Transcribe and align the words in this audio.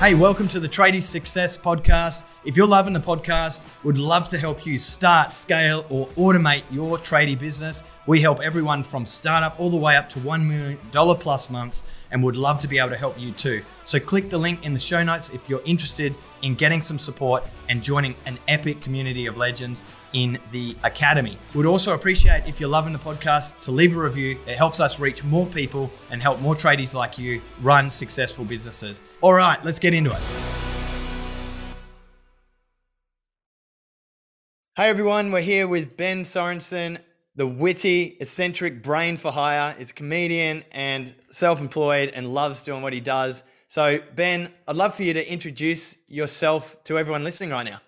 Hey, 0.00 0.14
welcome 0.14 0.48
to 0.48 0.60
the 0.60 0.68
Tradie 0.68 1.02
Success 1.02 1.56
Podcast. 1.56 2.24
If 2.44 2.56
you're 2.56 2.66
loving 2.66 2.92
the 2.92 3.00
podcast, 3.00 3.64
would 3.84 3.96
love 3.96 4.28
to 4.30 4.38
help 4.38 4.66
you 4.66 4.76
start, 4.76 5.32
scale, 5.32 5.86
or 5.88 6.08
automate 6.08 6.64
your 6.70 6.98
tradie 6.98 7.38
business. 7.38 7.82
We 8.06 8.20
help 8.20 8.40
everyone 8.40 8.82
from 8.82 9.06
startup 9.06 9.58
all 9.58 9.70
the 9.70 9.78
way 9.78 9.96
up 9.96 10.10
to 10.10 10.18
$1 10.18 10.44
million 10.44 10.78
plus 10.90 11.48
months 11.48 11.84
and 12.10 12.22
would 12.22 12.36
love 12.36 12.60
to 12.60 12.68
be 12.68 12.78
able 12.78 12.90
to 12.90 12.96
help 12.96 13.18
you 13.18 13.32
too. 13.32 13.62
So 13.84 13.98
click 13.98 14.28
the 14.28 14.36
link 14.36 14.64
in 14.66 14.74
the 14.74 14.80
show 14.80 15.02
notes 15.02 15.30
if 15.30 15.48
you're 15.48 15.62
interested 15.64 16.14
in 16.44 16.54
getting 16.54 16.82
some 16.82 16.98
support 16.98 17.42
and 17.70 17.82
joining 17.82 18.14
an 18.26 18.38
epic 18.48 18.82
community 18.82 19.24
of 19.24 19.38
legends 19.38 19.84
in 20.12 20.38
the 20.52 20.76
academy. 20.84 21.38
We'd 21.54 21.66
also 21.66 21.94
appreciate 21.94 22.46
if 22.46 22.60
you're 22.60 22.68
loving 22.68 22.92
the 22.92 22.98
podcast 22.98 23.62
to 23.62 23.70
leave 23.70 23.96
a 23.96 24.00
review. 24.00 24.38
It 24.46 24.56
helps 24.56 24.78
us 24.78 25.00
reach 25.00 25.24
more 25.24 25.46
people 25.46 25.90
and 26.10 26.20
help 26.20 26.40
more 26.40 26.54
tradies 26.54 26.94
like 26.94 27.18
you 27.18 27.40
run 27.62 27.88
successful 27.88 28.44
businesses. 28.44 29.00
All 29.22 29.32
right, 29.32 29.64
let's 29.64 29.78
get 29.78 29.94
into 29.94 30.10
it. 30.10 30.20
Hey 34.76 34.90
everyone, 34.90 35.32
we're 35.32 35.40
here 35.40 35.66
with 35.66 35.96
Ben 35.96 36.24
Sorensen, 36.24 36.98
the 37.36 37.46
witty, 37.46 38.18
eccentric 38.20 38.82
brain 38.82 39.16
for 39.16 39.30
hire. 39.30 39.74
Is 39.78 39.92
comedian 39.92 40.64
and 40.72 41.14
self-employed 41.30 42.10
and 42.10 42.34
loves 42.34 42.62
doing 42.62 42.82
what 42.82 42.92
he 42.92 43.00
does. 43.00 43.44
So, 43.74 43.98
Ben, 44.14 44.52
I'd 44.68 44.76
love 44.76 44.94
for 44.94 45.02
you 45.02 45.14
to 45.14 45.32
introduce 45.32 45.96
yourself 46.06 46.84
to 46.84 46.96
everyone 46.96 47.24
listening 47.24 47.50
right 47.50 47.64
now. 47.64 47.80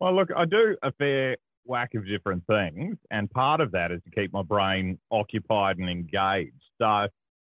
Well, 0.00 0.16
look, 0.16 0.30
I 0.36 0.44
do 0.44 0.76
a 0.82 0.90
fair 0.90 1.36
whack 1.64 1.90
of 1.94 2.04
different 2.08 2.42
things, 2.48 2.96
and 3.12 3.30
part 3.30 3.60
of 3.60 3.70
that 3.70 3.92
is 3.92 4.00
to 4.02 4.10
keep 4.10 4.32
my 4.32 4.42
brain 4.42 4.98
occupied 5.12 5.78
and 5.78 5.88
engaged. 5.88 6.60
So, 6.82 7.06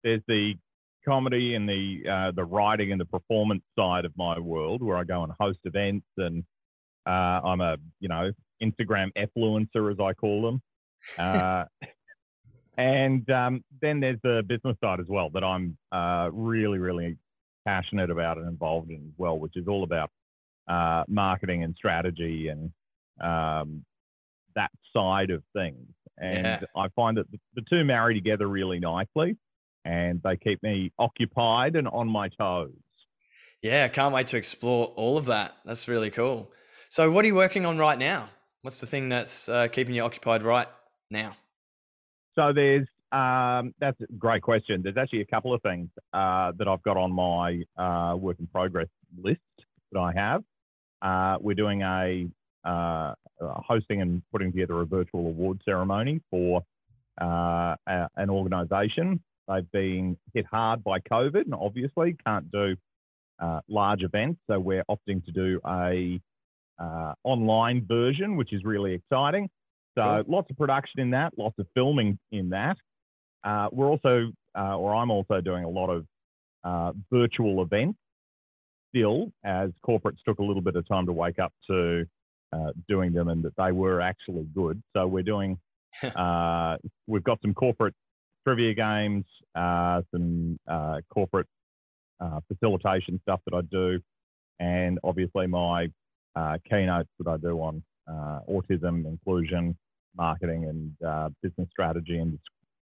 there's 0.04 0.20
the 0.28 0.56
comedy 1.06 1.54
and 1.54 1.66
the 1.66 2.02
uh, 2.06 2.32
the 2.32 2.44
writing 2.44 2.92
and 2.92 3.00
the 3.00 3.06
performance 3.06 3.62
side 3.74 4.04
of 4.04 4.12
my 4.18 4.38
world, 4.38 4.82
where 4.82 4.98
I 4.98 5.04
go 5.04 5.22
and 5.22 5.32
host 5.40 5.60
events, 5.64 6.04
and 6.18 6.44
uh, 7.06 7.40
I'm 7.48 7.62
a 7.62 7.78
you 7.98 8.10
know 8.10 8.30
Instagram 8.62 9.08
influencer, 9.16 9.90
as 9.90 9.98
I 9.98 10.12
call 10.12 10.42
them. 10.42 10.60
Uh, 11.16 11.64
and 12.78 13.28
um, 13.28 13.64
then 13.82 13.98
there's 13.98 14.20
the 14.22 14.42
business 14.46 14.76
side 14.80 15.00
as 15.00 15.06
well 15.08 15.30
that 15.30 15.42
I'm 15.42 15.76
uh, 15.90 16.30
really, 16.32 16.78
really 16.78 17.16
passionate 17.66 18.08
about 18.08 18.38
and 18.38 18.46
involved 18.46 18.90
in 18.90 18.98
as 18.98 19.14
well, 19.18 19.36
which 19.36 19.56
is 19.56 19.66
all 19.66 19.82
about 19.82 20.10
uh, 20.68 21.02
marketing 21.08 21.64
and 21.64 21.74
strategy 21.76 22.48
and 22.48 22.70
um, 23.20 23.84
that 24.54 24.70
side 24.96 25.30
of 25.30 25.42
things. 25.52 25.88
And 26.18 26.46
yeah. 26.46 26.60
I 26.76 26.86
find 26.94 27.16
that 27.16 27.28
the, 27.32 27.38
the 27.56 27.62
two 27.68 27.84
marry 27.84 28.14
together 28.14 28.46
really 28.46 28.78
nicely 28.78 29.36
and 29.84 30.20
they 30.22 30.36
keep 30.36 30.62
me 30.62 30.92
occupied 31.00 31.74
and 31.74 31.88
on 31.88 32.08
my 32.08 32.28
toes. 32.28 32.70
Yeah, 33.60 33.86
I 33.86 33.88
can't 33.88 34.14
wait 34.14 34.28
to 34.28 34.36
explore 34.36 34.86
all 34.94 35.18
of 35.18 35.24
that. 35.26 35.56
That's 35.64 35.88
really 35.88 36.10
cool. 36.10 36.52
So, 36.90 37.10
what 37.10 37.24
are 37.24 37.28
you 37.28 37.34
working 37.34 37.66
on 37.66 37.76
right 37.76 37.98
now? 37.98 38.28
What's 38.62 38.80
the 38.80 38.86
thing 38.86 39.08
that's 39.08 39.48
uh, 39.48 39.66
keeping 39.66 39.96
you 39.96 40.02
occupied 40.02 40.44
right 40.44 40.68
now? 41.10 41.36
So 42.38 42.52
there's 42.52 42.86
um, 43.10 43.74
that's 43.80 44.00
a 44.00 44.12
great 44.16 44.42
question. 44.42 44.80
There's 44.82 44.96
actually 44.96 45.22
a 45.22 45.26
couple 45.26 45.52
of 45.52 45.60
things 45.62 45.88
uh, 46.12 46.52
that 46.56 46.68
I've 46.68 46.82
got 46.84 46.96
on 46.96 47.10
my 47.10 47.64
uh, 47.76 48.14
work 48.14 48.36
in 48.38 48.46
progress 48.46 48.86
list 49.20 49.40
that 49.90 49.98
I 49.98 50.12
have. 50.12 50.44
Uh, 51.02 51.38
we're 51.40 51.54
doing 51.54 51.82
a 51.82 52.28
uh, 52.64 53.14
hosting 53.40 54.02
and 54.02 54.22
putting 54.30 54.52
together 54.52 54.80
a 54.80 54.84
virtual 54.84 55.26
award 55.26 55.60
ceremony 55.64 56.20
for 56.30 56.62
uh, 57.20 57.74
a, 57.88 58.08
an 58.16 58.30
organisation. 58.30 59.20
They've 59.48 59.70
been 59.72 60.16
hit 60.32 60.46
hard 60.46 60.84
by 60.84 61.00
COVID 61.00 61.44
and 61.46 61.54
obviously 61.54 62.16
can't 62.24 62.52
do 62.52 62.76
uh, 63.40 63.62
large 63.68 64.02
events, 64.02 64.40
so 64.48 64.60
we're 64.60 64.84
opting 64.88 65.24
to 65.24 65.32
do 65.32 65.60
a 65.66 66.20
online 67.24 67.84
version, 67.84 68.36
which 68.36 68.52
is 68.52 68.62
really 68.62 68.94
exciting. 68.94 69.50
So 69.98 70.24
lots 70.28 70.48
of 70.50 70.56
production 70.56 71.00
in 71.00 71.10
that, 71.10 71.32
lots 71.36 71.58
of 71.58 71.66
filming 71.74 72.18
in 72.30 72.50
that. 72.50 72.76
Uh, 73.42 73.68
we're 73.72 73.88
also, 73.88 74.30
uh, 74.56 74.76
or 74.76 74.94
I'm 74.94 75.10
also 75.10 75.40
doing 75.40 75.64
a 75.64 75.68
lot 75.68 75.90
of 75.90 76.06
uh, 76.64 76.92
virtual 77.12 77.62
events 77.62 77.98
still, 78.90 79.32
as 79.44 79.70
corporates 79.86 80.18
took 80.24 80.38
a 80.38 80.42
little 80.42 80.62
bit 80.62 80.76
of 80.76 80.86
time 80.86 81.06
to 81.06 81.12
wake 81.12 81.38
up 81.38 81.52
to 81.68 82.06
uh, 82.52 82.72
doing 82.88 83.12
them 83.12 83.28
and 83.28 83.42
that 83.42 83.54
they 83.56 83.72
were 83.72 84.00
actually 84.00 84.46
good. 84.54 84.80
So 84.96 85.06
we're 85.06 85.24
doing, 85.24 85.58
uh, 86.02 86.76
we've 87.08 87.24
got 87.24 87.40
some 87.42 87.54
corporate 87.54 87.94
trivia 88.46 88.74
games, 88.74 89.24
uh, 89.56 90.02
some 90.12 90.58
corporate 91.12 91.48
facilitation 92.48 93.20
stuff 93.22 93.40
that 93.46 93.56
I 93.56 93.62
do, 93.62 94.00
and 94.60 94.98
obviously 95.02 95.48
my 95.48 95.88
keynotes 96.68 97.10
that 97.18 97.28
I 97.28 97.36
do 97.36 97.58
on 97.60 97.82
autism, 98.08 99.06
inclusion, 99.06 99.76
marketing 100.18 100.64
and 100.64 101.08
uh, 101.08 101.28
business 101.42 101.68
strategy 101.70 102.18
in 102.18 102.32
this 102.32 102.40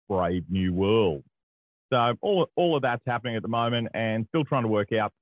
brave 0.10 0.44
new 0.50 0.74
world. 0.74 1.24
So 1.94 2.14
all, 2.22 2.48
all 2.56 2.76
of 2.76 2.82
that's 2.82 3.04
happening 3.06 3.36
at 3.36 3.44
the 3.44 3.48
moment 3.48 3.90
and 3.94 4.26
still 4.30 4.44
trying 4.44 4.64
to 4.64 4.70
work 4.70 4.92
out 4.92 5.14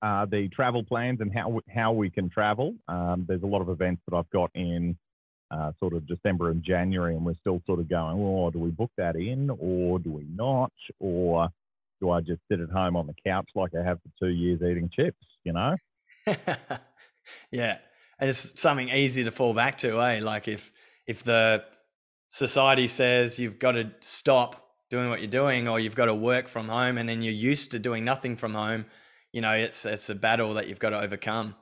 uh, 0.00 0.24
the 0.26 0.48
travel 0.48 0.82
plans 0.82 1.20
and 1.20 1.32
how, 1.34 1.60
how 1.68 1.92
we 1.92 2.08
can 2.08 2.30
travel. 2.30 2.74
Um, 2.88 3.26
there's 3.28 3.42
a 3.42 3.46
lot 3.46 3.60
of 3.60 3.68
events 3.68 4.02
that 4.08 4.16
I've 4.16 4.30
got 4.30 4.50
in 4.54 4.96
uh, 5.50 5.72
sort 5.78 5.92
of 5.92 6.06
December 6.06 6.50
and 6.50 6.62
January, 6.62 7.14
and 7.14 7.24
we're 7.24 7.34
still 7.40 7.60
sort 7.66 7.80
of 7.80 7.88
going, 7.88 8.18
well, 8.18 8.50
do 8.50 8.58
we 8.58 8.70
book 8.70 8.90
that 8.96 9.16
in 9.16 9.50
or 9.50 9.98
do 9.98 10.10
we 10.10 10.24
not? 10.34 10.72
Or 11.00 11.48
do 12.00 12.10
I 12.10 12.20
just 12.20 12.40
sit 12.50 12.60
at 12.60 12.70
home 12.70 12.96
on 12.96 13.06
the 13.06 13.14
couch 13.26 13.48
like 13.54 13.72
I 13.74 13.82
have 13.82 13.98
for 14.02 14.26
two 14.26 14.32
years 14.32 14.60
eating 14.62 14.90
chips, 14.94 15.24
you 15.44 15.52
know? 15.52 15.76
yeah 17.50 17.78
and 18.18 18.30
it's 18.30 18.58
something 18.60 18.88
easy 18.88 19.24
to 19.24 19.30
fall 19.30 19.54
back 19.54 19.78
to, 19.78 20.00
eh? 20.00 20.20
Like 20.22 20.48
if 20.48 20.72
if 21.06 21.22
the 21.22 21.64
society 22.28 22.88
says 22.88 23.38
you've 23.38 23.58
got 23.58 23.72
to 23.72 23.90
stop 24.00 24.70
doing 24.90 25.08
what 25.08 25.20
you're 25.20 25.30
doing 25.30 25.68
or 25.68 25.80
you've 25.80 25.94
got 25.94 26.06
to 26.06 26.14
work 26.14 26.48
from 26.48 26.68
home 26.68 26.98
and 26.98 27.08
then 27.08 27.22
you're 27.22 27.32
used 27.32 27.70
to 27.72 27.78
doing 27.78 28.04
nothing 28.04 28.36
from 28.36 28.54
home, 28.54 28.86
you 29.32 29.40
know, 29.40 29.52
it's 29.52 29.84
it's 29.84 30.08
a 30.10 30.14
battle 30.14 30.54
that 30.54 30.68
you've 30.68 30.78
got 30.78 30.90
to 30.90 31.00
overcome. 31.00 31.54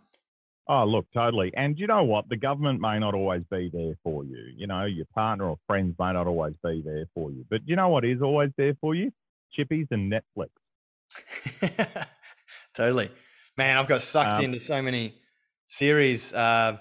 Oh, 0.67 0.85
look, 0.85 1.07
totally. 1.13 1.53
And 1.55 1.79
you 1.79 1.87
know 1.87 2.05
what? 2.05 2.29
The 2.29 2.39
government 2.39 2.81
may 2.81 2.99
not 2.99 3.15
always 3.15 3.43
be 3.51 3.71
there 3.73 3.95
for 4.03 4.25
you. 4.25 4.39
You 4.57 4.67
know, 4.67 4.87
your 4.87 5.05
partner 5.15 5.45
or 5.51 5.59
friends 5.67 5.95
may 5.99 6.13
not 6.13 6.27
always 6.27 6.55
be 6.65 6.83
there 6.85 7.05
for 7.15 7.31
you. 7.31 7.45
But 7.51 7.61
you 7.67 7.77
know 7.77 7.91
what 7.91 8.05
is 8.05 8.23
always 8.23 8.51
there 8.57 8.75
for 8.81 8.95
you? 8.95 9.13
Chippies 9.57 9.89
and 9.91 10.11
Netflix. 10.11 10.49
totally. 12.75 13.11
Man, 13.59 13.77
I've 13.77 13.89
got 13.89 14.01
sucked 14.01 14.39
um, 14.39 14.45
into 14.45 14.59
so 14.59 14.81
many 14.81 15.17
series, 15.67 16.33
uh, 16.33 16.79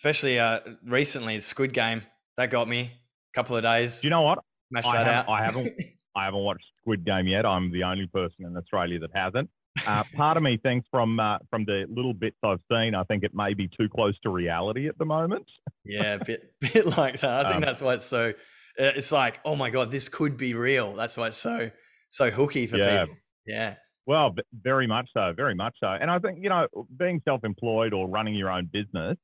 especially 0.00 0.38
uh, 0.38 0.60
recently, 0.86 1.38
Squid 1.40 1.74
Game. 1.74 2.02
That 2.38 2.50
got 2.50 2.68
me 2.68 2.80
a 2.80 3.34
couple 3.34 3.54
of 3.54 3.62
days. 3.62 4.02
You 4.02 4.08
know 4.08 4.22
what? 4.22 4.38
I 4.74 4.80
that 4.80 5.06
out. 5.06 5.28
I 5.28 5.44
haven't. 5.44 5.70
I 6.16 6.24
haven't 6.24 6.40
watched 6.40 6.64
Squid 6.80 7.04
Game 7.04 7.26
yet. 7.26 7.44
I'm 7.44 7.70
the 7.70 7.82
only 7.82 8.06
person 8.06 8.46
in 8.46 8.56
Australia 8.56 8.98
that 9.00 9.10
hasn't. 9.14 9.50
Uh, 9.86 10.02
part 10.16 10.36
of 10.36 10.42
me 10.42 10.58
thinks 10.62 10.88
from 10.90 11.20
uh, 11.20 11.38
from 11.50 11.66
the 11.66 11.84
little 11.88 12.14
bits 12.14 12.36
I've 12.42 12.60
seen, 12.72 12.94
I 12.94 13.04
think 13.04 13.24
it 13.24 13.32
may 13.34 13.52
be 13.52 13.68
too 13.68 13.88
close 13.94 14.18
to 14.20 14.30
reality 14.30 14.88
at 14.88 14.96
the 14.96 15.04
moment. 15.04 15.44
yeah, 15.84 16.14
a 16.14 16.24
bit 16.24 16.54
bit 16.60 16.86
like 16.96 17.20
that. 17.20 17.46
I 17.46 17.50
think 17.50 17.56
um, 17.56 17.60
that's 17.62 17.82
why 17.82 17.94
it's 17.94 18.06
so. 18.06 18.32
Uh, 18.78 18.92
it's 18.96 19.12
like, 19.12 19.40
oh 19.44 19.54
my 19.54 19.68
god, 19.68 19.90
this 19.90 20.08
could 20.08 20.38
be 20.38 20.54
real. 20.54 20.94
That's 20.94 21.16
why 21.16 21.28
it's 21.28 21.36
so 21.36 21.70
so 22.08 22.30
hooky 22.30 22.66
for 22.66 22.78
yeah. 22.78 23.00
people. 23.00 23.16
Yeah. 23.46 23.74
Well, 24.06 24.34
very 24.52 24.86
much 24.86 25.08
so, 25.12 25.32
very 25.36 25.54
much 25.54 25.76
so. 25.78 25.88
And 25.88 26.10
I 26.10 26.18
think, 26.18 26.38
you 26.40 26.48
know, 26.48 26.66
being 26.98 27.20
self 27.24 27.44
employed 27.44 27.92
or 27.92 28.08
running 28.08 28.34
your 28.34 28.50
own 28.50 28.68
business, 28.72 29.16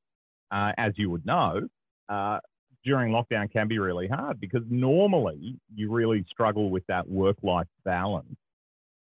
uh, 0.50 0.72
as 0.76 0.92
you 0.96 1.10
would 1.10 1.26
know, 1.26 1.68
uh, 2.08 2.38
during 2.84 3.12
lockdown 3.12 3.50
can 3.50 3.66
be 3.68 3.78
really 3.78 4.06
hard 4.06 4.40
because 4.40 4.62
normally 4.70 5.56
you 5.74 5.90
really 5.90 6.24
struggle 6.30 6.70
with 6.70 6.84
that 6.86 7.08
work 7.08 7.36
life 7.42 7.66
balance 7.84 8.36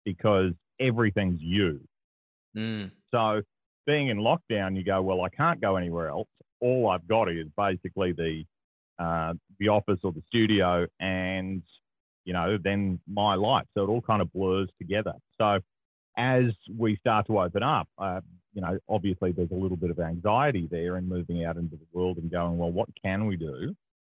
because 0.03 0.51
everything's 0.79 1.41
you. 1.41 1.79
Mm. 2.57 2.91
So 3.11 3.41
being 3.85 4.09
in 4.09 4.17
lockdown, 4.17 4.75
you 4.75 4.83
go, 4.83 5.01
well, 5.01 5.21
I 5.21 5.29
can't 5.29 5.61
go 5.61 5.77
anywhere 5.77 6.09
else. 6.09 6.27
All 6.61 6.89
I've 6.89 7.07
got 7.07 7.29
is 7.29 7.47
basically 7.55 8.11
the 8.11 8.43
uh, 9.01 9.33
the 9.59 9.69
office 9.69 9.99
or 10.03 10.11
the 10.11 10.21
studio 10.27 10.85
and 10.99 11.63
you 12.29 12.33
know, 12.33 12.59
then 12.63 12.99
my 13.07 13.33
life. 13.33 13.65
So 13.73 13.83
it 13.83 13.87
all 13.87 14.01
kind 14.01 14.21
of 14.21 14.31
blurs 14.33 14.69
together. 14.77 15.13
So 15.39 15.59
as 16.15 16.43
we 16.77 16.95
start 16.97 17.25
to 17.25 17.39
open 17.39 17.63
up, 17.63 17.87
uh, 17.97 18.21
you 18.59 18.65
know, 18.65 18.77
obviously 18.89 19.31
there's 19.31 19.51
a 19.51 19.55
little 19.55 19.77
bit 19.77 19.89
of 19.89 20.01
anxiety 20.01 20.67
there 20.69 20.97
in 20.97 21.07
moving 21.07 21.45
out 21.45 21.55
into 21.55 21.77
the 21.77 21.85
world 21.93 22.17
and 22.17 22.29
going, 22.29 22.57
well, 22.57 22.71
what 22.71 22.89
can 23.01 23.25
we 23.25 23.37
do? 23.37 23.73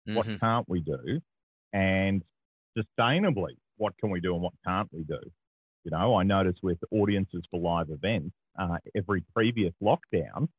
Mm-hmm. 0.07 0.15
What 0.15 0.27
can't 0.41 0.67
we 0.67 0.81
do? 0.81 1.21
And 1.71 2.21
sustainably, 2.77 3.55
what 3.77 3.97
can 3.99 4.09
we 4.09 4.19
do 4.19 4.33
and 4.33 4.43
what 4.43 4.51
can't 4.67 4.89
we 4.91 5.03
do? 5.03 5.19
You 5.85 5.91
know, 5.91 6.15
I 6.15 6.23
notice 6.23 6.57
with 6.61 6.77
audiences 6.91 7.43
for 7.49 7.59
live 7.61 7.89
events, 7.89 8.35
uh, 8.59 8.79
every 8.97 9.23
previous 9.33 9.73
lockdown, 9.81 10.49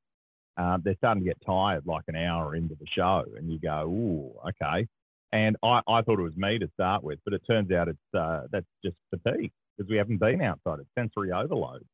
uh, 0.57 0.79
they're 0.83 0.97
starting 0.97 1.25
to 1.25 1.29
get 1.29 1.37
tired 1.45 1.83
like 1.85 2.05
an 2.09 2.17
hour 2.17 2.57
into 2.57 2.75
the 2.75 2.87
show, 2.97 3.25
and 3.37 3.51
you 3.51 3.59
go, 3.59 3.87
"Ooh, 3.87 4.49
okay." 4.49 4.87
And 5.33 5.57
I, 5.65 5.81
I 5.89 6.03
thought 6.03 6.21
it 6.21 6.23
was 6.23 6.37
me 6.37 6.59
to 6.59 6.69
start 6.75 7.03
with, 7.03 7.19
but 7.25 7.35
it 7.35 7.43
turns 7.47 7.73
out 7.73 7.89
it's 7.89 8.15
uh, 8.17 8.43
that's 8.53 8.67
just 8.85 8.97
fatigue. 9.11 9.51
because 9.77 9.91
we 9.91 9.97
haven't 9.97 10.19
been 10.19 10.43
outside. 10.43 10.79
It's 10.81 10.89
sensory 10.97 11.33
overload. 11.33 11.85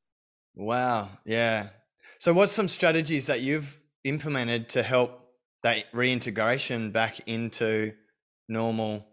Wow. 0.54 1.08
Yeah. 1.24 1.68
So, 2.18 2.32
what's 2.32 2.52
some 2.52 2.68
strategies 2.68 3.26
that 3.26 3.40
you've 3.40 3.80
implemented 4.04 4.68
to 4.70 4.82
help 4.82 5.20
that 5.62 5.84
reintegration 5.92 6.90
back 6.90 7.20
into 7.28 7.92
normal 8.48 9.06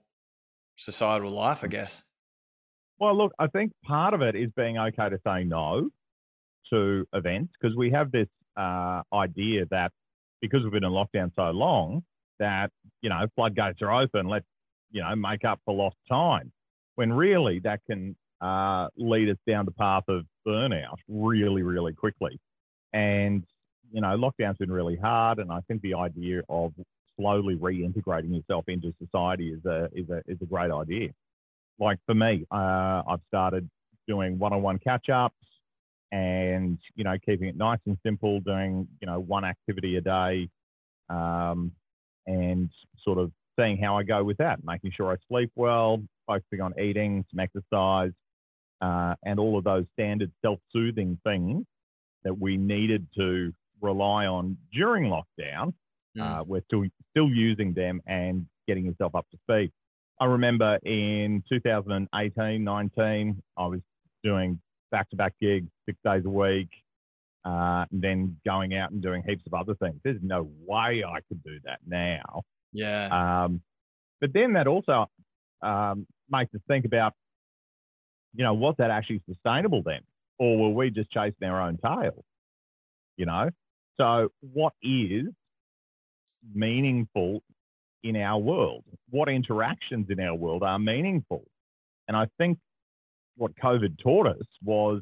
societal 0.76 1.32
life, 1.32 1.64
I 1.64 1.68
guess? 1.68 2.04
Well, 3.00 3.16
look, 3.16 3.34
I 3.38 3.48
think 3.48 3.72
part 3.86 4.14
of 4.14 4.22
it 4.22 4.36
is 4.36 4.50
being 4.56 4.78
okay 4.78 5.10
to 5.10 5.20
say 5.26 5.44
no 5.44 5.90
to 6.72 7.06
events 7.14 7.54
because 7.60 7.76
we 7.78 7.92
have 7.92 8.12
this 8.12 8.28
uh, 8.58 9.02
idea 9.14 9.66
that 9.72 9.92
because 10.42 10.64
we've 10.64 10.72
been 10.72 10.84
in 10.84 10.92
lockdown 10.92 11.32
so 11.36 11.52
long, 11.52 12.04
that, 12.40 12.72
you 13.02 13.10
know, 13.10 13.26
floodgates 13.36 13.82
are 13.82 13.94
open, 13.94 14.28
let's, 14.28 14.46
you 14.92 15.02
know, 15.02 15.16
make 15.16 15.44
up 15.44 15.60
for 15.66 15.74
lost 15.74 15.96
time. 16.10 16.52
When 16.96 17.14
really 17.14 17.60
that 17.60 17.82
can 17.90 18.16
uh, 18.42 18.88
lead 18.98 19.30
us 19.30 19.38
down 19.48 19.66
the 19.66 19.72
path 19.72 20.04
of 20.08 20.26
burnout 20.48 20.98
really, 21.08 21.64
really 21.64 21.94
quickly. 21.94 22.40
And, 22.98 23.44
you 23.92 24.02
know, 24.02 24.18
lockdown's 24.18 24.58
been 24.58 24.72
really 24.72 24.96
hard. 24.96 25.38
And 25.38 25.52
I 25.52 25.60
think 25.68 25.82
the 25.84 25.94
idea 25.94 26.42
of 26.50 26.74
slowly 27.16 27.56
reintegrating 27.56 28.36
yourself 28.36 28.66
into 28.68 28.92
society 29.04 29.50
is 29.52 29.64
a, 29.66 29.90
is 29.94 30.10
a, 30.10 30.20
is 30.28 30.38
a 30.42 30.46
great 30.46 30.72
idea. 30.72 31.10
Like 31.80 32.00
for 32.08 32.16
me, 32.16 32.46
uh, 32.52 33.04
I've 33.08 33.22
started 33.28 33.70
doing 34.08 34.40
one-on-one 34.40 34.80
catch-ups 34.80 35.36
and, 36.12 36.80
you 36.96 37.04
know, 37.04 37.16
keeping 37.24 37.48
it 37.50 37.58
nice 37.58 37.80
and 37.86 37.98
simple, 38.04 38.40
doing, 38.40 38.88
you 39.00 39.06
know, 39.06 39.20
one 39.20 39.46
activity 39.46 39.98
a 39.98 40.02
day 40.02 40.50
um, 41.10 41.72
and 42.26 42.70
sort 43.04 43.20
of 43.20 43.32
seeing 43.60 43.78
how 43.78 43.96
I 44.00 44.04
go 44.04 44.24
with 44.24 44.38
that, 44.38 44.64
making 44.64 44.92
sure 44.96 45.12
I 45.12 45.18
sleep 45.30 45.52
well, 45.56 46.02
focusing 46.26 46.62
on 46.62 46.74
eating, 46.80 47.24
some 47.30 47.40
exercise, 47.40 48.14
uh, 48.82 49.14
and 49.24 49.40
all 49.40 49.56
of 49.58 49.64
those 49.64 49.86
standard 49.94 50.32
self-soothing 50.42 51.20
things 51.24 51.66
that 52.28 52.38
we 52.38 52.58
needed 52.58 53.08
to 53.18 53.54
rely 53.82 54.26
on 54.26 54.58
during 54.74 55.06
lockdown. 55.06 55.74
Mm. 56.18 56.22
Uh, 56.22 56.44
we're 56.46 56.62
still 56.66 56.84
still 57.12 57.30
using 57.30 57.74
them 57.74 58.02
and 58.06 58.46
getting 58.68 58.86
yourself 58.86 59.16
up 59.16 59.26
to 59.32 59.38
speed. 59.38 59.72
I 60.20 60.26
remember 60.26 60.78
in 60.84 61.42
2018, 61.50 62.64
19, 62.64 63.44
I 63.56 63.66
was 63.66 63.80
doing 64.24 64.60
back-to-back 64.92 65.36
gigs, 65.40 65.70
six 65.86 65.98
days 66.04 66.24
a 66.26 66.30
week, 66.30 66.70
uh, 67.46 67.86
and 67.92 68.02
then 68.02 68.38
going 68.46 68.76
out 68.76 68.92
and 68.92 69.02
doing 69.02 69.24
heaps 69.26 69.44
of 69.46 69.54
other 69.54 69.76
things. 69.76 70.02
There's 70.04 70.20
no 70.22 70.50
way 70.66 71.04
I 71.08 71.20
could 71.30 71.42
do 71.44 71.60
that 71.64 71.80
now. 71.88 72.42
Yeah. 72.74 73.08
Um, 73.12 73.62
but 74.20 74.34
then 74.34 74.54
that 74.54 74.68
also 74.68 75.06
um, 75.62 76.06
makes 76.30 76.54
us 76.54 76.62
think 76.68 76.84
about 76.84 77.14
you 78.38 78.44
know, 78.44 78.54
was 78.54 78.76
that 78.78 78.92
actually 78.92 79.22
sustainable 79.28 79.82
then? 79.84 80.02
Or 80.40 80.58
were 80.58 80.70
we 80.70 80.90
just 80.90 81.12
chasing 81.12 81.44
our 81.44 81.62
own 81.62 81.78
tail? 81.78 82.24
You 83.18 83.26
know? 83.26 83.50
So, 84.00 84.30
what 84.42 84.74
is 84.84 85.26
meaningful 86.54 87.42
in 88.04 88.16
our 88.16 88.40
world? 88.40 88.84
What 89.10 89.30
interactions 89.30 90.08
in 90.10 90.20
our 90.20 90.36
world 90.36 90.64
are 90.64 90.78
meaningful? 90.78 91.44
And 92.08 92.16
I 92.16 92.28
think 92.38 92.60
what 93.36 93.52
COVID 93.64 93.98
taught 94.02 94.28
us 94.28 94.46
was 94.64 95.02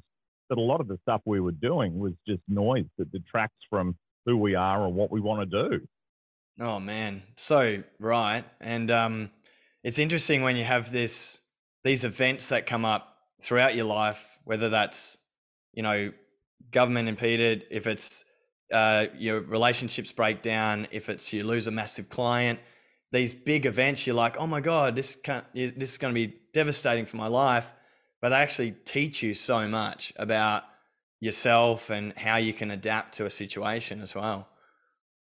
that 0.50 0.58
a 0.58 0.62
lot 0.62 0.80
of 0.80 0.88
the 0.88 0.98
stuff 1.02 1.22
we 1.26 1.40
were 1.40 1.52
doing 1.52 2.00
was 2.00 2.14
just 2.28 2.42
noise 2.48 2.86
that 2.98 3.12
detracts 3.12 3.60
from 3.70 3.96
who 4.26 4.38
we 4.38 4.56
are 4.56 4.86
and 4.86 4.96
what 4.96 5.12
we 5.12 5.20
want 5.20 5.50
to 5.50 5.70
do. 5.70 5.88
Oh 6.60 6.80
man, 6.80 7.24
so 7.36 7.84
right. 8.00 8.44
And 8.62 8.90
um, 8.90 9.30
it's 9.84 10.00
interesting 10.00 10.42
when 10.42 10.56
you 10.56 10.64
have 10.64 10.92
this 10.92 11.42
these 11.84 12.04
events 12.04 12.50
that 12.50 12.66
come 12.66 12.84
up 12.84 13.16
throughout 13.42 13.76
your 13.76 13.86
life, 13.86 14.40
whether 14.44 14.70
that's, 14.70 15.20
you 15.75 15.83
know, 15.83 16.12
government 16.72 17.07
impeded, 17.07 17.66
if 17.69 17.86
it's 17.86 18.25
uh, 18.72 19.07
your 19.18 19.42
relationships 19.42 20.12
break 20.12 20.42
down, 20.42 20.88
if 20.92 21.10
it's 21.10 21.31
you 21.31 21.44
lose 21.44 21.68
a 21.68 21.72
massive 21.72 22.10
client, 22.10 22.60
these 23.12 23.36
big 23.36 23.66
events, 23.66 24.07
you're 24.07 24.16
like, 24.16 24.38
oh 24.38 24.48
my 24.48 24.62
God, 24.62 24.95
this 24.95 25.16
can't, 25.16 25.45
this 25.54 25.92
is 25.92 25.98
going 25.98 26.13
to 26.13 26.27
be 26.27 26.36
devastating 26.54 27.06
for 27.06 27.18
my 27.18 27.27
life. 27.27 27.72
But 28.22 28.30
they 28.30 28.38
actually 28.38 28.72
teach 28.72 29.22
you 29.22 29.33
so 29.33 29.68
much 29.68 30.12
about 30.16 30.63
yourself 31.19 31.89
and 31.89 32.18
how 32.18 32.38
you 32.38 32.54
can 32.54 32.72
adapt 32.72 33.16
to 33.16 33.25
a 33.25 33.30
situation 33.30 34.01
as 34.01 34.16
well. 34.16 34.48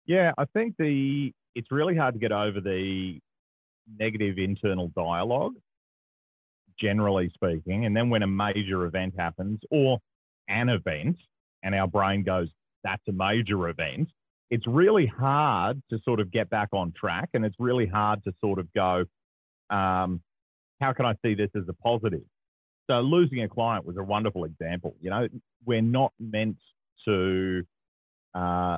Yeah, 0.05 0.31
I 0.37 0.45
think 0.53 0.75
the 0.77 1.31
it's 1.55 1.71
really 1.71 1.95
hard 1.95 2.13
to 2.15 2.19
get 2.19 2.31
over 2.31 2.59
the 2.59 3.19
negative 3.99 4.37
internal 4.37 4.91
dialogue 4.95 5.53
generally 6.79 7.31
speaking. 7.33 7.85
And 7.85 7.95
then 7.95 8.09
when 8.09 8.23
a 8.23 8.27
major 8.27 8.85
event 8.85 9.13
happens 9.17 9.59
or 9.69 9.99
an 10.47 10.69
event, 10.69 11.17
and 11.63 11.73
our 11.75 11.87
brain 11.87 12.23
goes, 12.23 12.49
that's 12.83 13.03
a 13.07 13.11
major 13.11 13.69
event, 13.69 14.09
it's 14.49 14.67
really 14.67 15.05
hard 15.05 15.81
to 15.89 15.99
sort 16.03 16.19
of 16.19 16.31
get 16.31 16.49
back 16.49 16.69
on 16.73 16.93
track. 16.99 17.29
And 17.33 17.45
it's 17.45 17.55
really 17.59 17.87
hard 17.87 18.23
to 18.25 18.33
sort 18.39 18.59
of 18.59 18.71
go, 18.73 19.05
um, 19.69 20.21
how 20.79 20.93
can 20.93 21.05
I 21.05 21.15
see 21.25 21.33
this 21.33 21.49
as 21.55 21.63
a 21.69 21.73
positive? 21.73 22.23
So 22.89 22.99
losing 22.99 23.41
a 23.41 23.49
client 23.49 23.85
was 23.85 23.97
a 23.97 24.03
wonderful 24.03 24.43
example. 24.43 24.95
You 24.99 25.09
know, 25.09 25.27
we're 25.65 25.81
not 25.81 26.11
meant 26.19 26.57
to 27.05 27.63
uh, 28.35 28.77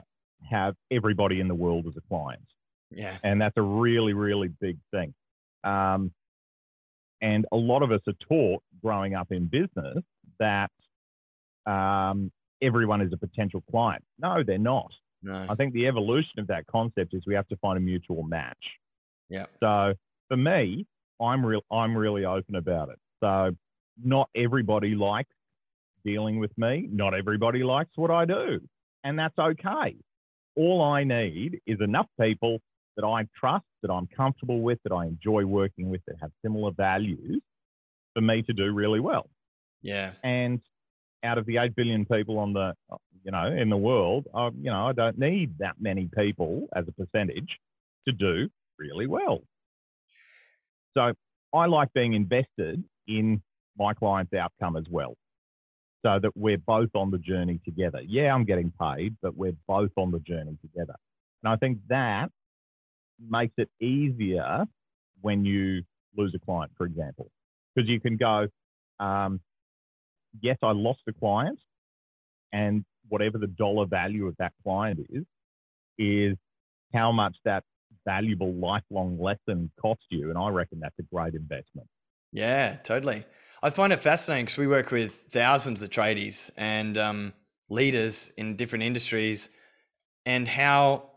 have 0.50 0.76
everybody 0.92 1.40
in 1.40 1.48
the 1.48 1.56
world 1.56 1.88
as 1.88 1.94
a 1.98 2.02
client. 2.08 2.46
Yeah. 2.92 3.18
And 3.24 3.42
that's 3.42 3.58
a 3.58 3.62
really, 3.62 4.14
really 4.14 4.48
big 4.48 4.78
thing. 4.92 5.14
Um, 5.64 6.12
and 7.22 7.46
a 7.52 7.58
lot 7.58 7.82
of 7.82 7.92
us 7.92 8.02
are 8.08 8.14
taught 8.30 8.62
growing 8.84 9.16
up 9.16 9.32
in 9.32 9.48
business 9.48 10.04
that 10.40 10.70
um, 11.66 12.32
everyone 12.62 13.02
is 13.02 13.12
a 13.14 13.18
potential 13.18 13.64
client. 13.70 14.04
No, 14.20 14.44
they're 14.46 14.58
not. 14.58 14.92
No. 15.24 15.46
I 15.50 15.56
think 15.56 15.74
the 15.74 15.88
evolution 15.88 16.40
of 16.40 16.48
that 16.48 16.68
concept 16.68 17.14
is 17.14 17.24
we 17.26 17.34
have 17.34 17.48
to 17.48 17.58
find 17.58 17.78
a 17.78 17.82
mutual 17.82 18.24
match. 18.24 18.58
Yeah. 19.30 19.46
So 19.60 19.94
for 20.28 20.38
me, 20.38 20.86
I'm 21.22 21.46
real. 21.46 21.62
I'm 21.72 21.98
really 21.98 22.26
open 22.26 22.56
about 22.56 22.90
it. 22.90 23.00
So 23.24 23.52
not 24.04 24.30
everybody 24.36 24.94
likes 24.94 25.34
dealing 26.04 26.40
with 26.40 26.56
me. 26.58 26.88
Not 26.92 27.14
everybody 27.14 27.64
likes 27.64 27.92
what 27.96 28.12
I 28.12 28.26
do, 28.26 28.60
and 29.04 29.18
that's 29.18 29.38
okay. 29.38 29.96
All 30.56 30.82
I 30.82 31.04
need 31.04 31.60
is 31.66 31.82
enough 31.82 32.08
people 32.20 32.60
that 32.96 33.06
I 33.06 33.28
trust, 33.38 33.66
that 33.82 33.92
I'm 33.92 34.08
comfortable 34.08 34.62
with, 34.62 34.80
that 34.84 34.94
I 34.94 35.06
enjoy 35.06 35.46
working 35.46 35.90
with, 35.90 36.02
that 36.08 36.16
have 36.22 36.32
similar 36.42 36.72
values 36.72 37.42
for 38.14 38.22
me 38.22 38.42
to 38.44 38.54
do 38.54 38.72
really 38.72 39.00
well. 39.00 39.30
Yeah. 39.82 40.12
And 40.24 40.62
out 41.26 41.38
of 41.38 41.46
the 41.46 41.58
8 41.58 41.76
billion 41.76 42.06
people 42.06 42.40
on 42.40 42.54
the, 42.54 42.74
you 43.24 43.32
know, 43.32 43.48
in 43.48 43.70
the 43.70 43.78
world, 43.78 44.28
I, 44.34 44.48
you 44.48 44.72
know, 44.72 44.88
I 44.88 44.94
don't 44.94 45.18
need 45.18 45.58
that 45.60 45.76
many 45.80 46.10
people 46.18 46.68
as 46.76 46.86
a 46.88 46.92
percentage 46.92 47.60
to 48.08 48.14
do 48.14 48.50
really 48.78 49.08
well. 49.08 49.42
So 50.96 51.14
I 51.54 51.66
like 51.66 51.92
being 51.94 52.14
invested 52.14 52.84
in 53.08 53.42
my 53.78 53.94
client's 53.94 54.34
outcome 54.34 54.78
as 54.78 54.86
well 54.90 55.16
so 56.06 56.20
that 56.22 56.32
we're 56.36 56.58
both 56.58 56.90
on 56.96 57.10
the 57.10 57.18
journey 57.18 57.60
together. 57.66 58.00
Yeah, 58.06 58.34
I'm 58.34 58.46
getting 58.46 58.72
paid, 58.80 59.16
but 59.22 59.36
we're 59.36 59.56
both 59.68 59.92
on 59.98 60.12
the 60.12 60.20
journey 60.20 60.58
together. 60.62 60.96
And 61.44 61.52
I 61.52 61.56
think 61.56 61.80
that 61.90 62.30
makes 63.28 63.54
it 63.58 63.70
easier 63.82 64.66
when 65.22 65.46
you 65.46 65.82
lose 66.16 66.34
a 66.36 66.40
client, 66.40 66.72
for 66.78 66.86
example, 66.86 67.32
because 67.74 67.90
you 67.90 68.00
can 68.00 68.18
go, 68.18 68.48
um, 69.00 69.40
yes, 70.42 70.58
I 70.62 70.72
lost 70.72 71.02
a 71.08 71.14
client, 71.14 71.60
and 72.52 72.86
whatever 73.08 73.38
the 73.38 73.48
dollar 73.48 73.86
value 73.86 74.28
of 74.28 74.36
that 74.38 74.54
client 74.64 75.00
is, 75.10 75.24
is 75.98 76.38
how 76.94 77.12
much 77.12 77.36
that 77.46 77.64
valuable 78.06 78.54
lifelong 78.54 79.20
lesson 79.20 79.72
cost 79.82 80.02
you. 80.10 80.30
And 80.30 80.38
I 80.38 80.50
reckon 80.50 80.80
that's 80.80 80.98
a 81.00 81.04
great 81.04 81.34
investment. 81.34 81.88
Yeah, 82.32 82.78
totally. 82.84 83.26
I 83.64 83.70
find 83.70 83.92
it 83.92 84.00
fascinating 84.00 84.46
because 84.46 84.58
we 84.58 84.68
work 84.68 84.92
with 84.92 85.14
thousands 85.30 85.82
of 85.82 85.90
tradies 85.90 86.52
and 86.58 86.98
um, 86.98 87.34
leaders 87.70 88.32
in 88.38 88.56
different 88.56 88.84
industries, 88.84 89.50
and 90.26 90.48
how 90.48 91.10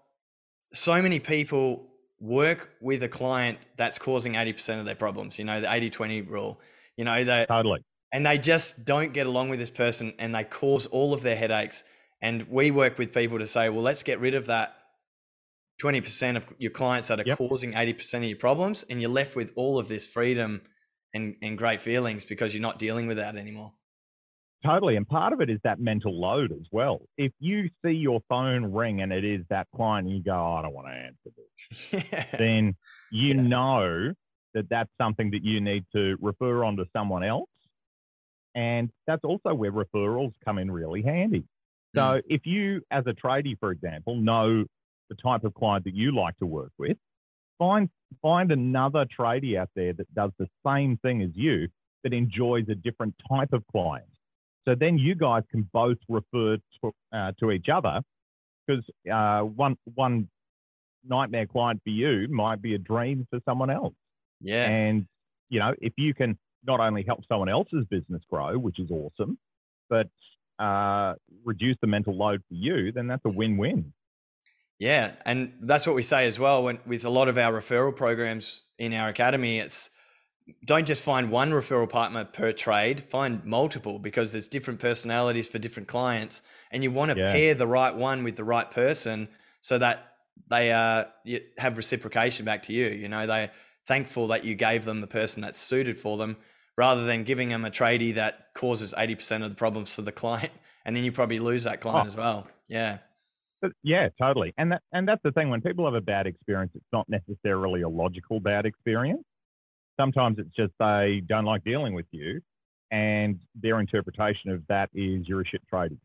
so 0.72 1.00
many 1.02 1.18
people 1.18 1.86
work 2.20 2.70
with 2.80 3.02
a 3.02 3.08
client 3.08 3.58
that's 3.76 3.98
causing 3.98 4.34
80% 4.34 4.80
of 4.80 4.84
their 4.84 4.94
problems, 4.94 5.38
you 5.38 5.44
know, 5.44 5.60
the 5.60 5.72
80 5.72 5.90
20 5.90 6.22
rule, 6.22 6.60
you 6.96 7.04
know, 7.04 7.24
they 7.24 7.46
totally. 7.48 7.84
And 8.12 8.24
they 8.24 8.38
just 8.38 8.84
don't 8.84 9.12
get 9.12 9.26
along 9.26 9.50
with 9.50 9.58
this 9.58 9.70
person 9.70 10.14
and 10.18 10.34
they 10.34 10.44
cause 10.44 10.86
all 10.86 11.12
of 11.12 11.22
their 11.22 11.36
headaches. 11.36 11.84
And 12.22 12.48
we 12.48 12.70
work 12.70 12.98
with 12.98 13.12
people 13.12 13.38
to 13.38 13.46
say, 13.46 13.68
well, 13.68 13.82
let's 13.82 14.02
get 14.02 14.18
rid 14.18 14.34
of 14.34 14.46
that 14.46 14.74
20% 15.82 16.36
of 16.36 16.46
your 16.58 16.70
clients 16.70 17.08
that 17.08 17.20
are 17.20 17.24
yep. 17.24 17.38
causing 17.38 17.72
80% 17.72 18.14
of 18.14 18.24
your 18.24 18.38
problems. 18.38 18.84
And 18.88 19.00
you're 19.00 19.10
left 19.10 19.36
with 19.36 19.52
all 19.56 19.78
of 19.78 19.88
this 19.88 20.06
freedom 20.06 20.62
and, 21.14 21.36
and 21.42 21.56
great 21.56 21.80
feelings 21.80 22.24
because 22.24 22.54
you're 22.54 22.62
not 22.62 22.78
dealing 22.78 23.06
with 23.06 23.18
that 23.18 23.36
anymore. 23.36 23.72
Totally. 24.64 24.96
And 24.96 25.06
part 25.06 25.32
of 25.32 25.40
it 25.40 25.50
is 25.50 25.60
that 25.62 25.78
mental 25.78 26.18
load 26.18 26.50
as 26.50 26.66
well. 26.72 27.02
If 27.16 27.32
you 27.38 27.68
see 27.84 27.92
your 27.92 28.20
phone 28.28 28.72
ring 28.72 29.02
and 29.02 29.12
it 29.12 29.24
is 29.24 29.42
that 29.50 29.68
client 29.74 30.08
and 30.08 30.16
you 30.16 30.22
go, 30.22 30.32
oh, 30.32 30.54
I 30.54 30.62
don't 30.62 30.74
want 30.74 30.88
to 30.88 30.94
answer 30.94 31.30
this, 31.36 32.04
yeah. 32.10 32.24
then 32.38 32.74
you 33.12 33.34
yeah. 33.34 33.42
know 33.42 34.12
that 34.54 34.68
that's 34.68 34.90
something 35.00 35.30
that 35.30 35.44
you 35.44 35.60
need 35.60 35.84
to 35.94 36.16
refer 36.20 36.64
on 36.64 36.76
to 36.76 36.86
someone 36.92 37.22
else 37.22 37.48
And 38.54 38.90
that's 39.06 39.24
also 39.24 39.54
where 39.54 39.72
referrals 39.72 40.32
come 40.44 40.58
in 40.58 40.70
really 40.70 41.02
handy. 41.02 41.44
So 41.96 42.20
Mm. 42.20 42.22
if 42.28 42.46
you, 42.46 42.82
as 42.90 43.06
a 43.06 43.12
tradie, 43.12 43.58
for 43.58 43.70
example, 43.70 44.16
know 44.16 44.64
the 45.08 45.16
type 45.16 45.44
of 45.44 45.54
client 45.54 45.84
that 45.84 45.94
you 45.94 46.14
like 46.14 46.36
to 46.38 46.46
work 46.46 46.72
with, 46.78 46.96
find 47.58 47.90
find 48.22 48.52
another 48.52 49.06
tradie 49.06 49.58
out 49.58 49.70
there 49.74 49.92
that 49.94 50.12
does 50.14 50.30
the 50.38 50.48
same 50.66 50.96
thing 50.98 51.22
as 51.22 51.30
you 51.34 51.68
that 52.04 52.12
enjoys 52.12 52.68
a 52.68 52.74
different 52.74 53.14
type 53.28 53.52
of 53.52 53.66
client. 53.68 54.08
So 54.66 54.74
then 54.74 54.98
you 54.98 55.14
guys 55.14 55.42
can 55.50 55.68
both 55.72 55.98
refer 56.08 56.58
to, 56.82 56.92
uh, 57.12 57.32
to 57.40 57.50
each 57.52 57.68
other 57.68 58.02
because 58.66 58.84
uh, 59.12 59.40
one 59.42 59.76
one 59.94 60.28
nightmare 61.04 61.46
client 61.46 61.80
for 61.84 61.90
you 61.90 62.28
might 62.30 62.60
be 62.62 62.74
a 62.74 62.78
dream 62.78 63.26
for 63.30 63.40
someone 63.48 63.70
else. 63.70 63.94
Yeah. 64.40 64.68
And 64.68 65.06
you 65.48 65.58
know, 65.60 65.74
if 65.80 65.94
you 65.96 66.14
can 66.14 66.38
not 66.64 66.80
only 66.80 67.02
help 67.02 67.20
someone 67.28 67.48
else's 67.48 67.84
business 67.90 68.22
grow, 68.30 68.58
which 68.58 68.78
is 68.78 68.90
awesome, 68.90 69.38
but 69.88 70.08
uh, 70.58 71.14
reduce 71.44 71.76
the 71.80 71.86
mental 71.86 72.14
load 72.16 72.42
for 72.48 72.54
you, 72.54 72.92
then 72.92 73.06
that's 73.06 73.24
a 73.24 73.30
win-win. 73.30 73.92
Yeah, 74.78 75.16
and 75.26 75.54
that's 75.60 75.86
what 75.86 75.96
we 75.96 76.02
say 76.04 76.26
as 76.26 76.38
well. 76.38 76.62
When 76.64 76.80
with 76.86 77.04
a 77.04 77.10
lot 77.10 77.28
of 77.28 77.36
our 77.36 77.52
referral 77.52 77.94
programs 77.94 78.62
in 78.78 78.92
our 78.92 79.08
academy, 79.08 79.58
it's 79.58 79.90
don't 80.64 80.86
just 80.86 81.02
find 81.04 81.30
one 81.30 81.52
referral 81.52 81.88
partner 81.88 82.24
per 82.24 82.52
trade. 82.52 83.02
Find 83.04 83.44
multiple 83.44 83.98
because 83.98 84.32
there's 84.32 84.48
different 84.48 84.80
personalities 84.80 85.48
for 85.48 85.58
different 85.58 85.88
clients, 85.88 86.42
and 86.70 86.84
you 86.84 86.92
want 86.92 87.10
to 87.10 87.16
Yeah. 87.16 87.32
pair 87.32 87.54
the 87.54 87.66
right 87.66 87.94
one 87.94 88.24
with 88.24 88.36
the 88.36 88.44
right 88.44 88.70
person 88.70 89.28
so 89.60 89.78
that 89.78 90.14
they 90.48 90.72
uh 90.72 91.06
have 91.58 91.76
reciprocation 91.76 92.44
back 92.44 92.62
to 92.64 92.72
you. 92.72 92.86
You 92.88 93.08
know, 93.08 93.26
they're 93.26 93.50
thankful 93.88 94.28
that 94.28 94.44
you 94.44 94.54
gave 94.54 94.84
them 94.84 95.00
the 95.00 95.06
person 95.08 95.42
that's 95.42 95.58
suited 95.58 95.98
for 95.98 96.16
them, 96.16 96.36
rather 96.76 97.04
than 97.04 97.24
giving 97.24 97.48
them 97.48 97.64
a 97.64 97.70
tradie 97.70 98.14
that 98.14 98.48
causes 98.54 98.94
eighty 98.96 99.14
percent 99.16 99.42
of 99.42 99.50
the 99.50 99.56
problems 99.56 99.92
for 99.94 100.02
the 100.02 100.12
client, 100.12 100.52
and 100.84 100.94
then 100.94 101.02
you 101.02 101.10
probably 101.10 101.40
lose 101.40 101.64
that 101.64 101.80
client 101.80 102.04
Oh. 102.04 102.06
as 102.06 102.16
well. 102.16 102.46
Yeah. 102.68 102.98
But 103.60 103.72
yeah, 103.82 104.08
totally. 104.20 104.54
And 104.56 104.70
that 104.70 104.82
and 104.92 105.08
that's 105.08 105.22
the 105.24 105.32
thing. 105.32 105.48
When 105.50 105.60
people 105.60 105.84
have 105.86 105.94
a 105.94 106.00
bad 106.00 106.28
experience, 106.28 106.70
it's 106.76 106.84
not 106.92 107.08
necessarily 107.08 107.82
a 107.82 107.88
logical 107.88 108.38
bad 108.38 108.66
experience. 108.66 109.24
Sometimes 109.98 110.38
it's 110.38 110.54
just 110.54 110.72
they 110.78 111.22
don't 111.26 111.44
like 111.44 111.64
dealing 111.64 111.92
with 111.92 112.06
you, 112.12 112.40
and 112.92 113.40
their 113.60 113.80
interpretation 113.80 114.52
of 114.52 114.62
that 114.68 114.90
is 114.94 115.26
you're 115.26 115.40
a 115.40 115.44
shit 115.44 115.62
tradie 115.72 115.98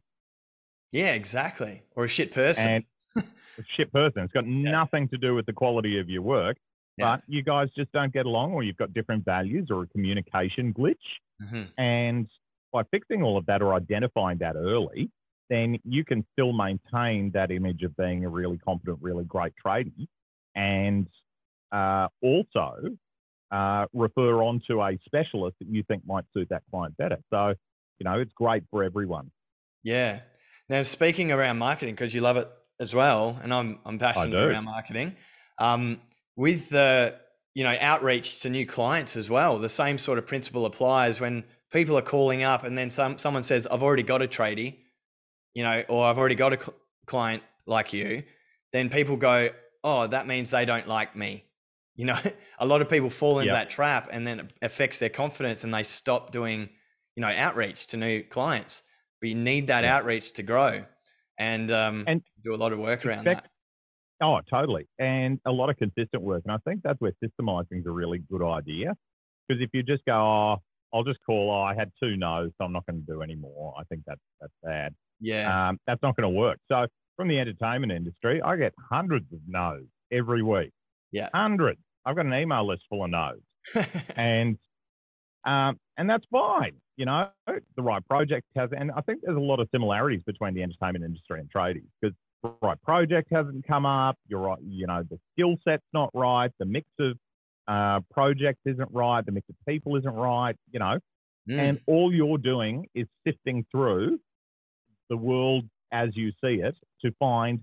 Yeah, 0.92 1.14
exactly. 1.14 1.84
Or 1.96 2.06
a 2.06 2.08
shit 2.08 2.32
person. 2.32 2.68
and 2.68 2.84
a 3.18 3.64
shit 3.78 3.94
person. 3.94 4.24
It's 4.24 4.34
got 4.34 4.48
nothing 4.48 5.08
to 5.10 5.18
do 5.20 5.36
with 5.36 5.46
the 5.46 5.54
quality 5.54 6.00
of 6.00 6.10
your 6.10 6.24
work, 6.24 6.58
Yeah. 6.98 7.16
but 7.16 7.24
you 7.28 7.42
guys 7.42 7.70
just 7.76 7.92
don't 7.92 8.14
get 8.14 8.26
along, 8.26 8.54
or 8.54 8.64
you've 8.64 8.78
got 8.78 8.94
different 8.94 9.26
values, 9.26 9.70
or 9.72 9.84
a 9.84 9.88
communication 9.88 10.74
glitch. 10.74 10.96
Mhm. 11.42 11.70
And 11.78 12.30
by 12.72 12.84
fixing 12.84 13.24
all 13.24 13.38
of 13.38 13.46
that 13.48 13.62
or 13.62 13.74
identifying 13.74 14.38
that 14.40 14.56
early, 14.56 15.10
then 15.50 15.78
you 15.84 16.06
can 16.06 16.26
still 16.34 16.54
maintain 16.54 17.32
that 17.32 17.52
image 17.52 17.84
of 17.84 17.96
being 17.98 18.26
a 18.26 18.30
really 18.30 18.58
competent, 18.58 19.00
really 19.02 19.24
great 19.26 19.54
tradie, 19.64 20.08
and 20.56 21.08
uh, 21.72 22.08
also 22.22 22.98
uh, 23.52 23.86
refer 23.94 24.42
on 24.42 24.62
to 24.68 24.82
a 24.82 24.98
specialist 25.06 25.56
that 25.60 25.68
you 25.68 25.84
think 25.84 26.06
might 26.08 26.26
suit 26.34 26.50
that 26.50 26.64
client 26.72 26.96
better. 26.98 27.18
So, 27.30 27.54
you 28.00 28.04
know, 28.04 28.20
it's 28.20 28.34
great 28.34 28.64
for 28.72 28.84
everyone. 28.84 29.32
Yeah. 29.84 30.22
Now, 30.70 30.82
speaking 30.84 31.32
around 31.32 31.60
marketing, 31.60 31.94
because 31.94 32.14
you 32.14 32.22
love 32.22 32.38
it 32.38 32.50
as 32.80 32.94
well, 32.94 33.40
and 33.44 33.54
I'm 33.54 33.80
I'm 33.86 34.00
passionate 34.00 34.34
around 34.36 34.66
marketing. 34.66 35.16
Um, 35.60 36.02
with 36.36 36.70
the 36.70 37.20
you 37.56 37.64
know 37.64 37.76
outreach 37.80 38.40
to 38.42 38.50
new 38.50 38.66
clients 38.66 39.16
as 39.16 39.30
well, 39.30 39.60
the 39.60 39.70
same 39.70 39.98
sort 39.98 40.18
of 40.18 40.26
principle 40.28 40.66
applies 40.66 41.20
when 41.20 41.44
people 41.72 41.98
are 41.98 42.02
calling 42.04 42.44
up, 42.44 42.64
and 42.64 42.78
then 42.78 42.90
some 42.90 43.18
someone 43.18 43.44
says, 43.44 43.68
"I've 43.68 43.84
already 43.84 44.04
got 44.04 44.22
a 44.22 44.28
tradie," 44.28 44.78
you 45.54 45.64
know, 45.64 45.84
or 45.90 46.06
"I've 46.06 46.18
already 46.18 46.36
got 46.36 46.54
a 46.54 46.58
cl- 46.60 46.76
client 47.06 47.44
like 47.66 47.94
you," 47.94 48.24
then 48.72 48.90
people 48.90 49.18
go, 49.18 49.50
"Oh, 49.84 50.08
that 50.08 50.28
means 50.28 50.50
they 50.52 50.66
don't 50.66 50.88
like 50.88 51.16
me." 51.16 51.46
You 51.96 52.06
know, 52.06 52.20
a 52.58 52.66
lot 52.66 52.82
of 52.82 52.90
people 52.90 53.12
fall 53.12 53.38
into 53.38 53.54
Yep. 53.54 53.56
that 53.56 53.70
trap, 53.70 54.10
and 54.12 54.26
then 54.26 54.40
it 54.40 54.52
affects 54.64 54.98
their 54.98 55.10
confidence, 55.10 55.64
and 55.64 55.72
they 55.72 55.84
stop 55.84 56.32
doing 56.32 56.70
you 57.16 57.22
know 57.22 57.28
outreach 57.28 57.86
to 57.88 57.98
new 57.98 58.24
clients. 58.24 58.82
But 59.22 59.30
you 59.30 59.36
need 59.36 59.68
that 59.68 59.84
Yeah. 59.84 59.96
outreach 59.98 60.34
to 60.34 60.44
grow, 60.44 60.86
and 61.38 61.70
um, 61.70 62.04
And 62.08 62.24
do 62.44 62.52
a 62.52 62.58
lot 62.58 62.74
of 62.74 62.80
work 62.80 63.06
around 63.06 63.28
expect- 63.28 63.44
that. 63.44 63.52
Oh, 64.24 64.40
totally. 64.50 64.88
And 65.00 65.40
a 65.46 65.52
lot 65.52 65.70
of 65.70 65.78
consistent 65.78 66.24
work. 66.24 66.44
And 66.46 66.54
I 66.54 66.58
think 66.68 66.82
that's 66.84 67.00
where 67.00 67.12
systemizing 67.24 67.80
is 67.80 67.86
a 67.86 67.92
really 67.92 68.20
good 68.32 68.42
idea. 68.44 68.94
Because 69.48 69.62
if 69.62 69.70
you 69.74 69.84
just 69.84 70.06
go, 70.06 70.14
oh, 70.16 70.58
I'll 70.94 71.04
just 71.04 71.20
call, 71.26 71.52
oh, 71.52 71.62
I 71.62 71.76
had 71.76 71.92
two 72.02 72.16
no's, 72.16 72.52
so 72.58 72.66
I'm 72.66 72.72
not 72.72 72.86
going 72.86 73.04
to 73.06 73.14
do 73.14 73.22
any 73.22 73.36
more. 73.36 73.74
I 73.78 73.84
think 73.86 74.04
that's, 74.08 74.22
that's 74.40 74.54
bad. 74.64 74.94
Yeah, 75.20 75.70
Um, 75.70 75.80
that's 75.86 76.02
not 76.02 76.16
going 76.16 76.32
to 76.32 76.40
work. 76.40 76.60
So 76.72 76.88
from 77.18 77.28
the 77.28 77.40
entertainment 77.40 77.92
industry, 77.92 78.42
I 78.42 78.56
get 78.56 78.74
hundreds 78.90 79.32
of 79.34 79.40
no's 79.48 79.86
every 80.12 80.42
week. 80.44 80.72
Yeah. 81.12 81.30
Hundreds. 81.34 81.82
I've 82.06 82.16
got 82.16 82.26
an 82.26 82.34
email 82.34 82.66
list 82.66 82.84
full 82.90 83.04
of 83.04 83.10
no's. 83.10 83.42
and 84.16 84.58
um, 85.46 85.78
and 85.98 86.10
that's 86.10 86.26
fine. 86.32 86.80
You 86.96 87.06
know, 87.06 87.30
the 87.48 87.82
right 87.82 88.06
project 88.08 88.48
has, 88.56 88.70
and 88.78 88.92
I 88.92 89.02
think 89.02 89.22
there's 89.24 89.38
a 89.38 89.42
lot 89.42 89.60
of 89.60 89.68
similarities 89.74 90.22
between 90.26 90.54
the 90.54 90.64
entertainment 90.64 91.04
industry 91.04 91.40
and 91.40 91.50
tradies 91.52 91.88
because 92.02 92.16
right 92.62 92.82
project 92.82 93.30
hasn't 93.32 93.66
come 93.68 93.86
up. 93.86 94.18
You're 94.28 94.42
right. 94.42 94.60
You 94.62 94.88
know, 94.88 95.04
the 95.10 95.20
skill 95.34 95.56
set's 95.68 95.84
not 95.94 96.10
right. 96.14 96.52
The 96.60 96.66
mix 96.66 96.88
of 97.00 97.18
uh, 97.68 98.02
projects 98.12 98.60
isn't 98.66 98.90
right. 98.92 99.26
The 99.26 99.32
mix 99.32 99.48
of 99.50 99.56
people 99.68 99.96
isn't 99.98 100.14
right. 100.14 100.56
You 100.72 100.80
know, 100.80 101.00
Mm. 101.50 101.60
and 101.60 101.82
all 101.88 102.14
you're 102.14 102.38
doing 102.38 102.88
is 102.96 103.06
sifting 103.28 103.66
through 103.70 104.18
the 105.10 105.18
world 105.18 105.66
as 105.92 106.16
you 106.16 106.32
see 106.42 106.62
it 106.62 106.74
to 107.02 107.12
find 107.20 107.60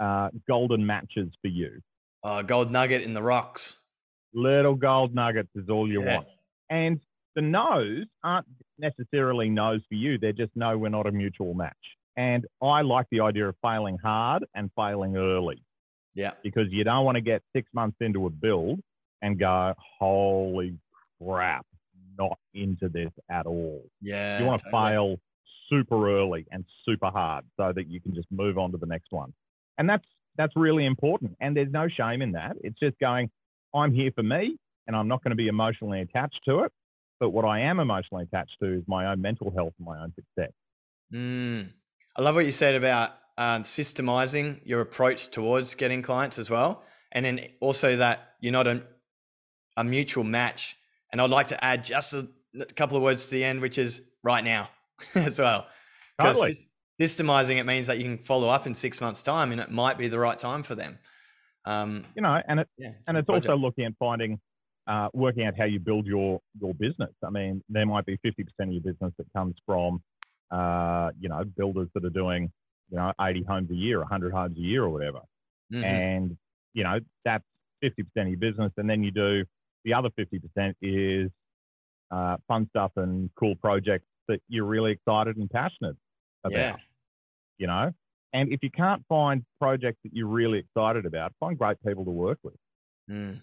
uh, 0.00 0.30
golden 0.48 0.84
matches 0.86 1.28
for 1.42 1.48
you. 1.48 1.80
oh, 2.24 2.42
gold 2.42 2.70
nugget 2.72 3.02
in 3.02 3.12
the 3.12 3.22
rocks. 3.22 3.78
Little 4.32 4.74
gold 4.74 5.14
nuggets 5.14 5.50
is 5.54 5.68
all 5.68 5.86
you 5.86 6.02
Yeah. 6.02 6.14
want. 6.16 6.28
And 6.70 7.00
the 7.34 7.42
no's 7.42 8.06
aren't 8.24 8.46
necessarily 8.78 9.50
no's 9.50 9.82
for 9.90 9.94
you. 9.96 10.16
They're 10.16 10.32
just 10.32 10.52
no, 10.56 10.78
we're 10.78 10.88
not 10.88 11.06
a 11.06 11.12
mutual 11.12 11.52
match. 11.52 11.76
And 12.16 12.46
I 12.62 12.82
like 12.82 13.06
the 13.10 13.20
idea 13.20 13.48
of 13.48 13.56
failing 13.62 13.98
hard 13.98 14.44
and 14.54 14.70
failing 14.76 15.16
early 15.16 15.62
Yeah, 16.14 16.32
because 16.42 16.66
you 16.70 16.84
don't 16.84 17.04
want 17.04 17.16
to 17.16 17.22
get 17.22 17.42
six 17.54 17.68
months 17.72 17.96
into 18.00 18.26
a 18.26 18.30
build 18.30 18.80
and 19.22 19.38
go, 19.38 19.74
holy 19.98 20.76
crap, 21.22 21.64
not 22.18 22.38
into 22.54 22.88
this 22.88 23.10
at 23.30 23.46
all. 23.46 23.82
yeah. 24.00 24.40
you 24.40 24.46
want 24.46 24.60
to 24.62 24.70
totally. 24.70 24.92
fail 24.92 25.16
super 25.70 26.10
early 26.10 26.46
and 26.52 26.64
super 26.84 27.08
hard 27.10 27.44
so 27.56 27.72
that 27.74 27.86
you 27.88 28.00
can 28.00 28.14
just 28.14 28.28
move 28.30 28.58
on 28.58 28.70
to 28.72 28.76
the 28.76 28.86
next 28.86 29.10
one. 29.10 29.32
And 29.78 29.88
that's 29.88 30.04
that's 30.36 30.52
really 30.56 30.84
important. 30.86 31.36
And 31.40 31.56
there's 31.56 31.72
no 31.72 31.88
shame 31.88 32.22
in 32.22 32.32
that. 32.32 32.56
It's 32.62 32.78
just 32.78 32.98
going, 32.98 33.30
I'm 33.74 33.92
here 33.94 34.10
for 34.14 34.22
me 34.22 34.56
and 34.86 34.96
I'm 34.96 35.08
not 35.08 35.22
going 35.22 35.30
to 35.30 35.36
be 35.36 35.48
emotionally 35.48 36.00
attached 36.00 36.40
to 36.46 36.60
it. 36.60 36.72
But 37.20 37.30
what 37.30 37.44
I 37.44 37.60
am 37.60 37.78
emotionally 37.80 38.24
attached 38.24 38.56
to 38.62 38.72
is 38.72 38.82
my 38.86 39.06
own 39.12 39.20
mental 39.20 39.50
health 39.54 39.74
and 39.78 39.86
my 39.86 40.02
own 40.02 40.12
success. 40.14 40.52
Mm. 41.12 41.68
I 42.16 42.22
love 42.22 42.34
what 42.34 42.44
you 42.44 42.50
said 42.50 42.74
about 42.74 43.12
um, 43.38 43.62
systemizing 43.62 44.60
your 44.64 44.80
approach 44.80 45.28
towards 45.28 45.74
getting 45.74 46.02
clients 46.02 46.38
as 46.38 46.50
well, 46.50 46.82
and 47.12 47.24
then 47.24 47.40
also 47.60 47.96
that 47.96 48.34
you're 48.40 48.52
not 48.52 48.66
a, 48.66 48.82
a 49.76 49.84
mutual 49.84 50.24
match. 50.24 50.76
And 51.10 51.20
I'd 51.20 51.30
like 51.30 51.48
to 51.48 51.64
add 51.64 51.84
just 51.84 52.12
a, 52.12 52.28
a 52.58 52.64
couple 52.66 52.96
of 52.96 53.02
words 53.02 53.26
to 53.26 53.30
the 53.32 53.44
end, 53.44 53.60
which 53.60 53.78
is 53.78 54.02
right 54.22 54.44
now 54.44 54.68
as 55.14 55.38
well. 55.38 55.66
Totally. 56.20 56.56
Systemizing 57.00 57.56
it 57.56 57.64
means 57.64 57.86
that 57.86 57.98
you 57.98 58.04
can 58.04 58.18
follow 58.18 58.48
up 58.48 58.66
in 58.66 58.74
six 58.74 59.00
months' 59.00 59.22
time, 59.22 59.50
and 59.52 59.60
it 59.60 59.70
might 59.70 59.98
be 59.98 60.08
the 60.08 60.18
right 60.18 60.38
time 60.38 60.62
for 60.62 60.74
them. 60.74 60.98
Um, 61.64 62.04
You 62.14 62.22
know, 62.22 62.40
and 62.46 62.60
it, 62.60 62.68
yeah, 62.76 62.92
and 63.06 63.16
it's 63.16 63.28
also 63.28 63.56
looking 63.56 63.84
at 63.84 63.92
finding, 63.98 64.38
uh, 64.86 65.08
working 65.14 65.46
out 65.46 65.54
how 65.56 65.64
you 65.64 65.80
build 65.80 66.06
your 66.06 66.40
your 66.60 66.74
business. 66.74 67.12
I 67.24 67.30
mean, 67.30 67.62
there 67.68 67.86
might 67.86 68.04
be 68.04 68.18
50% 68.24 68.44
of 68.60 68.72
your 68.72 68.82
business 68.82 69.12
that 69.16 69.26
comes 69.34 69.54
from, 69.64 70.02
uh, 70.52 71.10
you 71.18 71.28
know, 71.28 71.42
builders 71.44 71.88
that 71.94 72.04
are 72.04 72.10
doing, 72.10 72.52
you 72.90 72.96
know, 72.98 73.12
80 73.20 73.42
homes 73.48 73.70
a 73.70 73.74
year, 73.74 73.98
100 74.00 74.32
homes 74.32 74.56
a 74.58 74.60
year, 74.60 74.84
or 74.84 74.90
whatever. 74.90 75.20
Mhm. 75.72 75.82
and 75.84 76.38
you 76.74 76.84
know 76.84 76.98
that's 77.24 77.44
50% 77.82 78.00
of 78.16 78.28
your 78.28 78.38
business 78.38 78.72
and 78.76 78.88
then 78.90 79.02
you 79.02 79.10
do 79.10 79.44
the 79.84 79.94
other 79.94 80.10
50% 80.10 80.74
is 80.82 81.30
uh, 82.10 82.36
fun 82.46 82.66
stuff 82.68 82.92
and 82.96 83.30
cool 83.40 83.56
projects 83.56 84.06
that 84.28 84.40
you're 84.48 84.66
really 84.66 84.92
excited 84.92 85.36
and 85.38 85.48
passionate 85.50 85.96
about 86.44 86.52
yeah, 86.52 86.76
you 87.58 87.66
know 87.66 87.90
and 88.34 88.52
if 88.52 88.60
you 88.62 88.70
can't 88.70 89.02
find 89.08 89.44
projects 89.58 89.98
that 90.04 90.12
you're 90.12 90.28
really 90.40 90.58
excited 90.58 91.06
about 91.06 91.32
find 91.40 91.56
great 91.58 91.78
people 91.86 92.04
to 92.04 92.10
work 92.26 92.38
with 92.42 92.54
Mm. 93.10 93.40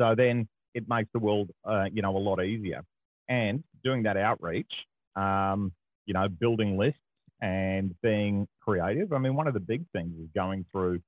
so 0.00 0.14
then 0.14 0.48
it 0.74 0.88
makes 0.88 1.10
the 1.12 1.18
world 1.18 1.50
uh, 1.64 1.86
you 1.92 2.02
know 2.02 2.16
a 2.16 2.22
lot 2.30 2.42
easier 2.42 2.82
and 3.28 3.62
doing 3.84 4.02
that 4.04 4.16
outreach 4.16 4.72
um, 5.16 5.72
you 6.06 6.14
know 6.14 6.28
building 6.28 6.76
lists 6.76 7.00
and 7.40 7.94
being 8.02 8.46
creative. 8.60 9.12
I 9.12 9.18
mean 9.18 9.34
one 9.34 9.46
of 9.46 9.54
the 9.54 9.60
big 9.60 9.84
things 9.92 10.12
is 10.20 10.28
going 10.34 10.64
through 10.70 11.00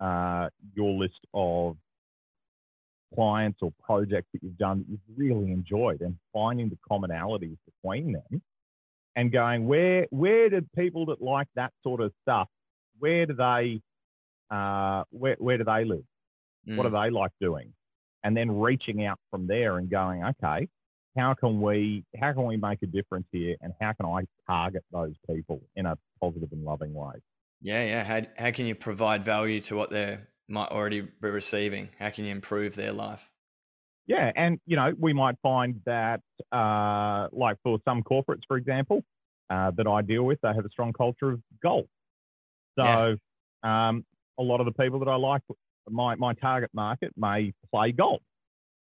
uh, 0.00 0.48
your 0.74 0.92
list 0.92 1.20
of 1.34 1.76
clients 3.14 3.58
or 3.62 3.72
projects 3.84 4.28
that 4.32 4.42
you've 4.42 4.58
done 4.58 4.78
that 4.80 4.86
you've 4.88 5.00
really 5.16 5.52
enjoyed 5.52 6.00
and 6.00 6.16
finding 6.32 6.68
the 6.68 6.78
commonalities 6.90 7.56
between 7.64 8.12
them 8.12 8.42
and 9.14 9.32
going 9.32 9.66
where 9.66 10.06
where 10.10 10.50
do 10.50 10.60
people 10.76 11.06
that 11.06 11.22
like 11.22 11.46
that 11.54 11.72
sort 11.82 12.00
of 12.00 12.12
stuff 12.22 12.48
where 12.98 13.24
do 13.26 13.34
they 13.34 13.80
uh, 14.50 15.04
where, 15.10 15.36
where 15.38 15.58
do 15.58 15.64
they 15.64 15.84
live? 15.84 16.04
Mm. 16.68 16.76
what 16.76 16.84
do 16.84 16.90
they 16.90 17.10
like 17.10 17.32
doing? 17.40 17.72
And 18.22 18.36
then 18.36 18.58
reaching 18.58 19.04
out 19.04 19.18
from 19.30 19.46
there 19.46 19.78
and 19.78 19.88
going 19.88 20.24
okay 20.24 20.68
how 21.16 21.34
can 21.34 21.60
we 21.60 22.04
how 22.20 22.32
can 22.32 22.44
we 22.44 22.56
make 22.56 22.82
a 22.82 22.86
difference 22.86 23.26
here 23.32 23.56
and 23.60 23.72
how 23.80 23.92
can 23.92 24.06
i 24.06 24.22
target 24.46 24.84
those 24.92 25.14
people 25.28 25.60
in 25.76 25.86
a 25.86 25.96
positive 26.20 26.50
and 26.52 26.64
loving 26.64 26.92
way? 26.94 27.14
Yeah 27.60 27.84
yeah. 27.84 28.04
How, 28.04 28.20
how 28.36 28.50
can 28.50 28.66
you 28.66 28.74
provide 28.74 29.24
value 29.24 29.60
to 29.62 29.76
what 29.76 29.90
they 29.90 30.18
might 30.48 30.68
already 30.68 31.00
be 31.00 31.28
receiving? 31.28 31.88
How 31.98 32.10
can 32.10 32.24
you 32.24 32.32
improve 32.32 32.76
their 32.76 32.92
life? 32.92 33.30
Yeah 34.06 34.30
and 34.36 34.60
you 34.66 34.76
know 34.76 34.92
we 34.98 35.12
might 35.12 35.36
find 35.42 35.80
that 35.86 36.20
uh, 36.52 37.28
like 37.32 37.56
for 37.62 37.78
some 37.84 38.02
corporates 38.02 38.42
for 38.46 38.56
example 38.56 39.02
uh, 39.50 39.70
that 39.76 39.86
i 39.86 40.02
deal 40.02 40.24
with 40.24 40.40
they 40.42 40.52
have 40.52 40.64
a 40.64 40.70
strong 40.70 40.92
culture 40.92 41.32
of 41.32 41.40
golf 41.62 41.86
so 42.78 43.16
yeah. 43.64 43.88
um, 43.88 44.04
a 44.38 44.42
lot 44.42 44.60
of 44.60 44.66
the 44.66 44.72
people 44.72 44.98
that 44.98 45.08
i 45.08 45.14
like 45.16 45.40
my, 45.88 46.14
my 46.16 46.34
target 46.34 46.70
market 46.74 47.12
may 47.16 47.52
play 47.72 47.92
golf 47.92 48.20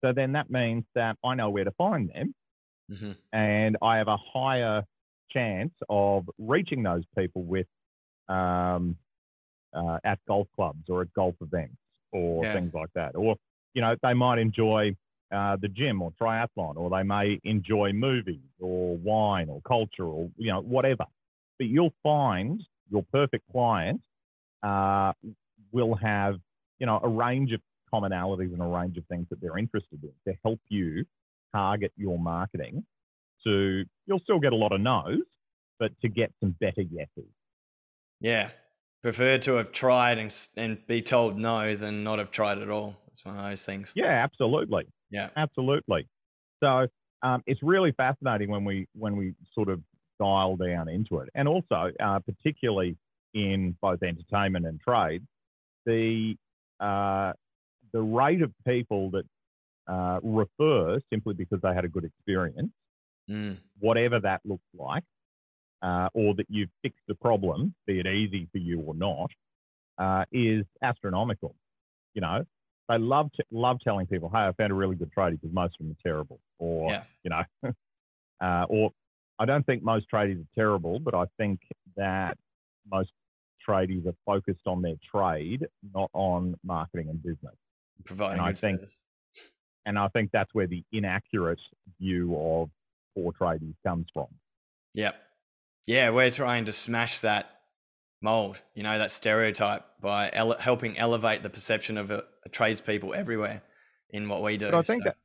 so 0.04 0.14
then 0.14 0.34
that 0.34 0.50
means 0.50 0.84
that 0.96 1.18
I 1.24 1.36
know 1.36 1.50
where 1.50 1.64
to 1.64 1.72
find 1.72 2.10
them 2.10 2.34
mm-hmm. 2.92 3.12
and 3.32 3.78
I 3.82 3.98
have 3.98 4.08
a 4.08 4.18
higher 4.18 4.84
chance 5.32 5.74
of 5.90 6.30
reaching 6.38 6.84
those 6.84 7.04
people 7.18 7.44
with 7.44 7.68
um, 8.30 8.98
uh, 9.74 9.98
at 10.04 10.20
golf 10.28 10.48
clubs 10.56 10.90
or 10.90 11.02
at 11.02 11.14
golf 11.14 11.36
events 11.42 11.76
or 12.12 12.44
yeah. 12.44 12.54
things 12.54 12.74
like 12.74 12.90
that. 12.96 13.16
Or, 13.16 13.36
you 13.74 13.82
know, 13.82 13.96
they 14.04 14.14
might 14.14 14.38
enjoy 14.38 14.96
uh, 15.32 15.58
the 15.60 15.68
gym 15.68 16.02
or 16.02 16.12
triathlon, 16.22 16.78
or 16.78 16.90
they 16.90 17.04
may 17.04 17.40
enjoy 17.44 17.92
movies 17.92 18.40
or 18.60 18.96
wine 18.98 19.50
or 19.50 19.62
culture 19.62 20.06
or, 20.06 20.30
you 20.38 20.52
know, 20.52 20.62
whatever. 20.62 21.06
But 21.58 21.68
you'll 21.68 21.94
find 22.04 22.62
your 22.92 23.04
perfect 23.12 23.44
client 23.52 24.02
uh, 24.62 25.14
will 25.72 25.96
have, 25.96 26.36
you 26.80 26.86
know, 26.86 27.00
a 27.02 27.10
range 27.10 27.52
of 27.52 27.62
commonalities 27.94 28.52
and 28.54 28.62
a 28.62 28.66
range 28.66 28.98
of 28.98 29.06
things 29.06 29.28
that 29.30 29.40
they're 29.42 29.58
interested 29.58 30.00
in 30.04 30.12
to 30.28 30.38
help 30.44 30.60
you 30.70 31.06
target 31.54 31.92
your 31.96 32.18
marketing 32.18 32.84
to 33.46 33.84
you'll 34.06 34.20
still 34.20 34.40
get 34.40 34.54
a 34.54 34.56
lot 34.56 34.72
of 34.72 34.82
no's 34.82 35.20
but 35.80 35.92
to 36.02 36.08
get 36.08 36.32
some 36.40 36.56
better 36.60 36.82
yeses. 36.82 37.30
Yeah. 38.22 38.50
Prefer 39.02 39.38
to 39.40 39.56
have 39.56 39.72
tried 39.72 40.18
and, 40.18 40.36
and 40.56 40.86
be 40.88 41.02
told 41.02 41.38
no 41.38 41.76
than 41.76 42.04
not 42.04 42.20
have 42.20 42.32
tried 42.32 42.60
at 42.60 42.70
all. 42.70 42.96
It's 43.08 43.26
one 43.26 43.38
of 43.38 43.44
those 43.44 43.64
things. 43.64 43.92
Yeah 43.96 44.24
absolutely. 44.24 44.88
Yeah. 45.12 45.30
Absolutely. 45.36 46.08
So 46.64 46.88
um, 47.22 47.44
it's 47.46 47.62
really 47.62 47.92
fascinating 47.92 48.50
when 48.50 48.66
we 48.66 48.88
when 48.94 49.16
we 49.16 49.34
sort 49.54 49.70
of 49.70 49.82
dial 50.20 50.56
down 50.56 50.90
into 50.90 51.20
it. 51.20 51.30
And 51.36 51.48
also 51.48 51.92
uh, 52.02 52.20
particularly 52.20 52.98
in 53.34 53.76
both 53.82 54.02
entertainment 54.04 54.66
and 54.66 54.80
trade 54.80 55.24
the 55.86 56.36
uh, 56.80 57.34
the 57.94 58.02
rate 58.02 58.42
of 58.42 58.52
people 58.68 59.12
that 59.12 59.24
uh, 59.88 60.20
refer 60.24 61.00
simply 61.10 61.34
because 61.34 61.60
they 61.62 61.74
had 61.74 61.86
a 61.86 61.90
good 61.90 62.04
experience, 62.04 62.72
mm. 63.30 63.58
whatever 63.80 64.20
that 64.20 64.42
looks 64.44 64.64
like, 64.78 65.04
uh, 65.82 66.10
or 66.14 66.34
that 66.36 66.46
you've 66.50 66.70
fixed 66.82 67.04
the 67.08 67.16
problem, 67.16 67.74
be 67.86 68.00
it 68.00 68.08
easy 68.08 68.48
for 68.52 68.58
you 68.58 68.80
or 68.80 68.96
not, 68.96 69.30
uh, 69.98 70.26
is 70.32 70.66
astronomical. 70.82 71.56
You 72.14 72.22
know, 72.22 72.46
they 72.90 72.98
love 72.98 73.30
t- 73.36 73.44
love 73.52 73.80
telling 73.84 74.08
people, 74.08 74.30
"Hey, 74.30 74.40
I 74.40 74.52
found 74.54 74.72
a 74.72 74.76
really 74.76 74.96
good 74.96 75.12
tradie," 75.16 75.40
because 75.40 75.54
most 75.54 75.76
of 75.80 75.86
them 75.86 75.92
are 75.92 76.10
terrible, 76.10 76.40
or 76.60 76.90
yeah. 76.90 77.04
you 77.24 77.30
know, 77.30 77.44
uh, 78.42 78.66
or 78.70 78.92
I 79.40 79.46
don't 79.46 79.66
think 79.66 79.84
most 79.84 80.06
tradies 80.12 80.42
are 80.42 80.56
terrible, 80.56 81.00
but 81.00 81.14
I 81.14 81.26
think 81.38 81.60
that 81.98 82.38
most 82.90 83.12
tradies 83.68 84.06
are 84.08 84.16
focused 84.26 84.68
on 84.68 84.82
their 84.82 84.96
trade, 85.14 85.66
not 85.94 86.10
on 86.14 86.56
marketing 86.64 87.10
and 87.10 87.22
business 87.22 87.56
providing 88.06 88.40
and 88.40 88.48
I 88.48 88.54
think, 88.54 88.80
service. 88.80 88.96
And 89.86 90.00
I 90.00 90.08
think 90.10 90.32
that's 90.32 90.54
where 90.54 90.68
the 90.68 90.84
inaccurate 90.92 91.60
view 92.00 92.36
of 92.36 92.70
poor 93.16 93.32
tradies 93.34 93.76
comes 93.86 94.08
from. 94.14 94.28
Yep. 94.94 95.16
Yeah, 95.86 96.12
we're 96.12 96.32
trying 96.32 96.66
to 96.66 96.74
smash 96.74 97.20
that 97.22 97.50
mold, 98.22 98.62
you 98.74 98.84
know, 98.84 98.98
that 98.98 99.12
stereotype 99.12 99.84
by 100.00 100.30
ele- 100.32 100.58
helping 100.58 100.98
elevate 100.98 101.44
the 101.44 101.50
perception 101.50 101.98
of 101.98 102.10
a, 102.10 102.24
a 102.46 102.50
tradespeople 102.50 103.14
everywhere 103.14 103.62
in 104.10 104.30
what 104.30 104.42
we 104.42 104.58
do. 104.58 104.72
But 104.72 104.78
I 104.78 104.82
think 104.84 105.04
so. 105.04 105.10
that, 105.10 105.18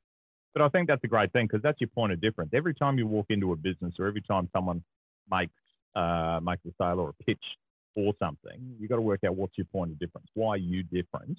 but 0.55 0.63
I 0.63 0.69
think 0.69 0.89
that's 0.89 1.05
a 1.05 1.09
great 1.09 1.33
thing 1.33 1.47
because 1.47 1.63
that's 1.63 1.81
your 1.81 1.89
point 1.89 2.13
of 2.13 2.21
difference. 2.21 2.51
Every 2.55 2.75
time 2.75 2.99
you 2.99 3.07
walk 3.07 3.27
into 3.29 3.53
a 3.53 3.57
business 3.57 3.95
or 3.99 4.07
every 4.07 4.23
time 4.23 4.49
someone 4.53 4.83
makes 5.31 5.53
uh, 5.95 6.41
makes 6.43 6.65
a 6.67 6.71
sale 6.81 6.99
or 7.01 7.11
a 7.11 7.25
pitch 7.25 7.43
for 7.95 8.13
something, 8.19 8.75
you've 8.79 8.91
got 8.91 8.97
to 8.97 9.03
work 9.03 9.21
out 9.25 9.37
what's 9.37 9.57
your 9.57 9.67
point 9.67 9.93
of 9.93 9.99
difference. 9.99 10.27
Why 10.35 10.55
are 10.55 10.57
you 10.57 10.83
different 10.83 11.39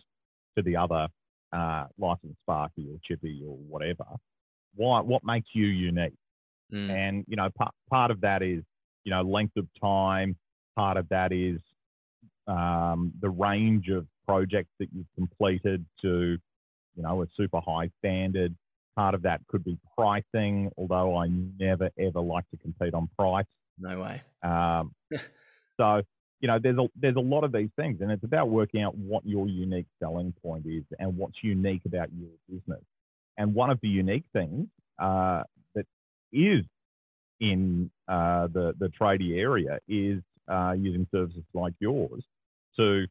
to 0.58 0.64
the 0.64 0.78
other 0.78 1.08
uh, 1.54 1.86
licensed 1.98 2.40
Sparky 2.44 2.88
or 2.90 2.98
Chippy 3.04 3.42
or 3.46 3.56
whatever. 3.58 4.06
Why? 4.76 5.02
What 5.02 5.24
makes 5.24 5.50
you 5.54 5.66
unique? 5.66 6.14
Mm. 6.74 6.90
And 6.90 7.26
you 7.28 7.36
know, 7.36 7.50
part 7.58 7.74
part 7.90 8.12
of 8.12 8.22
that 8.22 8.42
is 8.42 8.64
you 9.04 9.12
know 9.12 9.22
length 9.22 9.58
of 9.58 9.68
time. 9.82 10.36
Part 10.76 10.98
of 10.98 11.10
that 11.10 11.32
is 11.32 11.60
um, 12.48 13.12
the 13.22 13.30
range 13.30 13.90
of 13.90 14.06
projects 14.28 14.72
that 14.80 14.90
you've 14.94 15.08
completed 15.16 15.86
to 16.02 16.38
you 16.96 17.04
know 17.04 17.24
a 17.24 17.26
super 17.36 17.60
high 17.60 17.90
standard. 18.00 18.56
Part 18.96 19.16
of 19.16 19.22
that 19.24 19.42
could 19.48 19.64
be 19.64 19.78
pricing, 19.98 20.70
although 20.78 21.18
I 21.18 21.28
never 21.60 21.90
ever 22.00 22.20
like 22.20 22.50
to 22.52 22.58
compete 22.58 22.94
on 22.94 23.10
price. 23.18 23.46
No 23.80 24.00
way. 24.00 24.22
Um, 24.44 24.94
so 25.78 26.04
you 26.40 26.48
know, 26.48 26.58
there's 26.62 26.78
a 26.78 26.88
there's 26.96 27.16
a 27.16 27.22
lot 27.22 27.44
of 27.44 27.52
these 27.52 27.70
things, 27.76 28.02
and 28.02 28.12
it's 28.12 28.24
about 28.24 28.50
working 28.50 28.82
out 28.82 28.96
what 28.96 29.26
your 29.26 29.48
unique 29.48 29.88
selling 30.02 30.34
point 30.42 30.66
is 30.66 30.84
and 31.00 31.18
what's 31.18 31.38
unique 31.42 31.82
about 31.86 32.10
your 32.14 32.30
business. 32.50 32.84
And 33.38 33.54
one 33.54 33.70
of 33.70 33.80
the 33.82 33.90
unique 33.90 34.26
things 34.34 34.68
uh, 35.00 35.44
that 35.76 35.86
is 36.32 36.64
in 37.40 37.90
uh, 38.08 38.48
the 38.48 38.74
the 38.80 38.90
tradie 39.00 39.38
area 39.38 39.80
is 39.88 40.22
uh, 40.48 40.74
using 40.78 41.08
services 41.12 41.44
like 41.54 41.74
yours 41.80 42.24
to 42.78 43.06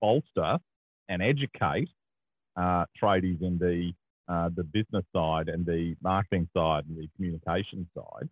bolster 0.00 0.58
and 1.08 1.22
educate 1.22 1.88
uh, 2.56 2.84
tradies 3.02 3.42
in 3.42 3.58
the 3.58 3.92
uh, 4.32 4.48
the 4.54 4.64
business 4.64 5.04
side 5.14 5.48
and 5.48 5.66
the 5.66 5.96
marketing 6.02 6.48
side 6.56 6.84
and 6.88 6.96
the 6.96 7.08
communication 7.16 7.88
side, 7.94 8.28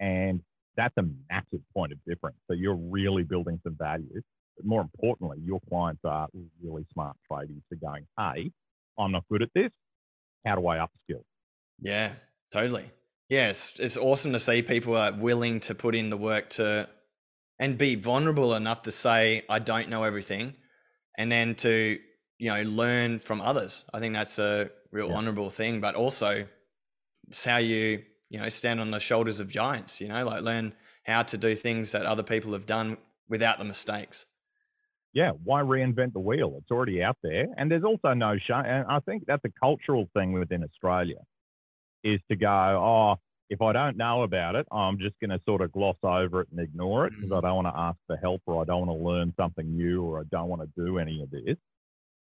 and 0.00 0.40
that's 0.76 0.94
a 0.98 1.04
massive 1.30 1.60
point 1.74 1.92
of 1.92 1.98
difference. 2.06 2.36
So 2.48 2.54
you're 2.54 2.76
really 2.76 3.22
building 3.22 3.60
some 3.62 3.76
value. 3.78 4.22
But 4.56 4.66
more 4.66 4.80
importantly, 4.80 5.38
your 5.42 5.60
clients 5.68 6.02
are 6.04 6.28
really 6.62 6.86
smart 6.92 7.16
tradies 7.30 7.62
for 7.68 7.76
going, 7.76 8.06
hey, 8.18 8.50
I'm 8.98 9.12
not 9.12 9.24
good 9.30 9.42
at 9.42 9.50
this. 9.54 9.70
How 10.46 10.56
do 10.56 10.66
I 10.66 10.78
upskill? 10.78 11.22
Yeah, 11.80 12.12
totally. 12.52 12.90
Yes, 13.28 13.72
it's 13.78 13.96
awesome 13.96 14.32
to 14.32 14.40
see 14.40 14.62
people 14.62 14.96
are 14.96 15.12
willing 15.12 15.60
to 15.60 15.74
put 15.74 15.94
in 15.94 16.10
the 16.10 16.16
work 16.16 16.50
to 16.50 16.88
and 17.58 17.78
be 17.78 17.94
vulnerable 17.94 18.54
enough 18.54 18.82
to 18.82 18.90
say, 18.90 19.42
I 19.48 19.58
don't 19.58 19.88
know 19.88 20.02
everything, 20.02 20.54
and 21.16 21.30
then 21.30 21.54
to, 21.56 21.98
you 22.38 22.50
know, 22.50 22.62
learn 22.62 23.20
from 23.20 23.40
others. 23.40 23.84
I 23.94 24.00
think 24.00 24.14
that's 24.14 24.38
a 24.38 24.70
real 24.90 25.08
yeah. 25.08 25.14
honorable 25.14 25.48
thing, 25.48 25.80
but 25.80 25.94
also 25.94 26.46
it's 27.28 27.44
how 27.44 27.58
you 27.58 28.02
you 28.32 28.40
know 28.40 28.48
stand 28.48 28.80
on 28.80 28.90
the 28.90 28.98
shoulders 28.98 29.38
of 29.38 29.48
giants 29.48 30.00
you 30.00 30.08
know 30.08 30.24
like 30.24 30.42
learn 30.42 30.72
how 31.04 31.22
to 31.22 31.36
do 31.36 31.54
things 31.54 31.92
that 31.92 32.06
other 32.06 32.22
people 32.22 32.52
have 32.52 32.64
done 32.64 32.96
without 33.28 33.58
the 33.58 33.64
mistakes. 33.64 34.26
Yeah 35.12 35.32
why 35.44 35.60
reinvent 35.60 36.14
the 36.14 36.20
wheel? 36.20 36.54
It's 36.58 36.70
already 36.70 37.02
out 37.02 37.18
there 37.22 37.46
and 37.58 37.70
there's 37.70 37.84
also 37.84 38.14
no 38.14 38.38
shame 38.38 38.64
and 38.64 38.86
i 38.88 38.98
think 39.00 39.24
that's 39.26 39.44
a 39.44 39.52
cultural 39.60 40.08
thing 40.14 40.32
within 40.32 40.64
australia 40.64 41.20
is 42.02 42.20
to 42.30 42.36
go 42.36 42.48
oh 42.48 43.16
if 43.50 43.60
i 43.60 43.72
don't 43.72 43.98
know 43.98 44.22
about 44.22 44.54
it 44.54 44.66
i'm 44.72 44.98
just 44.98 45.14
going 45.20 45.30
to 45.30 45.40
sort 45.44 45.60
of 45.60 45.70
gloss 45.70 45.96
over 46.02 46.40
it 46.40 46.48
and 46.50 46.60
ignore 46.60 47.06
it 47.06 47.12
because 47.14 47.30
i 47.30 47.36
mm. 47.36 47.42
don't 47.42 47.56
want 47.62 47.66
to 47.66 47.78
ask 47.78 47.98
for 48.06 48.16
help 48.16 48.40
or 48.46 48.62
i 48.62 48.64
don't 48.64 48.86
want 48.86 48.98
to 48.98 49.04
learn 49.04 49.34
something 49.36 49.76
new 49.76 50.02
or 50.02 50.20
i 50.20 50.24
don't 50.30 50.48
want 50.48 50.62
to 50.62 50.82
do 50.82 50.98
any 50.98 51.22
of 51.22 51.30
this 51.30 51.58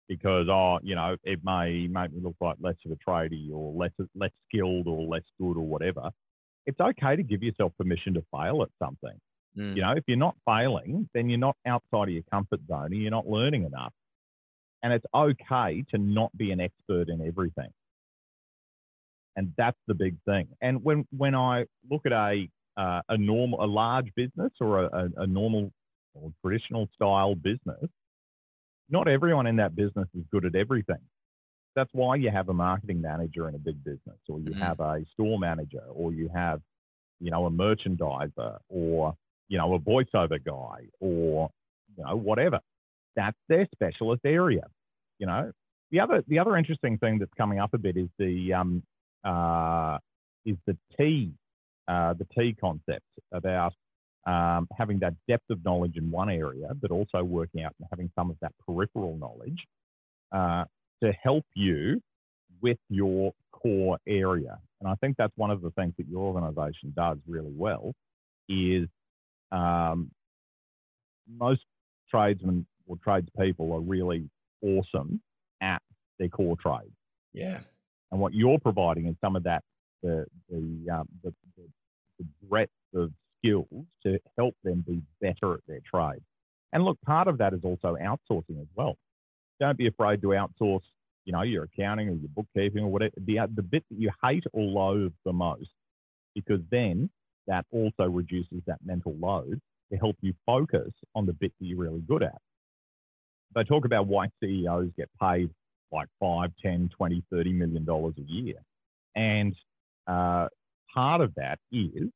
because 0.08 0.48
oh, 0.48 0.78
you 0.82 0.94
know, 0.94 1.16
it 1.24 1.40
may 1.44 1.86
make 1.86 2.12
me 2.12 2.20
look 2.22 2.36
like 2.40 2.56
less 2.60 2.76
of 2.84 2.92
a 2.92 3.10
tradie 3.10 3.52
or 3.52 3.72
less 3.72 3.92
less 4.14 4.30
skilled 4.48 4.86
or 4.86 5.06
less 5.06 5.24
good 5.40 5.56
or 5.56 5.66
whatever. 5.66 6.10
It's 6.66 6.80
okay 6.80 7.16
to 7.16 7.22
give 7.22 7.42
yourself 7.42 7.72
permission 7.78 8.14
to 8.14 8.24
fail 8.32 8.62
at 8.62 8.68
something. 8.82 9.18
Mm. 9.56 9.76
You 9.76 9.82
know, 9.82 9.92
if 9.92 10.04
you're 10.06 10.16
not 10.16 10.36
failing, 10.44 11.08
then 11.14 11.28
you're 11.28 11.38
not 11.38 11.56
outside 11.66 12.08
of 12.08 12.10
your 12.10 12.24
comfort 12.30 12.60
zone 12.68 12.92
and 12.92 13.00
you're 13.00 13.10
not 13.10 13.26
learning 13.26 13.64
enough. 13.64 13.92
And 14.82 14.92
it's 14.92 15.06
okay 15.14 15.84
to 15.90 15.98
not 15.98 16.36
be 16.36 16.50
an 16.50 16.60
expert 16.60 17.08
in 17.08 17.26
everything. 17.26 17.70
And 19.36 19.52
that's 19.56 19.78
the 19.86 19.94
big 19.94 20.16
thing. 20.24 20.48
And 20.60 20.82
when 20.82 21.06
when 21.16 21.34
I 21.34 21.66
look 21.90 22.02
at 22.06 22.12
a 22.12 22.48
uh, 22.76 23.00
a 23.08 23.16
normal 23.16 23.62
a 23.62 23.66
large 23.66 24.12
business 24.14 24.52
or 24.60 24.84
a, 24.84 24.86
a, 24.86 25.22
a 25.22 25.26
normal 25.26 25.72
or 26.14 26.32
traditional 26.42 26.88
style 26.94 27.34
business, 27.34 27.88
not 28.88 29.08
everyone 29.08 29.46
in 29.46 29.56
that 29.56 29.74
business 29.74 30.08
is 30.14 30.24
good 30.30 30.44
at 30.44 30.54
everything. 30.54 30.98
that's 31.74 31.92
why 31.92 32.16
you 32.16 32.30
have 32.30 32.48
a 32.48 32.54
marketing 32.54 33.02
manager 33.02 33.48
in 33.50 33.54
a 33.54 33.58
big 33.58 33.84
business, 33.84 34.16
or 34.30 34.40
you 34.40 34.54
Mhm. 34.54 34.60
have 34.62 34.80
a 34.80 35.04
store 35.12 35.38
manager, 35.38 35.84
or 35.90 36.10
you 36.10 36.26
have, 36.30 36.62
you 37.20 37.30
know, 37.30 37.44
a 37.44 37.50
merchandiser, 37.50 38.58
or 38.70 39.14
you 39.48 39.58
know, 39.58 39.74
a 39.74 39.78
voiceover 39.78 40.42
guy, 40.42 40.88
or 41.00 41.50
you 41.96 42.02
know, 42.02 42.16
whatever. 42.16 42.60
That's 43.14 43.36
their 43.48 43.66
specialist 43.74 44.22
area. 44.24 44.66
You 45.18 45.26
know, 45.26 45.52
the 45.90 46.00
other 46.00 46.22
the 46.28 46.38
other 46.38 46.56
interesting 46.56 46.96
thing 46.96 47.18
that's 47.18 47.34
coming 47.34 47.58
up 47.58 47.74
a 47.74 47.78
bit 47.78 47.96
is 47.98 48.08
the 48.18 48.54
um, 48.54 48.82
uh, 49.22 49.98
is 50.46 50.56
the 50.66 50.78
T 50.96 51.34
uh, 51.88 52.14
the 52.14 52.24
T 52.34 52.54
concept 52.58 53.04
about 53.32 53.74
um, 54.26 54.68
having 54.76 54.98
that 54.98 55.14
depth 55.28 55.48
of 55.50 55.64
knowledge 55.64 55.96
in 55.96 56.10
one 56.10 56.28
area, 56.28 56.68
but 56.80 56.90
also 56.90 57.22
working 57.22 57.62
out 57.62 57.72
and 57.78 57.88
having 57.90 58.10
some 58.18 58.30
of 58.30 58.36
that 58.40 58.52
peripheral 58.66 59.16
knowledge 59.16 59.64
uh, 60.32 60.64
to 61.02 61.12
help 61.12 61.44
you 61.54 62.00
with 62.60 62.78
your 62.88 63.32
core 63.52 63.98
area. 64.06 64.58
And 64.80 64.90
I 64.90 64.94
think 64.96 65.16
that's 65.16 65.32
one 65.36 65.50
of 65.50 65.62
the 65.62 65.70
things 65.70 65.94
that 65.98 66.08
your 66.08 66.22
organisation 66.22 66.92
does 66.96 67.18
really 67.26 67.52
well 67.54 67.92
is 68.48 68.88
um, 69.52 70.10
most 71.28 71.62
tradesmen 72.10 72.66
or 72.86 72.96
tradespeople 73.02 73.72
are 73.72 73.80
really 73.80 74.28
awesome 74.62 75.20
at 75.60 75.82
their 76.18 76.28
core 76.28 76.56
trade. 76.60 76.92
Yeah. 77.32 77.60
And 78.10 78.20
what 78.20 78.34
you're 78.34 78.58
providing 78.58 79.06
is 79.06 79.14
some 79.20 79.36
of 79.36 79.44
that, 79.44 79.62
the, 80.02 80.26
the, 80.48 80.90
um, 80.92 81.08
the, 81.22 81.32
the, 81.56 81.64
the 82.18 82.26
breadth 82.48 82.70
of 82.94 83.12
skills 83.46 83.84
to 84.04 84.18
help 84.36 84.54
them 84.64 84.84
be 84.86 85.02
better 85.20 85.54
at 85.54 85.60
their 85.66 85.80
trade. 85.84 86.22
And 86.72 86.84
look, 86.84 87.00
part 87.02 87.28
of 87.28 87.38
that 87.38 87.54
is 87.54 87.60
also 87.62 87.96
outsourcing 88.00 88.60
as 88.60 88.66
well. 88.74 88.96
Don't 89.60 89.78
be 89.78 89.86
afraid 89.86 90.20
to 90.22 90.28
outsource, 90.28 90.82
you 91.24 91.32
know, 91.32 91.42
your 91.42 91.64
accounting 91.64 92.08
or 92.08 92.12
your 92.12 92.28
bookkeeping 92.34 92.84
or 92.84 92.90
whatever, 92.90 93.14
the, 93.16 93.38
the 93.54 93.62
bit 93.62 93.84
that 93.90 93.98
you 93.98 94.10
hate 94.22 94.44
or 94.52 94.62
loathe 94.62 95.12
the 95.24 95.32
most, 95.32 95.70
because 96.34 96.60
then 96.70 97.08
that 97.46 97.64
also 97.72 98.04
reduces 98.04 98.60
that 98.66 98.78
mental 98.84 99.14
load 99.18 99.60
to 99.90 99.98
help 99.98 100.16
you 100.20 100.34
focus 100.44 100.90
on 101.14 101.26
the 101.26 101.32
bit 101.32 101.52
that 101.58 101.66
you're 101.66 101.78
really 101.78 102.02
good 102.06 102.22
at. 102.22 102.40
They 103.54 103.62
talk 103.64 103.84
about 103.84 104.06
why 104.06 104.26
CEOs 104.42 104.90
get 104.96 105.08
paid 105.20 105.50
like 105.92 106.08
5, 106.20 106.50
10, 106.60 106.90
20, 106.94 107.22
30 107.30 107.52
million 107.52 107.84
dollars 107.84 108.14
a 108.18 108.22
year. 108.22 108.56
And 109.14 109.54
uh, 110.06 110.48
part 110.92 111.20
of 111.20 111.32
that 111.36 111.58
is 111.72 112.10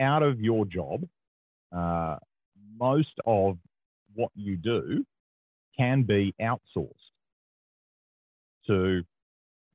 out 0.00 0.22
of 0.22 0.40
your 0.40 0.64
job, 0.64 1.04
uh, 1.74 2.16
most 2.78 3.14
of 3.26 3.58
what 4.14 4.30
you 4.34 4.56
do 4.56 5.04
can 5.76 6.02
be 6.02 6.34
outsourced 6.40 6.92
to 8.66 9.02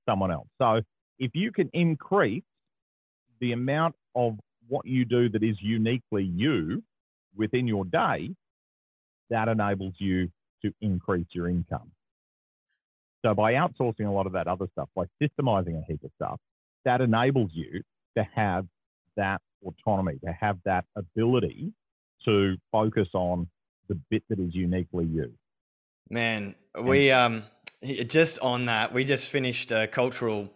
someone 0.05 0.31
else. 0.31 0.47
So 0.59 0.81
if 1.19 1.31
you 1.33 1.51
can 1.51 1.69
increase 1.73 2.43
the 3.39 3.51
amount 3.51 3.95
of 4.15 4.37
what 4.67 4.85
you 4.85 5.05
do 5.05 5.29
that 5.29 5.43
is 5.43 5.55
uniquely 5.61 6.23
you 6.23 6.83
within 7.35 7.67
your 7.67 7.85
day, 7.85 8.31
that 9.29 9.47
enables 9.47 9.93
you 9.97 10.29
to 10.63 10.71
increase 10.81 11.27
your 11.31 11.49
income. 11.49 11.91
So 13.25 13.33
by 13.33 13.53
outsourcing 13.53 14.07
a 14.07 14.11
lot 14.11 14.25
of 14.27 14.33
that 14.33 14.47
other 14.47 14.67
stuff, 14.71 14.89
by 14.95 15.05
systemizing 15.21 15.77
a 15.77 15.83
heap 15.87 16.03
of 16.03 16.11
stuff, 16.15 16.39
that 16.85 17.01
enables 17.01 17.51
you 17.53 17.81
to 18.17 18.23
have 18.33 18.65
that 19.15 19.41
autonomy, 19.67 20.17
to 20.25 20.31
have 20.31 20.57
that 20.65 20.85
ability 20.95 21.71
to 22.25 22.55
focus 22.71 23.07
on 23.13 23.47
the 23.89 23.95
bit 24.09 24.23
that 24.29 24.39
is 24.39 24.53
uniquely 24.53 25.05
you. 25.05 25.31
Man, 26.09 26.55
we 26.81 27.11
um 27.11 27.43
just 28.07 28.39
on 28.39 28.65
that, 28.65 28.93
we 28.93 29.03
just 29.03 29.29
finished 29.29 29.71
a 29.71 29.87
cultural 29.87 30.49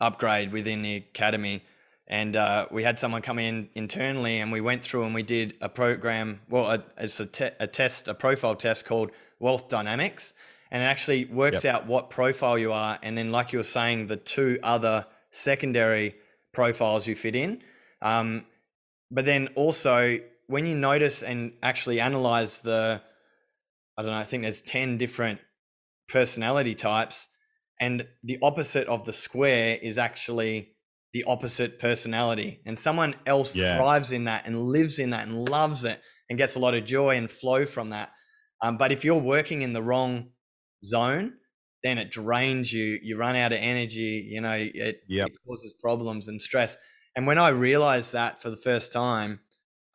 upgrade 0.00 0.52
within 0.52 0.82
the 0.82 0.96
academy, 0.96 1.62
and 2.06 2.36
uh, 2.36 2.66
we 2.70 2.82
had 2.82 2.98
someone 2.98 3.22
come 3.22 3.38
in 3.38 3.68
internally, 3.74 4.40
and 4.40 4.52
we 4.52 4.60
went 4.60 4.82
through 4.84 5.04
and 5.04 5.14
we 5.14 5.22
did 5.22 5.54
a 5.60 5.68
program. 5.68 6.40
Well, 6.48 6.70
a, 6.70 6.84
it's 6.96 7.20
a, 7.20 7.26
te- 7.26 7.50
a 7.58 7.66
test, 7.66 8.08
a 8.08 8.14
profile 8.14 8.54
test 8.54 8.86
called 8.86 9.10
Wealth 9.40 9.68
Dynamics, 9.68 10.34
and 10.70 10.82
it 10.82 10.86
actually 10.86 11.24
works 11.26 11.64
out 11.64 11.86
what 11.86 12.10
profile 12.10 12.58
you 12.58 12.72
are, 12.72 12.98
and 13.02 13.16
then, 13.18 13.32
like 13.32 13.52
you 13.52 13.58
were 13.58 13.64
saying, 13.64 14.06
the 14.06 14.16
two 14.16 14.58
other 14.62 15.06
secondary 15.30 16.14
profiles 16.52 17.06
you 17.06 17.14
fit 17.14 17.36
in. 17.36 17.62
Um, 18.00 18.46
but 19.10 19.24
then 19.24 19.48
also, 19.56 20.18
when 20.46 20.66
you 20.66 20.74
notice 20.74 21.22
and 21.22 21.52
actually 21.62 22.00
analyze 22.00 22.60
the, 22.60 23.02
I 23.96 24.02
don't 24.02 24.10
know, 24.10 24.16
I 24.16 24.22
think 24.24 24.42
there's 24.44 24.60
10 24.62 24.98
different 24.98 25.40
personality 26.08 26.74
types, 26.74 27.28
and 27.80 28.06
the 28.24 28.38
opposite 28.42 28.86
of 28.88 29.04
the 29.04 29.12
square 29.12 29.78
is 29.80 29.98
actually 29.98 30.74
the 31.12 31.24
opposite 31.24 31.78
personality. 31.78 32.60
And 32.66 32.78
someone 32.78 33.14
else 33.26 33.54
Yeah. 33.54 33.76
thrives 33.76 34.12
in 34.12 34.24
that 34.24 34.46
and 34.46 34.60
lives 34.60 34.98
in 34.98 35.10
that 35.10 35.26
and 35.26 35.48
loves 35.48 35.84
it 35.84 36.00
and 36.28 36.38
gets 36.38 36.54
a 36.56 36.58
lot 36.58 36.74
of 36.74 36.84
joy 36.84 37.16
and 37.16 37.30
flow 37.30 37.64
from 37.66 37.90
that. 37.90 38.12
Um, 38.62 38.76
but 38.76 38.92
if 38.92 39.04
you're 39.04 39.20
working 39.20 39.62
in 39.62 39.72
the 39.72 39.82
wrong 39.82 40.30
zone, 40.84 41.34
then 41.82 41.98
it 41.98 42.10
drains 42.10 42.72
you. 42.72 42.98
You 43.02 43.16
run 43.16 43.36
out 43.36 43.52
of 43.52 43.58
energy. 43.58 44.26
You 44.30 44.40
know, 44.40 44.54
it, 44.54 45.02
Yep. 45.08 45.28
it 45.28 45.32
causes 45.46 45.74
problems 45.80 46.28
and 46.28 46.42
stress. 46.42 46.76
And 47.16 47.26
when 47.26 47.38
I 47.38 47.48
realized 47.48 48.12
that 48.12 48.40
for 48.40 48.50
the 48.50 48.56
first 48.56 48.92
time, 48.92 49.40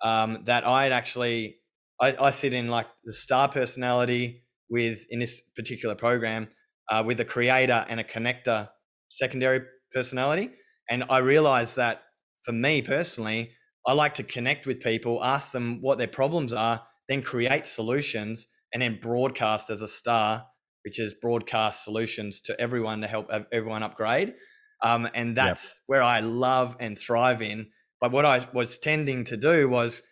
um, 0.03 0.43
that 0.45 0.67
I'd 0.67 0.91
actually, 0.91 1.57
I, 2.01 2.15
I 2.19 2.31
sit 2.31 2.53
in 2.53 2.67
like 2.67 2.87
the 3.03 3.13
star 3.13 3.47
personality 3.47 4.43
with, 4.69 5.05
in 5.09 5.19
this 5.19 5.41
particular 5.55 5.95
program, 5.95 6.49
uh, 6.89 7.03
with 7.05 7.19
a 7.19 7.25
creator 7.25 7.85
and 7.87 7.99
a 7.99 8.03
connector 8.03 8.69
secondary 9.09 9.61
personality. 9.93 10.51
And 10.89 11.05
I 11.09 11.19
realized 11.19 11.77
that 11.77 12.03
for 12.43 12.51
me 12.51 12.81
personally, 12.81 13.51
I 13.87 13.93
like 13.93 14.15
to 14.15 14.23
connect 14.23 14.65
with 14.65 14.81
people, 14.81 15.23
ask 15.23 15.51
them 15.51 15.81
what 15.81 15.97
their 15.97 16.07
problems 16.07 16.53
are, 16.53 16.81
then 17.07 17.21
create 17.21 17.65
solutions, 17.65 18.47
and 18.73 18.81
then 18.81 18.99
broadcast 19.01 19.69
as 19.69 19.81
a 19.81 19.87
star, 19.87 20.45
which 20.83 20.99
is 20.99 21.13
broadcast 21.13 21.83
solutions 21.83 22.41
to 22.41 22.59
everyone 22.59 23.01
to 23.01 23.07
help 23.07 23.29
everyone 23.51 23.83
upgrade. 23.83 24.33
Um, 24.83 25.09
and 25.13 25.35
that's 25.35 25.79
where 25.87 26.03
I 26.03 26.19
love 26.19 26.75
and 26.79 26.99
thrive 26.99 27.41
in. 27.41 27.67
But 28.01 28.11
what 28.11 28.25
I 28.25 28.47
was 28.53 28.77
tending 28.77 29.23
to 29.25 29.37
do 29.37 29.69
was 29.69 30.03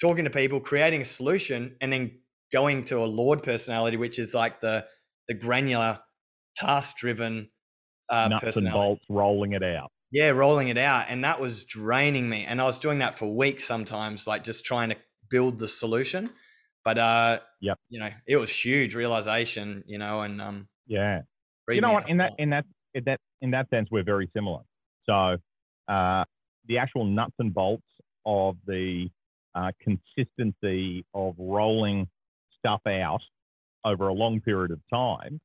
talking 0.00 0.24
to 0.24 0.30
people, 0.30 0.60
creating 0.60 1.00
a 1.00 1.06
solution, 1.06 1.76
and 1.80 1.92
then 1.92 2.20
going 2.52 2.84
to 2.84 2.98
a 2.98 3.06
Lord 3.06 3.42
personality, 3.42 3.96
which 3.96 4.18
is 4.18 4.34
like 4.34 4.60
the 4.60 4.86
the 5.28 5.34
granular, 5.34 6.00
task 6.56 6.96
driven 6.98 7.50
uh, 8.08 8.28
Nuts 8.28 8.56
and 8.56 8.70
bolts 8.70 9.04
rolling 9.08 9.52
it 9.52 9.62
out. 9.62 9.90
Yeah, 10.10 10.30
rolling 10.30 10.68
it 10.68 10.78
out. 10.78 11.06
And 11.08 11.24
that 11.24 11.40
was 11.40 11.64
draining 11.66 12.28
me. 12.28 12.44
And 12.46 12.60
I 12.60 12.64
was 12.64 12.78
doing 12.78 13.00
that 13.00 13.18
for 13.18 13.26
weeks 13.26 13.64
sometimes, 13.64 14.26
like 14.26 14.42
just 14.44 14.64
trying 14.64 14.88
to 14.90 14.96
build 15.28 15.58
the 15.58 15.68
solution. 15.68 16.30
But 16.84 16.98
uh 16.98 17.40
Yep. 17.60 17.78
you 17.90 18.00
know, 18.00 18.10
it 18.26 18.36
was 18.36 18.50
huge 18.50 18.94
realization, 18.94 19.84
you 19.86 19.98
know, 19.98 20.22
and 20.22 20.40
um 20.40 20.68
Yeah. 20.86 21.22
you 21.68 21.80
know 21.80 21.92
what? 21.92 22.08
In 22.08 22.18
that 22.18 22.32
in 22.38 22.50
that 22.50 22.64
in 22.94 23.04
that 23.04 23.20
in 23.42 23.50
that 23.52 23.68
sense, 23.70 23.88
we're 23.90 24.02
very 24.04 24.30
similar. 24.34 24.60
So 25.06 25.36
uh, 25.88 26.24
the 26.66 26.78
actual 26.78 27.04
nuts 27.04 27.34
and 27.38 27.52
bolts 27.52 27.86
of 28.26 28.56
the 28.66 29.08
uh, 29.54 29.72
consistency 29.80 31.04
of 31.14 31.34
rolling 31.38 32.08
stuff 32.58 32.82
out 32.86 33.20
over 33.84 34.08
a 34.08 34.12
long 34.12 34.40
period 34.40 34.70
of 34.70 34.80
time, 34.92 35.40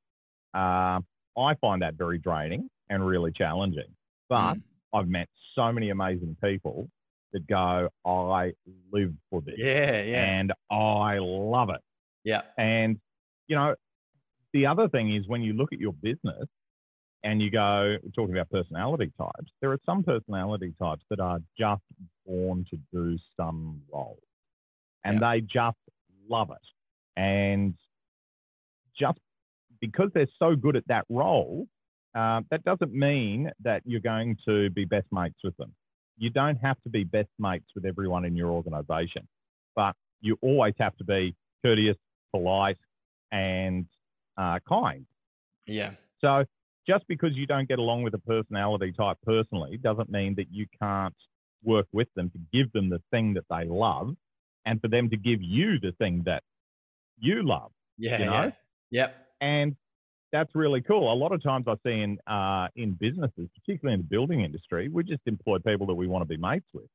uh, 0.54 1.00
I 1.40 1.56
find 1.62 1.82
that 1.82 1.94
very 1.96 2.18
draining 2.18 2.70
and 2.90 3.06
really 3.06 3.32
challenging. 3.32 3.96
But 4.30 4.56
Mm. 4.56 4.62
I've 4.94 5.08
met 5.08 5.28
so 5.56 5.72
many 5.72 5.90
amazing 5.90 6.36
people 6.44 6.90
that 7.32 7.48
go, 7.48 7.90
I 8.06 8.54
live 8.92 9.14
for 9.30 9.42
this 9.42 9.56
Yeah, 9.58 10.04
yeah. 10.04 10.26
and 10.40 10.54
I 10.70 11.18
love 11.20 11.70
it. 11.70 11.82
yeah. 12.24 12.42
And, 12.58 13.00
you 13.48 13.56
know, 13.56 13.76
the 14.54 14.68
other 14.68 14.88
thing 14.90 15.16
is 15.16 15.28
when 15.28 15.42
you 15.42 15.54
look 15.54 15.74
at 15.74 15.80
your 15.80 15.94
business 15.94 16.48
and 17.24 17.42
you 17.42 17.50
go, 17.50 17.96
talking 18.16 18.36
about 18.36 18.50
personality 18.50 19.12
types, 19.18 19.52
there 19.62 19.72
are 19.72 19.80
some 19.86 20.04
personality 20.04 20.74
types 20.80 21.04
that 21.10 21.20
are 21.20 21.40
just 21.58 21.82
born 22.26 22.66
to 22.70 22.78
do 22.92 23.18
some 23.38 23.82
role 23.92 24.20
and 25.04 25.20
they 25.20 25.42
just 25.42 25.78
love 26.30 26.50
it. 26.52 27.20
And 27.20 27.74
just 28.98 29.20
because 29.82 30.10
they're 30.14 30.28
so 30.40 30.56
good 30.56 30.76
at 30.76 30.88
that 30.88 31.06
role, 31.10 31.68
uh, 32.16 32.42
that 32.52 32.64
doesn't 32.64 32.94
mean 32.94 33.52
that 33.64 33.82
you're 33.86 34.00
going 34.00 34.38
to 34.46 34.70
be 34.70 34.86
best 34.86 35.08
mates 35.12 35.40
with 35.44 35.56
them. 35.58 35.74
You 36.18 36.30
don't 36.30 36.58
have 36.58 36.82
to 36.84 36.90
be 36.90 37.04
best 37.04 37.30
mates 37.40 37.66
with 37.76 37.86
everyone 37.86 38.24
in 38.24 38.36
your 38.36 38.50
organization, 38.50 39.28
but 39.76 39.96
you 40.22 40.38
always 40.42 40.76
have 40.80 40.96
to 40.98 41.04
be 41.04 41.36
courteous, 41.64 41.98
polite, 42.32 42.78
and 43.32 43.86
uh, 44.38 44.60
kind. 44.68 45.06
Yeah. 45.66 45.92
So 46.22 46.46
just 46.88 47.06
because 47.08 47.32
you 47.34 47.46
don't 47.46 47.68
get 47.68 47.80
along 47.80 48.04
with 48.04 48.14
a 48.14 48.20
personality 48.20 48.92
type 48.92 49.18
personally 49.24 49.78
doesn't 49.78 50.10
mean 50.10 50.36
that 50.36 50.48
you 50.52 50.66
can't 50.82 51.16
work 51.64 51.88
with 51.94 52.08
them 52.16 52.30
to 52.32 52.40
give 52.52 52.72
them 52.74 52.90
the 52.90 53.02
thing 53.12 53.34
that 53.34 53.46
they 53.50 53.66
love 53.66 54.16
and 54.66 54.82
for 54.82 54.88
them 54.88 55.10
to 55.10 55.18
give 55.18 55.42
you 55.42 55.80
the 55.80 55.94
thing 55.94 56.24
that 56.26 56.44
you 57.20 57.44
love. 57.44 57.72
Yeah. 57.98 58.20
You 58.20 58.26
know? 58.26 58.32
yeah. 58.32 58.52
Yep. 58.92 59.16
And 59.42 59.76
that's 60.32 60.50
really 60.56 60.82
cool. 60.82 61.12
A 61.12 61.16
lot 61.16 61.32
of 61.32 61.44
times 61.44 61.66
I 61.68 61.76
see 61.86 62.02
in 62.02 62.18
uh, 62.28 62.68
in 62.76 62.94
businesses, 63.00 63.48
particularly 63.56 63.94
in 63.94 64.00
the 64.00 64.08
building 64.10 64.42
industry, 64.42 64.90
we 64.90 65.04
just 65.04 65.22
employ 65.26 65.60
people 65.60 65.86
that 65.88 65.94
we 65.94 66.08
want 66.08 66.24
to 66.24 66.28
be 66.28 66.38
mates 66.38 66.66
with, 66.74 66.88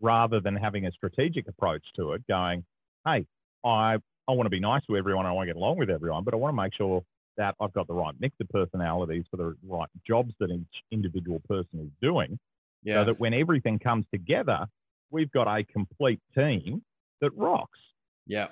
rather 0.00 0.40
than 0.40 0.54
having 0.54 0.86
a 0.86 0.92
strategic 0.92 1.48
approach 1.48 1.82
to 1.96 2.12
it. 2.12 2.26
Going, 2.28 2.64
hey, 3.06 3.24
I 3.64 3.96
I 4.28 4.32
want 4.32 4.44
to 4.44 4.50
be 4.50 4.60
nice 4.60 4.82
to 4.88 4.96
everyone. 4.96 5.24
I 5.24 5.32
want 5.32 5.48
to 5.48 5.54
get 5.54 5.58
along 5.58 5.78
with 5.78 5.90
everyone, 5.90 6.22
but 6.22 6.34
I 6.34 6.36
want 6.36 6.52
to 6.52 6.62
make 6.62 6.74
sure 6.74 7.02
that 7.36 7.54
I've 7.60 7.72
got 7.72 7.86
the 7.86 7.94
right 7.94 8.14
mix 8.20 8.36
of 8.40 8.48
personalities 8.48 9.24
for 9.30 9.36
the 9.36 9.56
right 9.62 9.88
jobs 10.06 10.32
that 10.40 10.50
each 10.50 10.82
individual 10.90 11.40
person 11.48 11.80
is 11.80 11.90
doing. 12.00 12.38
Yeah. 12.82 13.00
So 13.00 13.04
that 13.06 13.20
when 13.20 13.34
everything 13.34 13.78
comes 13.78 14.06
together, 14.12 14.66
we've 15.10 15.30
got 15.30 15.46
a 15.46 15.64
complete 15.64 16.20
team 16.34 16.82
that 17.20 17.30
rocks. 17.36 17.78
Yeah. 18.26 18.48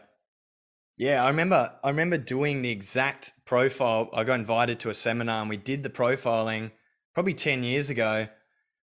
Yeah, 0.96 1.24
I 1.24 1.28
remember 1.28 1.72
I 1.82 1.88
remember 1.88 2.18
doing 2.18 2.62
the 2.62 2.70
exact 2.70 3.32
profile. 3.46 4.10
I 4.12 4.24
got 4.24 4.38
invited 4.38 4.80
to 4.80 4.90
a 4.90 4.94
seminar 4.94 5.40
and 5.40 5.48
we 5.48 5.56
did 5.56 5.82
the 5.82 5.90
profiling 5.90 6.72
probably 7.14 7.34
10 7.34 7.64
years 7.64 7.90
ago 7.90 8.28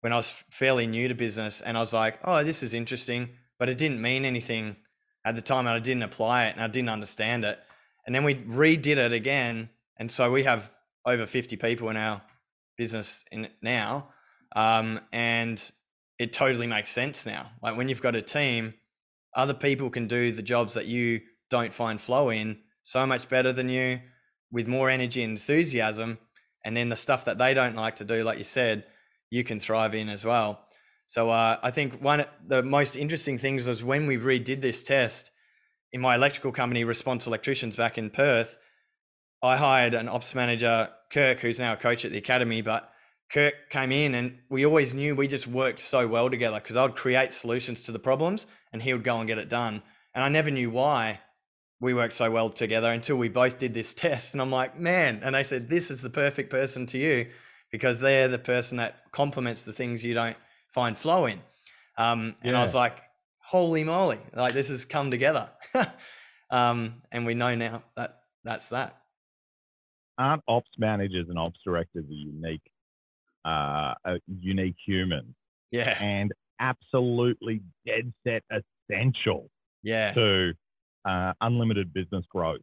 when 0.01 0.13
I 0.13 0.17
was 0.17 0.43
fairly 0.51 0.85
new 0.85 1.07
to 1.07 1.15
business 1.15 1.61
and 1.61 1.75
I 1.75 1.79
was 1.79 1.93
like, 1.93 2.19
"Oh, 2.23 2.43
this 2.43 2.61
is 2.61 2.73
interesting," 2.73 3.29
but 3.57 3.67
it 3.67 3.77
didn't 3.77 4.01
mean 4.01 4.25
anything 4.25 4.75
at 5.25 5.35
the 5.35 5.41
time 5.41 5.65
and 5.65 5.75
I 5.75 5.79
didn't 5.79 6.03
apply 6.03 6.45
it 6.45 6.53
and 6.53 6.61
I 6.61 6.67
didn't 6.67 6.89
understand 6.89 7.45
it. 7.45 7.59
And 8.05 8.13
then 8.13 8.23
we 8.23 8.35
redid 8.35 8.97
it 8.97 9.13
again 9.13 9.69
and 9.97 10.11
so 10.11 10.31
we 10.31 10.43
have 10.43 10.71
over 11.05 11.25
50 11.25 11.57
people 11.57 11.89
in 11.89 11.97
our 11.97 12.21
business 12.77 13.23
in 13.31 13.47
now. 13.61 14.09
Um, 14.55 14.99
and 15.11 15.71
it 16.19 16.33
totally 16.33 16.67
makes 16.67 16.89
sense 16.89 17.25
now. 17.25 17.51
Like 17.61 17.75
when 17.75 17.89
you've 17.89 18.01
got 18.01 18.15
a 18.15 18.21
team, 18.21 18.73
other 19.35 19.53
people 19.53 19.89
can 19.89 20.07
do 20.07 20.31
the 20.31 20.41
jobs 20.41 20.73
that 20.75 20.85
you 20.85 21.21
don't 21.49 21.73
find 21.73 21.99
flow 21.99 22.29
in 22.29 22.59
so 22.83 23.05
much 23.05 23.29
better 23.29 23.51
than 23.51 23.69
you 23.69 23.99
with 24.51 24.67
more 24.67 24.89
energy 24.89 25.23
and 25.23 25.31
enthusiasm. 25.31 26.19
And 26.63 26.77
then 26.77 26.89
the 26.89 26.95
stuff 26.95 27.25
that 27.25 27.37
they 27.37 27.53
don't 27.53 27.75
like 27.75 27.95
to 27.97 28.05
do, 28.05 28.23
like 28.23 28.37
you 28.37 28.43
said, 28.43 28.85
you 29.29 29.43
can 29.43 29.59
thrive 29.59 29.95
in 29.95 30.09
as 30.09 30.23
well. 30.23 30.67
So 31.07 31.29
uh, 31.29 31.57
I 31.61 31.71
think 31.71 32.01
one 32.01 32.21
of 32.21 32.29
the 32.45 32.63
most 32.63 32.95
interesting 32.95 33.37
things 33.37 33.67
was 33.67 33.83
when 33.83 34.07
we 34.07 34.17
redid 34.17 34.61
this 34.61 34.83
test 34.83 35.31
in 35.91 36.01
my 36.01 36.15
electrical 36.15 36.51
company, 36.51 36.83
Response 36.83 37.27
Electricians, 37.27 37.75
back 37.75 37.97
in 37.97 38.09
Perth. 38.09 38.57
I 39.43 39.57
hired 39.57 39.93
an 39.93 40.07
ops 40.07 40.33
manager, 40.33 40.89
Kirk, 41.11 41.41
who's 41.41 41.59
now 41.59 41.73
a 41.73 41.77
coach 41.77 42.05
at 42.05 42.11
the 42.11 42.17
academy, 42.17 42.61
but 42.61 42.89
Kirk 43.29 43.69
came 43.69 43.91
in 43.91 44.15
and 44.15 44.37
we 44.49 44.65
always 44.65 44.93
knew 44.93 45.15
we 45.15 45.27
just 45.27 45.47
worked 45.47 45.81
so 45.81 46.07
well 46.07 46.29
together 46.29 46.61
because 46.61 46.77
I'd 46.77 46.95
create 46.95 47.33
solutions 47.33 47.81
to 47.83 47.91
the 47.91 47.99
problems 47.99 48.45
and 48.71 48.81
he 48.81 48.93
would 48.93 49.03
go 49.03 49.19
and 49.19 49.27
get 49.27 49.37
it 49.37 49.49
done. 49.49 49.83
And 50.15 50.23
I 50.23 50.29
never 50.29 50.49
knew 50.49 50.69
why 50.69 51.19
we 51.81 51.93
worked 51.93 52.13
so 52.13 52.31
well 52.31 52.49
together 52.49 52.89
until 52.89 53.17
we 53.17 53.27
both 53.27 53.59
did 53.59 53.73
this 53.73 53.93
test. 53.93 54.33
And 54.33 54.41
I'm 54.41 54.51
like, 54.51 54.79
man, 54.79 55.19
and 55.21 55.35
they 55.35 55.43
said, 55.43 55.67
this 55.67 55.91
is 55.91 56.01
the 56.01 56.09
perfect 56.09 56.49
person 56.49 56.85
to 56.87 56.97
you 56.97 57.27
because 57.69 57.99
they're 57.99 58.29
the 58.29 58.39
person 58.39 58.77
that 58.77 59.11
complements 59.11 59.63
the 59.63 59.73
things 59.73 60.05
you 60.05 60.13
don't 60.13 60.37
find 60.69 60.97
flow 60.97 61.25
in. 61.25 61.41
Um, 61.97 62.35
and 62.43 62.53
yeah. 62.53 62.59
I 62.59 62.61
was 62.61 62.73
like, 62.73 62.97
holy 63.39 63.83
moly, 63.83 64.19
like 64.33 64.53
this 64.53 64.69
has 64.69 64.85
come 64.85 65.11
together. 65.11 65.49
um, 66.49 66.99
and 67.11 67.25
we 67.25 67.33
know 67.33 67.55
now 67.55 67.83
that 67.97 68.19
that's 68.45 68.69
that. 68.69 69.02
Aren't 70.17 70.43
ops 70.47 70.69
managers 70.77 71.27
and 71.29 71.39
ops 71.39 71.59
directors 71.65 72.05
a 72.09 72.13
unique, 72.13 72.61
uh, 73.45 73.93
a 74.05 74.19
unique 74.27 74.75
human? 74.85 75.35
Yeah. 75.71 75.97
And 76.01 76.31
absolutely 76.59 77.61
dead 77.85 78.13
set 78.25 78.43
essential. 78.51 79.49
Yeah. 79.81 80.13
To 80.13 80.53
uh, 81.05 81.33
unlimited 81.41 81.93
business 81.93 82.25
growth. 82.29 82.61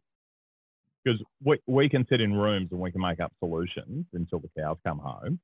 Because 1.03 1.19
we, 1.43 1.57
we 1.67 1.89
can 1.89 2.05
sit 2.09 2.21
in 2.21 2.33
rooms 2.33 2.69
and 2.71 2.79
we 2.79 2.91
can 2.91 3.01
make 3.01 3.19
up 3.19 3.33
solutions 3.39 4.05
until 4.13 4.39
the 4.39 4.49
cows 4.57 4.77
come 4.85 4.99
home. 4.99 5.39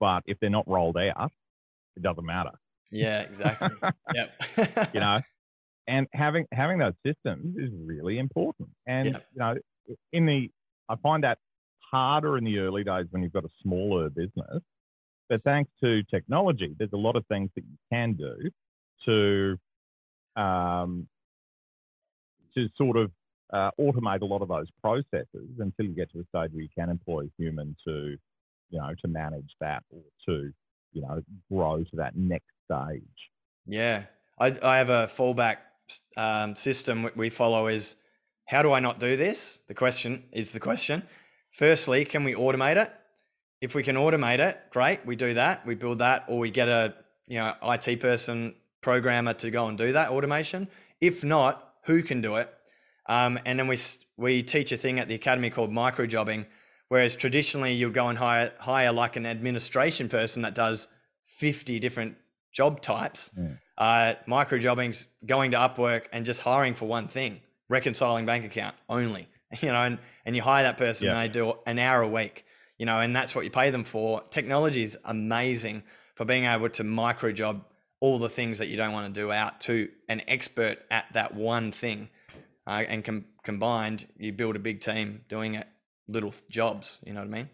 But 0.00 0.22
if 0.26 0.38
they're 0.40 0.50
not 0.50 0.66
rolled 0.66 0.96
out, 0.96 1.32
it 1.96 2.02
doesn't 2.02 2.24
matter. 2.24 2.52
Yeah, 2.90 3.22
exactly. 3.22 3.70
yep. 4.14 4.32
you 4.94 5.00
know, 5.00 5.20
and 5.86 6.06
having 6.12 6.46
having 6.52 6.78
those 6.78 6.94
systems 7.04 7.56
is 7.56 7.70
really 7.84 8.18
important. 8.18 8.68
And 8.86 9.12
yep. 9.12 9.26
you 9.32 9.38
know, 9.38 9.54
in 10.12 10.26
the 10.26 10.50
I 10.88 10.96
find 10.96 11.24
that 11.24 11.38
harder 11.90 12.36
in 12.38 12.44
the 12.44 12.58
early 12.58 12.84
days 12.84 13.06
when 13.10 13.22
you've 13.22 13.32
got 13.32 13.44
a 13.44 13.50
smaller 13.62 14.08
business. 14.10 14.62
But 15.28 15.42
thanks 15.42 15.70
to 15.82 16.02
technology, 16.04 16.74
there's 16.78 16.92
a 16.92 16.98
lot 16.98 17.16
of 17.16 17.26
things 17.26 17.50
that 17.56 17.64
you 17.64 17.76
can 17.90 18.12
do 18.12 18.50
to 19.06 20.40
um, 20.40 21.08
to 22.54 22.68
sort 22.76 22.96
of 22.96 23.10
uh, 23.52 23.70
automate 23.80 24.22
a 24.22 24.24
lot 24.24 24.42
of 24.42 24.48
those 24.48 24.66
processes 24.82 25.48
until 25.58 25.86
you 25.86 25.94
get 25.94 26.10
to 26.12 26.20
a 26.20 26.24
stage 26.24 26.52
where 26.52 26.62
you 26.62 26.68
can 26.76 26.90
employ 26.90 27.24
a 27.24 27.30
human 27.38 27.76
to, 27.86 28.16
you 28.70 28.78
know, 28.78 28.92
to 29.00 29.08
manage 29.08 29.50
that 29.60 29.82
or 29.90 30.02
to, 30.26 30.52
you 30.92 31.02
know, 31.02 31.22
grow 31.50 31.82
to 31.82 31.96
that 31.96 32.16
next 32.16 32.50
stage. 32.70 33.02
Yeah, 33.66 34.04
I, 34.38 34.56
I 34.62 34.78
have 34.78 34.90
a 34.90 35.08
fallback 35.12 35.56
um, 36.16 36.56
system 36.56 37.10
we 37.14 37.30
follow 37.30 37.66
is 37.66 37.96
how 38.46 38.62
do 38.62 38.72
I 38.72 38.80
not 38.80 38.98
do 38.98 39.16
this? 39.16 39.60
The 39.68 39.74
question 39.74 40.24
is 40.32 40.52
the 40.52 40.60
question. 40.60 41.02
Firstly, 41.52 42.04
can 42.04 42.24
we 42.24 42.34
automate 42.34 42.76
it? 42.76 42.92
If 43.60 43.74
we 43.74 43.82
can 43.82 43.96
automate 43.96 44.38
it, 44.38 44.58
great. 44.70 45.04
We 45.04 45.16
do 45.16 45.34
that. 45.34 45.66
We 45.66 45.74
build 45.74 45.98
that, 45.98 46.24
or 46.28 46.38
we 46.38 46.50
get 46.50 46.68
a 46.68 46.94
you 47.26 47.38
know 47.38 47.54
IT 47.62 48.00
person 48.00 48.54
programmer 48.80 49.32
to 49.32 49.50
go 49.50 49.66
and 49.66 49.76
do 49.76 49.92
that 49.92 50.10
automation. 50.10 50.68
If 51.00 51.24
not, 51.24 51.74
who 51.84 52.02
can 52.02 52.20
do 52.20 52.36
it? 52.36 52.52
Um, 53.08 53.38
and 53.44 53.58
then 53.58 53.68
we 53.68 53.78
we 54.16 54.42
teach 54.42 54.72
a 54.72 54.76
thing 54.76 54.98
at 54.98 55.08
the 55.08 55.14
academy 55.14 55.50
called 55.50 55.72
micro 55.72 56.06
jobbing, 56.06 56.46
whereas 56.88 57.16
traditionally 57.16 57.72
you'd 57.72 57.94
go 57.94 58.08
and 58.08 58.18
hire 58.18 58.52
hire 58.58 58.92
like 58.92 59.16
an 59.16 59.26
administration 59.26 60.08
person 60.08 60.42
that 60.42 60.54
does 60.54 60.88
fifty 61.24 61.78
different 61.78 62.16
job 62.52 62.80
types. 62.80 63.30
Yeah. 63.36 63.48
Uh, 63.78 64.14
micro 64.26 64.58
jobbing's 64.58 65.06
going 65.24 65.50
to 65.50 65.56
Upwork 65.58 66.06
and 66.12 66.24
just 66.24 66.40
hiring 66.40 66.74
for 66.74 66.86
one 66.86 67.08
thing, 67.08 67.40
reconciling 67.68 68.26
bank 68.26 68.44
account 68.44 68.74
only. 68.88 69.28
You 69.60 69.68
know, 69.68 69.76
and, 69.76 69.98
and 70.24 70.34
you 70.34 70.42
hire 70.42 70.64
that 70.64 70.76
person 70.76 71.06
yeah. 71.06 71.12
and 71.12 71.22
they 71.22 71.32
do 71.32 71.54
an 71.66 71.78
hour 71.78 72.02
a 72.02 72.08
week. 72.08 72.44
You 72.78 72.84
know, 72.84 72.98
and 72.98 73.14
that's 73.14 73.32
what 73.32 73.44
you 73.44 73.50
pay 73.50 73.70
them 73.70 73.84
for. 73.84 74.22
Technology 74.28 74.82
is 74.82 74.98
amazing 75.04 75.84
for 76.16 76.24
being 76.24 76.44
able 76.44 76.68
to 76.70 76.82
micro 76.82 77.30
job 77.30 77.64
all 78.00 78.18
the 78.18 78.28
things 78.28 78.58
that 78.58 78.66
you 78.66 78.76
don't 78.76 78.92
want 78.92 79.14
to 79.14 79.20
do 79.20 79.30
out 79.30 79.60
to 79.62 79.88
an 80.08 80.20
expert 80.26 80.78
at 80.90 81.06
that 81.12 81.34
one 81.34 81.70
thing. 81.70 82.08
Uh, 82.66 82.82
and 82.88 83.04
com- 83.04 83.26
combined, 83.44 84.06
you 84.18 84.32
build 84.32 84.56
a 84.56 84.58
big 84.58 84.80
team 84.80 85.24
doing 85.28 85.54
it 85.54 85.66
little 86.08 86.34
jobs. 86.50 87.00
You 87.06 87.12
know 87.12 87.20
what 87.20 87.28
I 87.28 87.30
mean? 87.30 87.50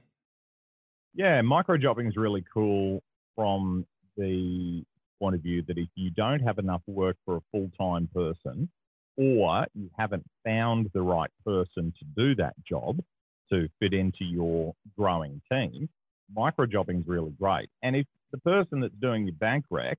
Yeah, 1.14 1.42
micro 1.42 1.77
jobbing 1.77 2.07
is 2.07 2.16
really 2.16 2.42
cool 2.53 3.03
from 3.37 3.87
the 4.16 4.83
point 5.20 5.35
of 5.35 5.42
view 5.42 5.62
that 5.68 5.79
if 5.79 5.88
you 5.94 6.11
don't 6.11 6.40
have 6.40 6.59
enough 6.59 6.83
work 6.87 7.16
for 7.25 7.37
a 7.37 7.40
full 7.53 7.70
time 7.79 8.09
person, 8.14 8.70
or 9.16 9.66
you 9.75 9.90
haven't 9.98 10.25
found 10.44 10.90
the 10.94 11.03
right 11.03 11.31
person 11.44 11.92
to 11.98 12.05
do 12.16 12.35
that 12.37 12.55
job 12.68 12.98
to 13.53 13.68
fit 13.81 13.92
into 13.92 14.25
your 14.25 14.75
growing 14.98 15.40
team, 15.51 15.88
micro 16.35 16.66
jobbing 16.66 17.01
is 17.01 17.07
really 17.07 17.33
great. 17.38 17.68
And 17.83 17.96
if 17.96 18.07
the 18.33 18.38
person 18.38 18.81
that's 18.81 18.94
doing 19.01 19.27
your 19.27 19.35
bank 19.35 19.64
rec 19.70 19.98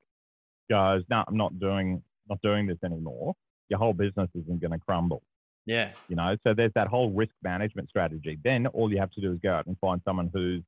goes, 0.70 1.04
no, 1.10 1.24
I'm 1.28 1.38
not 1.38 1.60
doing 1.60 2.02
not 2.30 2.42
doing 2.42 2.66
this 2.68 2.78
anymore, 2.84 3.34
your 3.70 3.80
whole 3.80 3.94
business 3.94 4.30
isn't 4.34 4.62
going 4.62 4.72
to 4.72 4.80
crumble. 4.80 5.22
Yeah. 5.66 5.92
You 6.08 6.16
know, 6.16 6.36
so 6.46 6.54
there's 6.54 6.72
that 6.76 6.88
whole 6.88 7.12
risk 7.12 7.34
management 7.42 7.90
strategy. 7.90 8.38
Then 8.44 8.68
all 8.68 8.92
you 8.92 9.00
have 9.00 9.12
to 9.12 9.22
do 9.22 9.32
is 9.32 9.40
go 9.42 9.54
out 9.54 9.66
and 9.66 9.78
find 9.80 10.02
someone 10.06 10.30
who's 10.34 10.64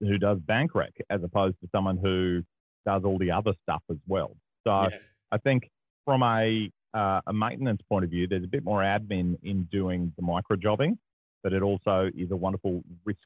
who 0.00 0.18
does 0.18 0.38
bank 0.40 0.74
rec 0.74 0.92
as 1.10 1.22
opposed 1.22 1.56
to 1.60 1.68
someone 1.70 1.96
who 1.96 2.42
does 2.84 3.02
all 3.04 3.18
the 3.18 3.30
other 3.30 3.52
stuff 3.62 3.82
as 3.90 3.98
well. 4.08 4.36
So 4.66 4.72
yeah. 4.72 4.88
I 5.30 5.38
think 5.38 5.70
from 6.04 6.22
a 6.22 6.70
uh, 6.94 7.20
a 7.26 7.32
maintenance 7.32 7.80
point 7.88 8.04
of 8.04 8.10
view, 8.10 8.26
there's 8.26 8.44
a 8.44 8.48
bit 8.48 8.64
more 8.64 8.80
admin 8.80 9.38
in 9.42 9.64
doing 9.72 10.12
the 10.16 10.22
micro 10.22 10.56
jobbing, 10.56 10.98
but 11.42 11.52
it 11.52 11.62
also 11.62 12.10
is 12.16 12.30
a 12.30 12.36
wonderful 12.36 12.82
risk 13.04 13.18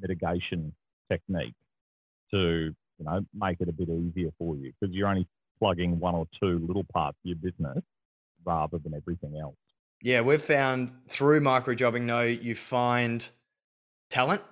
mitigation 0.00 0.72
technique 1.10 1.54
to 2.30 2.74
you 3.00 3.04
know, 3.04 3.24
make 3.34 3.60
it 3.60 3.68
a 3.68 3.72
bit 3.72 3.88
easier 3.88 4.30
for 4.38 4.56
you 4.56 4.72
because 4.78 4.94
you're 4.94 5.08
only 5.08 5.26
plugging 5.58 5.98
one 5.98 6.14
or 6.14 6.26
two 6.40 6.64
little 6.66 6.84
parts 6.92 7.16
of 7.24 7.28
your 7.28 7.36
business 7.36 7.82
rather 8.44 8.78
than 8.78 8.94
everything 8.94 9.38
else. 9.38 9.56
Yeah, 10.02 10.20
we've 10.20 10.42
found 10.42 10.92
through 11.08 11.40
micro 11.40 11.74
jobbing, 11.74 12.06
though, 12.06 12.22
you 12.22 12.54
find 12.54 13.28
talent 14.08 14.42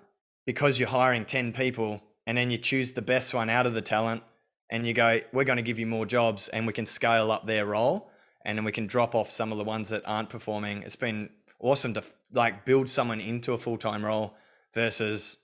because 0.47 0.79
you're 0.79 0.89
hiring 0.89 1.25
10 1.25 1.53
people 1.53 2.03
and 2.27 2.37
then 2.37 2.51
you 2.51 2.59
choose 2.59 2.93
the 2.93 3.03
best 3.03 3.33
one 3.33 3.49
out 3.49 3.67
of 3.67 3.75
the 3.75 3.81
talent 3.81 4.23
and 4.71 4.87
you 4.87 4.93
go, 4.93 5.21
we're 5.33 5.45
going 5.45 5.57
to 5.57 5.63
give 5.63 5.79
you 5.79 5.87
more 5.87 6.05
jobs 6.05 6.49
and 6.49 6.67
we 6.67 6.73
can 6.73 6.87
scale 6.87 7.31
up 7.31 7.47
their 7.47 7.65
role 7.65 8.11
and 8.49 8.57
then 8.57 8.65
we 8.65 8.73
can 8.73 8.87
drop 8.87 9.15
off 9.15 9.31
some 9.31 9.53
of 9.53 9.59
the 9.59 9.65
ones 9.65 9.91
that 9.91 10.03
aren't 10.07 10.31
performing. 10.31 10.83
It's 10.83 10.97
been 10.97 11.29
awesome 11.61 11.93
to 11.93 12.03
like 12.33 12.65
build 12.65 12.89
someone 12.89 13.21
into 13.21 13.53
a 13.53 13.59
full 13.59 13.77
time 13.77 14.03
role 14.03 14.35
versus 14.73 15.37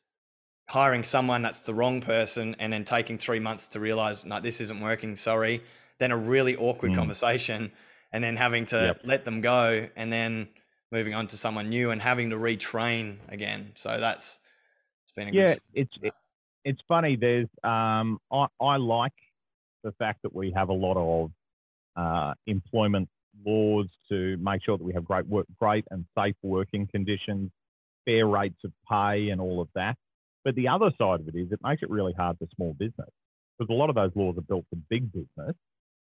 hiring 0.70 1.04
someone 1.04 1.42
that's 1.42 1.60
the 1.60 1.74
wrong 1.74 2.00
person 2.00 2.56
and 2.58 2.72
then 2.72 2.82
taking 2.86 3.18
three 3.18 3.40
months 3.40 3.66
to 3.68 3.78
realize, 3.78 4.24
no, 4.24 4.40
this 4.40 4.58
isn't 4.62 4.80
working, 4.80 5.16
sorry. 5.16 5.62
Then 5.98 6.12
a 6.12 6.16
really 6.16 6.56
awkward 6.56 6.92
mm. 6.92 6.96
conversation 6.96 7.72
and 8.10 8.24
then 8.24 8.36
having 8.36 8.64
to 8.66 8.76
yep. 8.76 9.00
let 9.04 9.26
them 9.26 9.42
go 9.42 9.86
and 9.96 10.10
then 10.10 10.48
moving 10.90 11.12
on 11.12 11.26
to 11.26 11.36
someone 11.36 11.68
new 11.68 11.90
and 11.90 12.00
having 12.00 12.30
to 12.30 12.36
retrain 12.36 13.18
again. 13.28 13.72
So 13.74 14.00
that's 14.00 14.40
it's 15.04 15.12
been 15.12 15.28
a 15.28 15.30
yeah. 15.30 15.46
good. 15.48 15.58
It's 15.74 15.94
it, 16.00 16.14
it's 16.64 16.80
funny. 16.88 17.16
There's 17.16 17.48
um 17.62 18.18
I 18.32 18.46
I 18.62 18.76
like 18.78 19.12
the 19.82 19.92
fact 19.92 20.22
that 20.22 20.34
we 20.34 20.54
have 20.56 20.70
a 20.70 20.72
lot 20.72 20.96
of 20.96 21.30
uh, 21.96 22.34
employment 22.46 23.08
laws 23.44 23.86
to 24.08 24.36
make 24.38 24.62
sure 24.64 24.78
that 24.78 24.84
we 24.84 24.92
have 24.92 25.04
great 25.04 25.26
work, 25.26 25.46
great 25.58 25.84
and 25.90 26.04
safe 26.16 26.36
working 26.42 26.86
conditions, 26.86 27.50
fair 28.04 28.26
rates 28.26 28.58
of 28.64 28.72
pay, 28.90 29.30
and 29.30 29.40
all 29.40 29.60
of 29.60 29.68
that. 29.74 29.96
But 30.44 30.54
the 30.54 30.68
other 30.68 30.90
side 30.98 31.20
of 31.20 31.28
it 31.28 31.34
is 31.34 31.52
it 31.52 31.60
makes 31.62 31.82
it 31.82 31.90
really 31.90 32.12
hard 32.12 32.38
for 32.38 32.46
small 32.54 32.74
business 32.74 33.08
because 33.58 33.72
a 33.72 33.76
lot 33.76 33.88
of 33.88 33.94
those 33.94 34.10
laws 34.14 34.36
are 34.36 34.42
built 34.42 34.64
for 34.68 34.76
big 34.90 35.10
business 35.12 35.56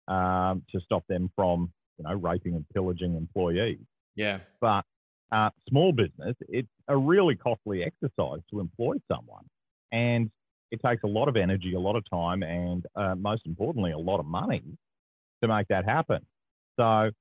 um, 0.08 0.64
to 0.72 0.80
stop 0.82 1.04
them 1.08 1.30
from, 1.36 1.72
you 1.98 2.06
know, 2.06 2.14
raping 2.16 2.56
and 2.56 2.66
pillaging 2.74 3.16
employees. 3.16 3.80
Yeah. 4.16 4.40
But 4.60 4.86
uh, 5.32 5.50
small 5.68 5.92
business, 5.92 6.36
it's 6.48 6.70
a 6.88 6.98
really 6.98 7.36
costly 7.36 7.84
exercise 7.84 8.40
to 8.52 8.60
employ 8.60 8.96
someone, 9.12 9.46
and 9.92 10.30
it 10.72 10.80
takes 10.86 11.04
a 11.04 11.08
lot 11.08 11.28
of 11.28 11.36
energy, 11.36 11.74
a 11.74 11.80
lot 11.80 11.96
of 11.96 12.04
time, 12.10 12.44
and 12.44 12.86
uh, 12.96 13.16
most 13.16 13.46
importantly, 13.46 13.92
a 13.92 13.98
lot 13.98 14.20
of 14.20 14.26
money 14.26 14.64
to 15.42 15.48
make 15.48 15.68
that 15.70 15.86
happen. 15.86 16.26
So, 16.80 17.12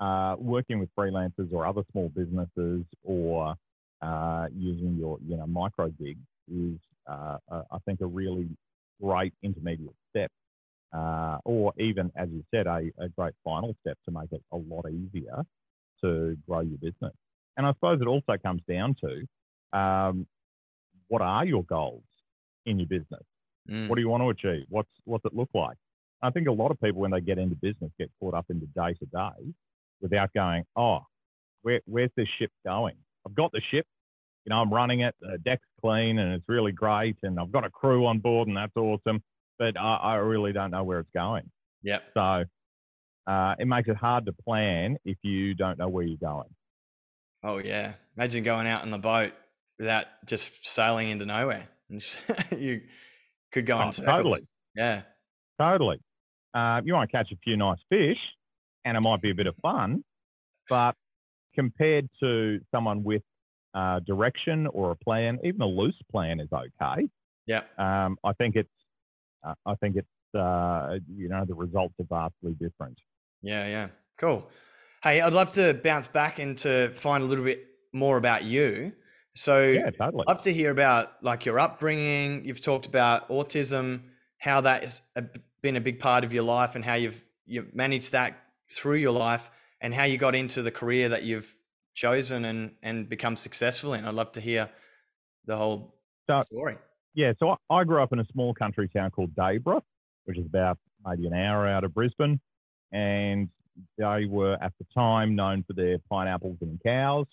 uh, 0.00 0.36
working 0.38 0.78
with 0.78 0.88
freelancers 0.98 1.52
or 1.52 1.66
other 1.66 1.82
small 1.92 2.08
businesses, 2.08 2.84
or 3.04 3.54
uh, 4.00 4.46
using 4.54 4.96
your 4.98 5.18
you 5.26 5.36
know 5.36 5.46
micro 5.46 5.88
gigs 5.90 6.26
is, 6.52 6.78
uh, 7.06 7.38
I 7.50 7.78
think, 7.84 8.00
a 8.00 8.06
really 8.06 8.48
great 9.00 9.32
intermediate 9.42 9.94
step, 10.10 10.30
uh, 10.92 11.38
or 11.44 11.72
even 11.78 12.10
as 12.16 12.28
you 12.30 12.44
said, 12.52 12.66
a, 12.66 12.90
a 12.98 13.08
great 13.08 13.34
final 13.44 13.74
step 13.80 13.98
to 14.04 14.10
make 14.10 14.32
it 14.32 14.42
a 14.52 14.56
lot 14.56 14.86
easier 14.90 15.42
to 16.02 16.36
grow 16.48 16.60
your 16.60 16.78
business. 16.78 17.14
And 17.56 17.66
I 17.66 17.72
suppose 17.74 18.00
it 18.00 18.06
also 18.06 18.36
comes 18.42 18.62
down 18.68 18.96
to 19.00 19.78
um, 19.78 20.26
what 21.08 21.22
are 21.22 21.44
your 21.44 21.64
goals 21.64 22.04
in 22.66 22.78
your 22.78 22.88
business? 22.88 23.22
Mm. 23.70 23.88
What 23.88 23.96
do 23.96 24.00
you 24.00 24.08
want 24.08 24.22
to 24.22 24.30
achieve? 24.30 24.66
What's 24.68 24.90
what's 25.04 25.24
it 25.24 25.34
look 25.34 25.50
like? 25.54 25.76
I 26.22 26.30
think 26.30 26.48
a 26.48 26.52
lot 26.52 26.70
of 26.70 26.80
people 26.80 27.00
when 27.00 27.10
they 27.10 27.20
get 27.20 27.38
into 27.38 27.56
business 27.56 27.90
get 27.98 28.10
caught 28.20 28.34
up 28.34 28.46
in 28.50 28.60
the 28.60 28.66
day 28.66 28.94
to 28.94 29.06
day 29.06 29.52
without 30.00 30.32
going, 30.34 30.64
oh, 30.76 31.00
where, 31.62 31.80
where's 31.86 32.10
this 32.16 32.28
ship 32.38 32.50
going? 32.64 32.94
I've 33.26 33.34
got 33.34 33.52
the 33.52 33.60
ship, 33.70 33.86
you 34.44 34.50
know, 34.50 34.56
I'm 34.56 34.72
running 34.72 35.00
it, 35.00 35.14
the 35.20 35.38
deck's 35.38 35.66
clean 35.80 36.18
and 36.18 36.34
it's 36.34 36.44
really 36.48 36.72
great, 36.72 37.16
and 37.22 37.38
I've 37.38 37.52
got 37.52 37.64
a 37.64 37.70
crew 37.70 38.06
on 38.06 38.18
board 38.18 38.48
and 38.48 38.56
that's 38.56 38.76
awesome, 38.76 39.22
but 39.58 39.76
I, 39.78 39.96
I 39.96 40.14
really 40.16 40.52
don't 40.52 40.70
know 40.70 40.82
where 40.84 41.00
it's 41.00 41.10
going. 41.14 41.48
Yep. 41.82 42.02
So 42.14 42.44
uh, 43.26 43.54
it 43.58 43.66
makes 43.66 43.88
it 43.88 43.96
hard 43.96 44.26
to 44.26 44.32
plan 44.32 44.96
if 45.04 45.16
you 45.22 45.54
don't 45.54 45.78
know 45.78 45.88
where 45.88 46.04
you're 46.04 46.16
going. 46.18 46.48
Oh 47.44 47.58
yeah. 47.58 47.94
Imagine 48.16 48.42
going 48.44 48.66
out 48.66 48.82
on 48.82 48.90
the 48.90 48.98
boat 48.98 49.32
without 49.78 50.06
just 50.26 50.66
sailing 50.66 51.08
into 51.08 51.26
nowhere. 51.26 51.68
you 52.56 52.82
could 53.52 53.66
go 53.66 53.78
Oh, 53.78 53.86
in 53.86 53.92
circles. 53.92 54.16
totally, 54.16 54.46
Yeah. 54.76 55.02
totally. 55.60 55.98
Uh, 56.54 56.80
you 56.84 56.92
want 56.94 57.10
to 57.10 57.16
catch 57.16 57.30
a 57.32 57.36
few 57.42 57.56
nice 57.56 57.78
fish, 57.88 58.18
and 58.84 58.96
it 58.96 59.00
might 59.00 59.22
be 59.22 59.30
a 59.30 59.34
bit 59.34 59.46
of 59.46 59.54
fun, 59.62 60.04
but 60.68 60.94
compared 61.54 62.08
to 62.20 62.60
someone 62.70 63.02
with 63.02 63.22
uh, 63.74 64.00
direction 64.00 64.66
or 64.68 64.90
a 64.90 64.96
plan, 64.96 65.38
even 65.44 65.60
a 65.62 65.66
loose 65.66 65.98
plan 66.10 66.40
is 66.40 66.48
okay. 66.52 67.08
Yeah. 67.46 67.62
Um, 67.78 68.16
I 68.24 68.32
think 68.34 68.56
it's, 68.56 68.68
uh, 69.46 69.54
I 69.66 69.74
think 69.76 69.96
it's, 69.96 70.38
uh, 70.38 70.98
you 71.08 71.28
know, 71.28 71.44
the 71.46 71.54
results 71.54 71.94
are 72.00 72.04
vastly 72.08 72.52
different. 72.60 72.98
Yeah. 73.42 73.66
Yeah. 73.66 73.88
Cool. 74.18 74.48
Hey, 75.02 75.20
I'd 75.20 75.32
love 75.32 75.52
to 75.54 75.74
bounce 75.74 76.06
back 76.06 76.38
and 76.38 76.56
to 76.58 76.90
find 76.94 77.22
a 77.22 77.26
little 77.26 77.44
bit 77.44 77.66
more 77.92 78.16
about 78.18 78.44
you. 78.44 78.92
So 79.34 79.62
Yeah, 79.62 79.90
totally. 79.90 80.24
I'd 80.28 80.34
love 80.36 80.42
to 80.44 80.52
hear 80.52 80.70
about 80.70 81.22
like 81.22 81.44
your 81.46 81.58
upbringing. 81.58 82.44
You've 82.44 82.60
talked 82.60 82.86
about 82.86 83.28
autism, 83.28 84.02
how 84.38 84.60
that 84.60 84.84
is, 84.84 85.00
a- 85.16 85.24
been 85.62 85.76
a 85.76 85.80
big 85.80 86.00
part 86.00 86.24
of 86.24 86.32
your 86.32 86.42
life, 86.42 86.74
and 86.74 86.84
how 86.84 86.94
you've 86.94 87.24
you've 87.46 87.74
managed 87.74 88.12
that 88.12 88.36
through 88.70 88.96
your 88.96 89.12
life, 89.12 89.50
and 89.80 89.94
how 89.94 90.04
you 90.04 90.18
got 90.18 90.34
into 90.34 90.62
the 90.62 90.70
career 90.70 91.08
that 91.08 91.22
you've 91.22 91.52
chosen 91.94 92.44
and 92.44 92.72
and 92.82 93.08
become 93.08 93.36
successful 93.36 93.94
in. 93.94 94.04
I'd 94.04 94.14
love 94.14 94.32
to 94.32 94.40
hear 94.40 94.68
the 95.46 95.56
whole 95.56 95.94
So- 96.28 96.38
story. 96.38 96.76
Yeah, 97.14 97.34
so 97.38 97.50
I, 97.50 97.74
I 97.80 97.84
grew 97.84 98.02
up 98.02 98.14
in 98.14 98.20
a 98.20 98.24
small 98.32 98.54
country 98.54 98.88
town 98.88 99.10
called 99.10 99.34
Dayboro, 99.34 99.82
which 100.24 100.38
is 100.38 100.46
about 100.46 100.78
maybe 101.04 101.26
an 101.26 101.34
hour 101.34 101.68
out 101.68 101.84
of 101.84 101.92
Brisbane, 101.92 102.40
and 102.90 103.50
they 103.98 104.24
were 104.26 104.54
at 104.62 104.72
the 104.78 104.86
time 104.94 105.34
known 105.34 105.62
for 105.64 105.74
their 105.74 105.98
pineapples 106.10 106.56
and 106.62 106.80
cows. 106.82 107.26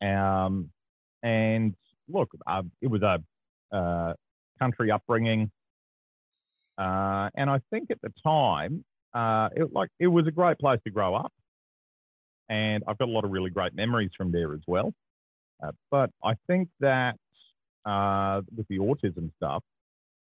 Um, 0.00 0.70
and 1.24 1.74
look, 2.08 2.30
uh, 2.46 2.62
it 2.80 2.86
was 2.86 3.02
a 3.02 3.20
uh, 3.76 4.14
country 4.60 4.92
upbringing, 4.92 5.50
uh, 6.78 7.30
and 7.36 7.50
I 7.50 7.60
think 7.70 7.90
at 7.90 8.00
the 8.02 8.12
time, 8.22 8.84
uh, 9.14 9.48
it 9.56 9.72
like 9.72 9.90
it 9.98 10.06
was 10.08 10.26
a 10.26 10.30
great 10.30 10.58
place 10.58 10.80
to 10.84 10.90
grow 10.90 11.14
up, 11.14 11.32
and 12.48 12.82
I've 12.86 12.98
got 12.98 13.08
a 13.08 13.12
lot 13.12 13.24
of 13.24 13.30
really 13.30 13.50
great 13.50 13.74
memories 13.74 14.10
from 14.16 14.32
there 14.32 14.52
as 14.52 14.60
well. 14.66 14.92
Uh, 15.62 15.72
but 15.90 16.10
I 16.24 16.34
think 16.46 16.68
that 16.80 17.16
uh, 17.84 18.42
with 18.56 18.66
the 18.68 18.78
autism 18.78 19.32
stuff, 19.36 19.62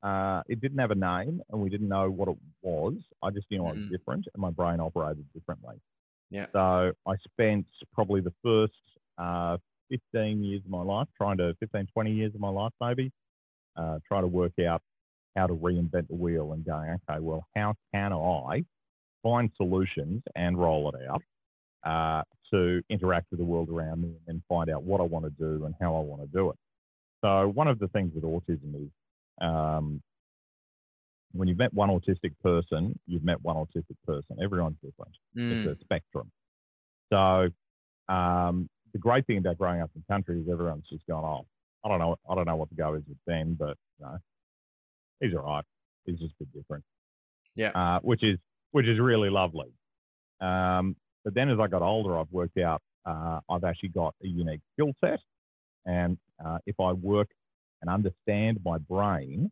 uh, 0.02 0.42
it 0.48 0.60
didn't 0.60 0.78
have 0.78 0.90
a 0.90 0.94
name, 0.94 1.42
and 1.50 1.60
we 1.60 1.70
didn't 1.70 1.88
know 1.88 2.10
what 2.10 2.28
it 2.28 2.36
was. 2.62 2.94
I 3.22 3.30
just 3.30 3.50
knew 3.50 3.64
I 3.64 3.72
was 3.72 3.80
Mhm. 3.80 3.90
different, 3.90 4.26
and 4.32 4.40
my 4.40 4.50
brain 4.50 4.80
operated 4.80 5.26
differently. 5.32 5.80
Yeah. 6.30 6.46
So 6.52 6.92
I 7.06 7.16
spent 7.18 7.66
probably 7.92 8.20
the 8.20 8.34
first 8.42 8.74
uh, 9.18 9.58
15 9.88 10.44
years 10.44 10.64
of 10.64 10.70
my 10.70 10.82
life 10.82 11.08
trying 11.16 11.38
to 11.38 11.54
15, 11.60 11.86
20 11.86 12.12
years 12.12 12.34
of 12.34 12.40
my 12.40 12.48
life 12.48 12.72
maybe, 12.80 13.12
uh, 13.76 14.00
try 14.06 14.20
to 14.20 14.26
work 14.26 14.58
out 14.58 14.82
how 15.36 15.46
to 15.46 15.54
reinvent 15.54 16.08
the 16.08 16.14
wheel 16.14 16.52
and 16.52 16.64
going, 16.64 16.90
okay, 17.08 17.20
well, 17.20 17.46
how 17.56 17.74
can 17.92 18.12
I 18.12 18.64
find 19.22 19.50
solutions 19.56 20.22
and 20.36 20.58
roll 20.58 20.90
it 20.90 20.94
out 21.08 21.22
uh, 21.84 22.22
to 22.52 22.82
interact 22.90 23.26
with 23.30 23.40
the 23.40 23.44
world 23.44 23.68
around 23.70 24.02
me 24.02 24.12
and 24.28 24.42
find 24.48 24.70
out 24.70 24.82
what 24.84 25.00
I 25.00 25.04
want 25.04 25.24
to 25.24 25.30
do 25.30 25.64
and 25.64 25.74
how 25.80 25.96
I 25.96 26.00
want 26.00 26.22
to 26.22 26.28
do 26.28 26.50
it. 26.50 26.56
So 27.24 27.48
one 27.48 27.68
of 27.68 27.78
the 27.78 27.88
things 27.88 28.12
with 28.14 28.24
autism 28.24 28.74
is 28.84 28.90
um, 29.40 30.02
when 31.32 31.48
you've 31.48 31.58
met 31.58 31.72
one 31.74 31.88
autistic 31.88 32.32
person, 32.42 32.98
you've 33.06 33.24
met 33.24 33.42
one 33.42 33.56
autistic 33.56 33.96
person. 34.06 34.36
Everyone's 34.42 34.76
different. 34.84 35.12
Mm, 35.36 35.66
It's 35.66 35.80
a 35.80 35.84
spectrum. 35.84 36.30
So 37.12 37.48
um, 38.12 38.68
the 38.92 38.98
great 38.98 39.26
thing 39.26 39.38
about 39.38 39.58
growing 39.58 39.80
up 39.80 39.90
in 39.96 40.02
country 40.08 40.40
is 40.40 40.48
everyone's 40.50 40.84
just 40.88 41.06
gone, 41.06 41.24
oh, 41.24 41.46
I 41.84 41.88
don't 41.88 41.98
know, 41.98 42.16
I 42.28 42.34
don't 42.34 42.46
know 42.46 42.56
what 42.56 42.68
the 42.68 42.76
go 42.76 42.94
is 42.94 43.02
with 43.08 43.18
Ben, 43.26 43.54
but 43.58 43.76
you 43.98 44.06
know, 44.06 44.18
he's 45.20 45.34
all 45.34 45.42
right. 45.44 45.64
He's 46.04 46.18
just 46.18 46.32
a 46.40 46.44
bit 46.44 46.52
different. 46.54 46.84
Yeah. 47.54 47.70
Uh, 47.74 48.00
which 48.00 48.22
is 48.22 48.38
which 48.72 48.86
is 48.86 48.98
really 48.98 49.30
lovely. 49.30 49.72
Um, 50.40 50.96
but 51.24 51.34
then 51.34 51.48
as 51.48 51.58
I 51.60 51.68
got 51.68 51.82
older, 51.82 52.18
I've 52.18 52.30
worked 52.30 52.58
out 52.58 52.82
uh, 53.06 53.40
I've 53.48 53.64
actually 53.64 53.90
got 53.90 54.14
a 54.22 54.26
unique 54.26 54.60
skill 54.72 54.92
set, 55.04 55.20
and 55.86 56.18
uh, 56.44 56.58
if 56.66 56.78
I 56.80 56.92
work 56.92 57.28
and 57.82 57.90
understand 57.90 58.60
my 58.64 58.78
brain, 58.78 59.50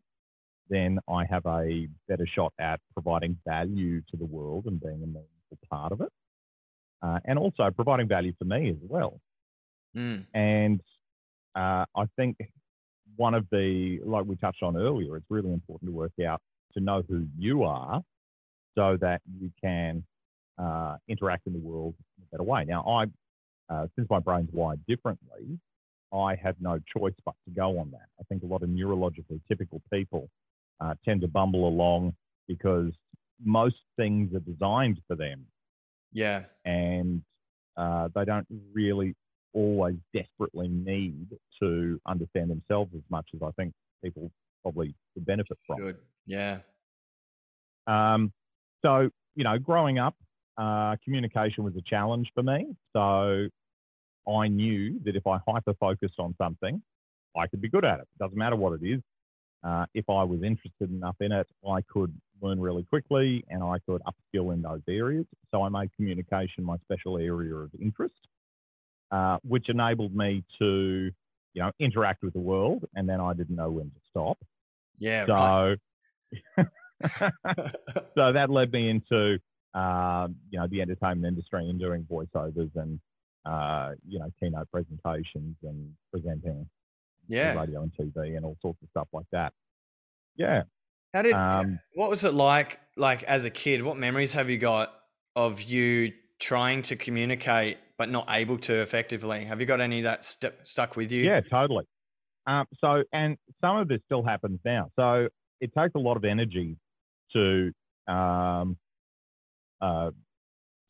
then 0.69 0.99
I 1.09 1.25
have 1.25 1.45
a 1.45 1.87
better 2.07 2.25
shot 2.25 2.53
at 2.59 2.79
providing 2.93 3.37
value 3.45 4.01
to 4.09 4.17
the 4.17 4.25
world 4.25 4.65
and 4.65 4.79
being 4.79 5.03
a 5.03 5.07
meaningful 5.07 5.57
part 5.69 5.91
of 5.91 6.01
it, 6.01 6.11
uh, 7.01 7.19
and 7.25 7.37
also 7.37 7.69
providing 7.71 8.07
value 8.07 8.33
for 8.39 8.45
me 8.45 8.69
as 8.69 8.77
well. 8.81 9.19
mm, 9.95 10.25
And 10.33 10.81
uh, 11.55 11.85
I 11.95 12.05
think 12.15 12.37
one 13.15 13.33
of 13.33 13.45
the, 13.51 13.99
like 14.05 14.25
we 14.25 14.35
touched 14.35 14.63
on 14.63 14.77
earlier, 14.77 15.17
it's 15.17 15.25
really 15.29 15.51
important 15.51 15.89
to 15.89 15.95
work 15.95 16.11
out 16.25 16.41
to 16.73 16.79
know 16.79 17.03
who 17.07 17.25
you 17.37 17.63
are 17.63 18.01
so 18.75 18.97
that 18.99 19.21
you 19.39 19.51
can 19.61 20.03
uh, 20.57 20.95
interact 21.07 21.47
in 21.47 21.53
the 21.53 21.59
world 21.59 21.93
in 22.17 22.23
a 22.23 22.27
better 22.31 22.43
way. 22.43 22.65
Now, 22.65 22.83
I, 22.87 23.05
uh, 23.73 23.87
since 23.95 24.07
my 24.09 24.19
brain's 24.19 24.49
wired 24.51 24.83
differently, 24.87 25.59
I 26.13 26.35
have 26.35 26.55
no 26.59 26.79
choice 26.95 27.13
but 27.25 27.35
to 27.45 27.53
go 27.53 27.79
on 27.79 27.91
that. 27.91 28.07
I 28.19 28.23
think 28.29 28.43
a 28.43 28.45
lot 28.45 28.63
of 28.63 28.69
neurologically 28.69 29.41
typical 29.47 29.81
people 29.91 30.29
uh, 30.79 30.93
tend 31.05 31.21
to 31.21 31.27
bumble 31.27 31.67
along 31.67 32.13
because 32.47 32.91
most 33.43 33.77
things 33.97 34.33
are 34.35 34.39
designed 34.39 34.99
for 35.07 35.15
them 35.15 35.45
yeah. 36.13 36.43
and 36.63 37.21
uh, 37.75 38.07
they 38.15 38.23
don't 38.23 38.47
really 38.71 39.15
always 39.53 39.95
desperately 40.13 40.67
need 40.67 41.27
to 41.61 41.99
understand 42.07 42.49
themselves 42.49 42.91
as 42.95 43.03
much 43.09 43.27
as 43.33 43.41
I 43.41 43.51
think 43.51 43.73
people 44.03 44.31
probably 44.61 44.95
would 45.15 45.25
benefit 45.25 45.57
from. 45.65 45.79
Good. 45.79 45.97
Yeah. 46.25 46.59
Um, 47.87 48.31
so, 48.81 49.09
you 49.35 49.43
know, 49.43 49.57
growing 49.57 49.99
up, 49.99 50.15
uh, 50.57 50.95
communication 51.03 51.63
was 51.63 51.75
a 51.75 51.81
challenge 51.81 52.29
for 52.33 52.43
me. 52.43 52.75
So 52.93 53.47
I 54.31 54.47
knew 54.47 54.99
that 55.05 55.15
if 55.15 55.25
I 55.27 55.39
hyper 55.47 55.73
focused 55.79 56.19
on 56.19 56.35
something, 56.37 56.81
I 57.35 57.47
could 57.47 57.61
be 57.61 57.69
good 57.69 57.85
at 57.85 57.99
it. 57.99 58.07
It 58.19 58.23
doesn't 58.23 58.37
matter 58.37 58.55
what 58.55 58.73
it 58.73 58.85
is. 58.85 59.01
Uh, 59.63 59.85
if 59.93 60.09
I 60.09 60.23
was 60.23 60.43
interested 60.43 60.91
enough 60.91 61.15
in 61.21 61.31
it, 61.31 61.47
I 61.67 61.81
could 61.81 62.13
learn 62.41 62.59
really 62.59 62.83
quickly 62.83 63.43
and 63.49 63.63
I 63.63 63.77
could 63.87 64.01
upskill 64.01 64.53
in 64.53 64.61
those 64.61 64.81
areas. 64.89 65.25
So 65.51 65.63
I 65.63 65.69
made 65.69 65.89
communication 65.95 66.63
my 66.63 66.77
special 66.83 67.17
area 67.17 67.55
of 67.55 67.71
interest. 67.81 68.27
Uh, 69.13 69.37
which 69.43 69.69
enabled 69.69 70.15
me 70.15 70.43
to, 70.57 71.11
you 71.53 71.61
know, 71.61 71.71
interact 71.79 72.23
with 72.23 72.33
the 72.33 72.39
world, 72.39 72.83
and 72.95 73.07
then 73.07 73.21
I 73.21 73.33
didn't 73.33 73.55
know 73.55 73.69
when 73.69 73.85
to 73.85 73.99
stop. 74.09 74.39
Yeah. 74.97 75.25
So, 75.27 75.75
right. 76.57 76.67
so 78.15 78.33
that 78.33 78.47
led 78.49 78.71
me 78.71 78.89
into, 78.89 79.37
uh, 79.75 80.27
you 80.49 80.59
know, 80.59 80.67
the 80.67 80.81
entertainment 80.81 81.25
industry 81.25 81.69
and 81.69 81.79
doing 81.79 82.07
voiceovers 82.09 82.71
and, 82.75 82.99
uh, 83.45 83.91
you 84.07 84.17
know, 84.17 84.31
keynote 84.39 84.71
presentations 84.71 85.57
and 85.61 85.93
presenting 86.11 86.67
yeah. 87.27 87.59
radio 87.59 87.83
and 87.83 87.91
TV 87.93 88.35
and 88.35 88.43
all 88.43 88.57
sorts 88.61 88.81
of 88.81 88.89
stuff 88.89 89.07
like 89.13 89.27
that. 89.31 89.53
Yeah. 90.35 90.63
How 91.13 91.21
did? 91.21 91.33
Um, 91.33 91.79
what 91.93 92.09
was 92.09 92.23
it 92.23 92.33
like? 92.33 92.79
Like 92.97 93.21
as 93.23 93.45
a 93.45 93.51
kid, 93.51 93.83
what 93.83 93.97
memories 93.97 94.33
have 94.33 94.49
you 94.49 94.57
got 94.57 94.91
of 95.35 95.61
you 95.61 96.13
trying 96.39 96.81
to 96.83 96.95
communicate 96.95 97.77
but 97.97 98.09
not 98.09 98.25
able 98.29 98.57
to 98.59 98.81
effectively? 98.81 99.45
Have 99.45 99.59
you 99.59 99.65
got 99.65 99.81
any 99.81 100.01
that 100.01 100.25
st- 100.25 100.53
stuck 100.63 100.95
with 100.95 101.11
you? 101.11 101.23
Yeah, 101.23 101.41
totally. 101.41 101.85
Um, 102.45 102.65
so, 102.79 103.03
and 103.13 103.37
some 103.61 103.77
of 103.77 103.87
this 103.87 103.99
still 104.05 104.23
happens 104.23 104.59
now. 104.65 104.89
So 104.97 105.29
it 105.61 105.71
takes 105.77 105.95
a 105.95 105.99
lot 105.99 106.17
of 106.17 106.25
energy 106.25 106.75
to 107.33 107.71
um, 108.07 108.77
uh, 109.81 110.11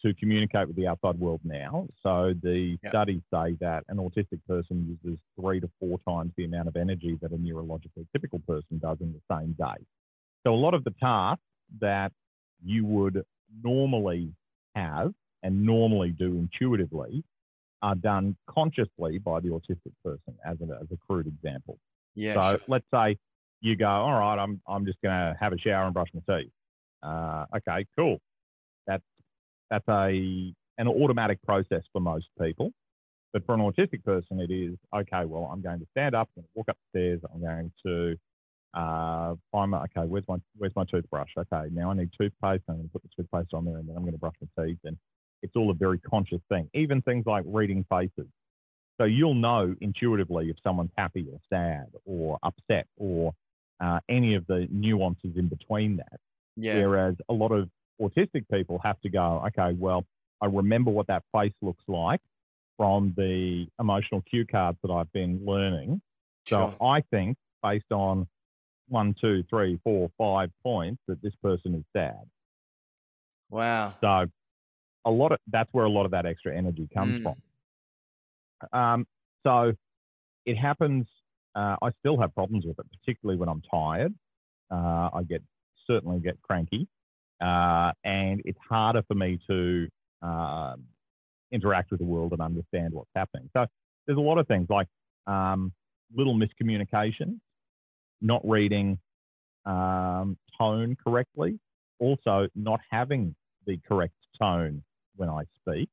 to 0.03 0.13
communicate 0.15 0.67
with 0.67 0.75
the 0.75 0.87
outside 0.87 1.17
world 1.19 1.39
now. 1.43 1.87
So 2.01 2.33
the 2.41 2.77
yep. 2.83 2.91
studies 2.91 3.21
say 3.33 3.55
that 3.61 3.83
an 3.87 3.97
autistic 3.97 4.39
person 4.47 4.97
uses 5.03 5.17
three 5.39 5.61
to 5.61 5.69
four 5.79 5.99
times 6.07 6.31
the 6.35 6.45
amount 6.45 6.67
of 6.67 6.75
energy 6.75 7.17
that 7.21 7.31
a 7.31 7.37
neurologically 7.37 8.05
typical 8.11 8.39
person 8.39 8.79
does 8.79 8.97
in 8.99 9.13
the 9.13 9.35
same 9.35 9.53
day. 9.53 9.81
So 10.45 10.53
a 10.53 10.55
lot 10.55 10.73
of 10.73 10.83
the 10.83 10.93
tasks 10.99 11.41
that 11.79 12.11
you 12.63 12.85
would 12.85 13.23
normally 13.63 14.33
have 14.75 15.13
and 15.43 15.63
normally 15.63 16.09
do 16.09 16.35
intuitively 16.35 17.23
are 17.81 17.95
done 17.95 18.35
consciously 18.49 19.19
by 19.19 19.39
the 19.41 19.49
autistic 19.49 19.91
person, 20.03 20.33
as 20.45 20.57
a, 20.61 20.73
as 20.81 20.87
a 20.91 20.97
crude 21.05 21.27
example. 21.27 21.77
Yeah. 22.15 22.33
So 22.33 22.51
sure. 22.51 22.59
let's 22.69 22.85
say 22.93 23.17
you 23.61 23.75
go, 23.75 23.87
all 23.87 24.19
right, 24.19 24.39
I'm, 24.39 24.61
I'm 24.67 24.85
just 24.85 24.99
going 25.03 25.13
to 25.13 25.35
have 25.39 25.53
a 25.53 25.57
shower 25.57 25.85
and 25.85 25.93
brush 25.93 26.09
my 26.13 26.21
teeth. 26.37 26.51
Uh, 27.01 27.45
okay, 27.57 27.85
cool. 27.97 28.19
That's, 28.87 29.03
that's 29.69 29.87
a, 29.89 30.53
an 30.77 30.87
automatic 30.87 31.41
process 31.43 31.83
for 31.91 31.99
most 31.99 32.27
people. 32.41 32.71
But 33.33 33.45
for 33.45 33.55
an 33.55 33.61
autistic 33.61 34.03
person, 34.03 34.39
it 34.39 34.51
is, 34.51 34.77
okay, 34.95 35.25
well, 35.25 35.49
I'm 35.51 35.61
going 35.61 35.79
to 35.79 35.87
stand 35.91 36.13
up, 36.13 36.29
I'm 36.37 36.43
going 36.43 36.45
to 36.45 36.49
walk 36.55 36.67
upstairs, 36.69 37.19
I'm 37.33 37.41
going 37.41 37.71
to 37.85 38.15
uh, 38.79 39.35
find 39.51 39.71
my, 39.71 39.83
okay, 39.85 40.07
where's 40.07 40.25
my, 40.27 40.37
where's 40.57 40.75
my 40.75 40.85
toothbrush? 40.85 41.31
Okay, 41.37 41.69
now 41.71 41.89
I 41.89 41.95
need 41.95 42.11
toothpaste, 42.17 42.63
I'm 42.69 42.75
going 42.75 42.83
to 42.83 42.93
put 42.93 43.01
the 43.01 43.09
toothpaste 43.17 43.53
on 43.53 43.65
there, 43.65 43.77
and 43.77 43.89
then 43.89 43.95
I'm 43.95 44.03
going 44.03 44.13
to 44.13 44.19
brush 44.19 44.35
my 44.39 44.65
teeth. 44.65 44.77
And 44.83 44.97
it's 45.43 45.55
all 45.55 45.69
a 45.69 45.75
very 45.75 45.99
conscious 45.99 46.41
thing. 46.49 46.69
Even 46.73 47.01
things 47.03 47.25
like 47.27 47.43
reading 47.45 47.85
faces. 47.89 48.27
So 48.99 49.05
you'll 49.05 49.35
know 49.35 49.75
intuitively 49.81 50.49
if 50.49 50.55
someone's 50.63 50.91
happy 50.97 51.27
or 51.31 51.39
sad 51.49 51.87
or 52.05 52.39
upset 52.41 52.87
or 52.97 53.33
uh, 53.83 53.99
any 54.09 54.35
of 54.35 54.47
the 54.47 54.67
nuances 54.71 55.31
in 55.35 55.49
between 55.49 55.97
that. 55.97 56.19
Yeah. 56.55 56.85
Whereas 56.85 57.15
a 57.29 57.33
lot 57.33 57.51
of 57.51 57.69
autistic 58.01 58.45
people 58.51 58.79
have 58.83 58.99
to 59.01 59.09
go, 59.09 59.43
okay, 59.47 59.75
well, 59.77 60.05
I 60.41 60.45
remember 60.45 60.91
what 60.91 61.07
that 61.07 61.23
face 61.35 61.53
looks 61.61 61.83
like 61.87 62.21
from 62.77 63.13
the 63.17 63.67
emotional 63.79 64.21
cue 64.21 64.45
cards 64.45 64.77
that 64.83 64.91
I've 64.91 65.11
been 65.11 65.41
learning. 65.45 66.01
So 66.47 66.75
sure. 66.79 66.87
I 66.87 67.01
think 67.11 67.37
based 67.61 67.91
on 67.91 68.27
one, 68.89 69.15
two, 69.19 69.43
three, 69.49 69.79
four, 69.83 70.09
five 70.17 70.51
points 70.61 71.01
that 71.07 71.21
this 71.21 71.33
person 71.41 71.75
is 71.75 71.83
sad. 71.95 72.21
Wow. 73.49 73.95
So 74.01 74.27
a 75.05 75.11
lot 75.11 75.31
of 75.31 75.39
that's 75.51 75.69
where 75.73 75.85
a 75.85 75.89
lot 75.89 76.05
of 76.05 76.11
that 76.11 76.25
extra 76.25 76.55
energy 76.55 76.87
comes 76.93 77.19
mm. 77.19 77.23
from. 77.23 78.79
Um, 78.79 79.07
so 79.45 79.73
it 80.45 80.55
happens. 80.55 81.05
Uh, 81.55 81.75
I 81.81 81.89
still 81.99 82.19
have 82.19 82.33
problems 82.33 82.65
with 82.65 82.79
it, 82.79 82.85
particularly 82.99 83.37
when 83.37 83.49
I'm 83.49 83.61
tired. 83.69 84.13
Uh, 84.71 85.09
I 85.13 85.23
get 85.27 85.43
certainly 85.85 86.19
get 86.19 86.41
cranky, 86.41 86.87
uh, 87.41 87.91
and 88.03 88.41
it's 88.45 88.57
harder 88.67 89.03
for 89.07 89.15
me 89.15 89.39
to 89.47 89.87
um, 90.21 90.83
interact 91.51 91.91
with 91.91 91.99
the 91.99 92.05
world 92.05 92.31
and 92.31 92.41
understand 92.41 92.93
what's 92.93 93.11
happening. 93.15 93.49
So 93.53 93.65
there's 94.05 94.17
a 94.17 94.21
lot 94.21 94.37
of 94.37 94.47
things 94.47 94.67
like 94.69 94.87
um, 95.27 95.71
little 96.15 96.35
miscommunication, 96.35 97.39
not 98.21 98.41
reading 98.47 98.97
um, 99.65 100.37
tone 100.57 100.95
correctly, 101.03 101.59
also 101.99 102.47
not 102.55 102.79
having 102.89 103.35
the 103.65 103.79
correct 103.87 104.15
tone 104.39 104.83
when 105.15 105.29
I 105.29 105.43
speak, 105.61 105.89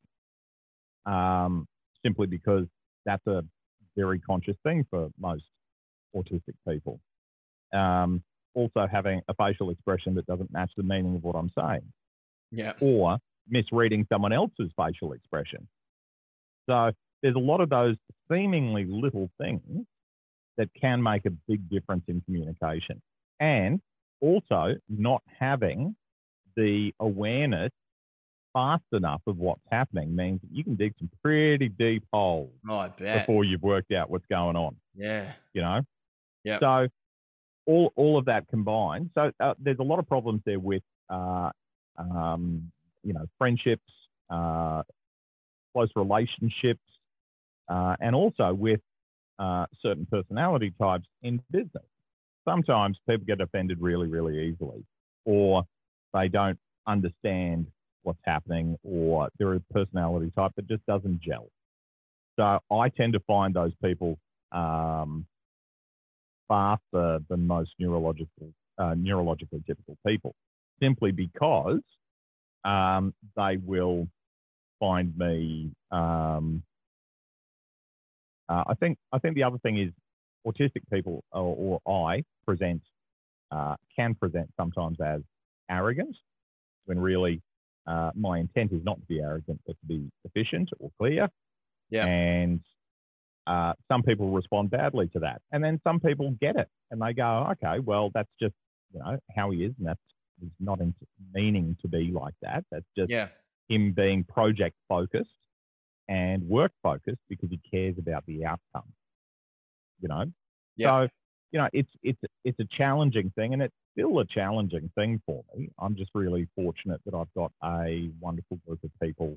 um, 1.06 1.66
simply 2.04 2.26
because 2.26 2.66
that's 3.04 3.26
a 3.26 3.44
very 3.96 4.18
conscious 4.20 4.56
thing 4.62 4.86
for 4.90 5.10
most 5.18 5.44
autistic 6.14 6.54
people. 6.68 7.00
Um, 7.72 8.22
also, 8.54 8.86
having 8.90 9.20
a 9.28 9.34
facial 9.34 9.70
expression 9.70 10.14
that 10.14 10.26
doesn't 10.26 10.52
match 10.52 10.70
the 10.76 10.82
meaning 10.82 11.14
of 11.16 11.22
what 11.22 11.36
I'm 11.36 11.50
saying. 11.56 11.92
Yeah. 12.50 12.72
Or 12.80 13.18
misreading 13.48 14.06
someone 14.12 14.32
else's 14.32 14.70
facial 14.76 15.12
expression. 15.12 15.68
So 16.68 16.90
there's 17.22 17.36
a 17.36 17.40
lot 17.40 17.60
of 17.60 17.68
those 17.68 17.96
seemingly 18.30 18.84
little 18.86 19.30
things 19.40 19.86
that 20.56 20.68
can 20.80 21.02
make 21.02 21.26
a 21.26 21.30
big 21.48 21.68
difference 21.68 22.04
in 22.08 22.20
communication. 22.22 23.00
And 23.38 23.80
also 24.20 24.74
not 24.88 25.22
having 25.38 25.96
the 26.56 26.92
awareness 27.00 27.70
fast 28.52 28.84
enough 28.92 29.22
of 29.26 29.38
what's 29.38 29.62
happening 29.70 30.14
means 30.14 30.40
that 30.42 30.50
you 30.52 30.64
can 30.64 30.74
dig 30.74 30.94
some 30.98 31.10
pretty 31.22 31.68
deep 31.68 32.04
holes 32.12 32.52
oh, 32.68 32.88
before 32.98 33.44
you've 33.44 33.62
worked 33.62 33.92
out 33.92 34.10
what's 34.10 34.26
going 34.30 34.56
on. 34.56 34.76
Yeah. 34.94 35.32
You 35.52 35.62
know? 35.62 35.80
Yeah. 36.44 36.58
So 36.58 36.88
all, 37.66 37.92
all 37.96 38.18
of 38.18 38.24
that 38.26 38.48
combined. 38.48 39.10
So 39.14 39.30
uh, 39.40 39.54
there's 39.58 39.78
a 39.78 39.84
lot 39.84 39.98
of 39.98 40.08
problems 40.08 40.42
there 40.44 40.58
with, 40.58 40.82
uh, 41.08 41.50
um, 41.98 42.70
you 43.02 43.12
know, 43.12 43.26
friendships, 43.38 43.82
uh, 44.30 44.82
close 45.72 45.90
relationships, 45.96 46.80
uh, 47.68 47.96
and 48.00 48.14
also 48.14 48.52
with 48.52 48.80
uh, 49.38 49.66
certain 49.82 50.06
personality 50.10 50.72
types 50.80 51.06
in 51.22 51.40
business. 51.50 51.84
Sometimes 52.44 52.98
people 53.08 53.24
get 53.26 53.40
offended 53.40 53.78
really, 53.80 54.08
really 54.08 54.48
easily, 54.48 54.84
or 55.24 55.64
they 56.12 56.28
don't 56.28 56.58
understand 56.86 57.66
what's 58.02 58.20
happening, 58.24 58.76
or 58.82 59.28
they're 59.38 59.54
a 59.54 59.60
personality 59.72 60.32
type 60.36 60.52
that 60.56 60.66
just 60.68 60.84
doesn't 60.86 61.20
gel. 61.20 61.48
So 62.36 62.58
I 62.70 62.88
tend 62.88 63.12
to 63.12 63.20
find 63.20 63.54
those 63.54 63.72
people 63.84 64.18
um, 64.52 65.26
faster 66.48 67.20
than 67.28 67.46
most 67.46 67.70
neurological, 67.78 68.52
uh, 68.78 68.94
neurologically 68.94 69.64
typical 69.66 69.96
people, 70.06 70.34
simply 70.82 71.12
because 71.12 71.80
um, 72.64 73.14
they 73.36 73.58
will 73.64 74.08
find 74.78 75.16
me. 75.16 75.70
Um, 75.90 76.62
uh, 78.48 78.64
I 78.66 78.74
think 78.74 78.98
I 79.12 79.18
think 79.18 79.34
the 79.34 79.44
other 79.44 79.58
thing 79.58 79.78
is 79.78 79.92
autistic 80.46 80.82
people 80.92 81.22
or, 81.32 81.80
or 81.84 82.08
I 82.08 82.24
present 82.46 82.82
uh, 83.52 83.76
can 83.94 84.14
present 84.14 84.48
sometimes 84.56 84.98
as 85.00 85.20
arrogant 85.70 86.16
when 86.86 86.98
really 86.98 87.42
uh, 87.90 88.10
my 88.14 88.38
intent 88.38 88.72
is 88.72 88.82
not 88.84 89.00
to 89.00 89.06
be 89.06 89.20
arrogant, 89.20 89.60
but 89.66 89.72
to 89.72 89.86
be 89.86 90.10
efficient 90.24 90.70
or 90.78 90.90
clear. 90.98 91.28
Yeah. 91.90 92.06
And 92.06 92.60
uh, 93.46 93.72
some 93.90 94.02
people 94.02 94.30
respond 94.30 94.70
badly 94.70 95.08
to 95.08 95.18
that, 95.20 95.42
and 95.50 95.62
then 95.64 95.80
some 95.82 95.98
people 95.98 96.30
get 96.40 96.54
it 96.54 96.68
and 96.90 97.02
they 97.02 97.12
go, 97.12 97.48
"Okay, 97.52 97.80
well, 97.80 98.10
that's 98.14 98.30
just 98.40 98.54
you 98.92 99.00
know 99.00 99.18
how 99.34 99.50
he 99.50 99.64
is, 99.64 99.72
and 99.78 99.88
that's 99.88 100.00
he's 100.40 100.50
not 100.60 100.80
in, 100.80 100.94
meaning 101.34 101.76
to 101.82 101.88
be 101.88 102.12
like 102.12 102.34
that. 102.42 102.64
That's 102.70 102.86
just 102.96 103.10
yeah. 103.10 103.28
him 103.68 103.92
being 103.92 104.22
project 104.22 104.76
focused 104.88 105.30
and 106.08 106.42
work 106.48 106.72
focused 106.82 107.22
because 107.28 107.50
he 107.50 107.60
cares 107.68 107.96
about 107.98 108.24
the 108.26 108.44
outcome. 108.44 108.92
You 110.00 110.08
know, 110.08 110.24
yeah. 110.76 110.90
so 110.90 111.08
you 111.52 111.58
know 111.58 111.68
it's 111.72 111.90
it's 112.02 112.20
it's 112.44 112.58
a 112.60 112.66
challenging 112.76 113.32
thing, 113.36 113.52
and 113.52 113.62
it's 113.62 113.74
still 113.92 114.18
a 114.20 114.24
challenging 114.24 114.90
thing 114.94 115.20
for 115.26 115.42
me. 115.56 115.70
I'm 115.78 115.96
just 115.96 116.10
really 116.14 116.48
fortunate 116.54 117.00
that 117.04 117.14
I've 117.14 117.32
got 117.34 117.52
a 117.64 118.10
wonderful 118.20 118.58
group 118.66 118.82
of 118.84 118.90
people 119.02 119.36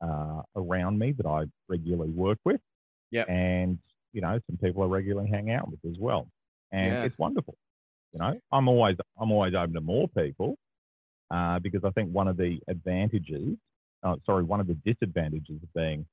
uh, 0.00 0.42
around 0.54 0.98
me 0.98 1.12
that 1.12 1.26
I 1.26 1.44
regularly 1.68 2.10
work 2.10 2.38
with. 2.44 2.60
Yeah. 3.10 3.24
And, 3.28 3.78
you 4.12 4.20
know, 4.20 4.38
some 4.48 4.58
people 4.58 4.82
I 4.82 4.86
regularly 4.86 5.28
hang 5.30 5.50
out 5.50 5.68
with 5.70 5.80
as 5.88 5.98
well. 5.98 6.28
And 6.72 6.92
yeah. 6.92 7.04
it's 7.04 7.18
wonderful. 7.18 7.54
You 8.12 8.20
know, 8.20 8.40
I'm 8.52 8.68
always 8.68 8.96
I'm 9.20 9.30
always 9.30 9.54
open 9.54 9.74
to 9.74 9.80
more 9.80 10.08
people 10.08 10.56
uh, 11.30 11.58
because 11.58 11.82
I 11.84 11.90
think 11.90 12.12
one 12.12 12.28
of 12.28 12.36
the 12.36 12.58
advantages, 12.68 13.56
uh, 14.02 14.16
sorry, 14.24 14.42
one 14.44 14.60
of 14.60 14.66
the 14.66 14.74
disadvantages 14.84 15.56
of 15.62 15.74
being 15.74 16.06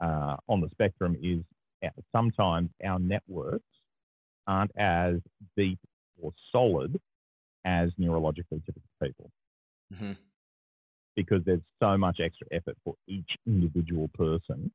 uh, 0.00 0.36
on 0.48 0.60
the 0.60 0.68
spectrum 0.70 1.16
is 1.22 1.40
uh, 1.84 1.90
sometimes 2.12 2.70
our 2.84 2.98
networks 2.98 3.64
aren't 4.46 4.72
as 4.78 5.16
deep 5.56 5.78
or 6.20 6.32
solid 6.52 6.98
as 7.64 7.90
neurologically 8.00 8.64
typical 8.64 8.82
people. 9.02 9.30
Mm-hmm. 9.92 10.12
Because 11.16 11.42
there's 11.44 11.62
so 11.80 11.96
much 11.96 12.20
extra 12.22 12.46
effort 12.52 12.76
for 12.84 12.94
each 13.06 13.30
individual 13.46 14.08
person 14.14 14.70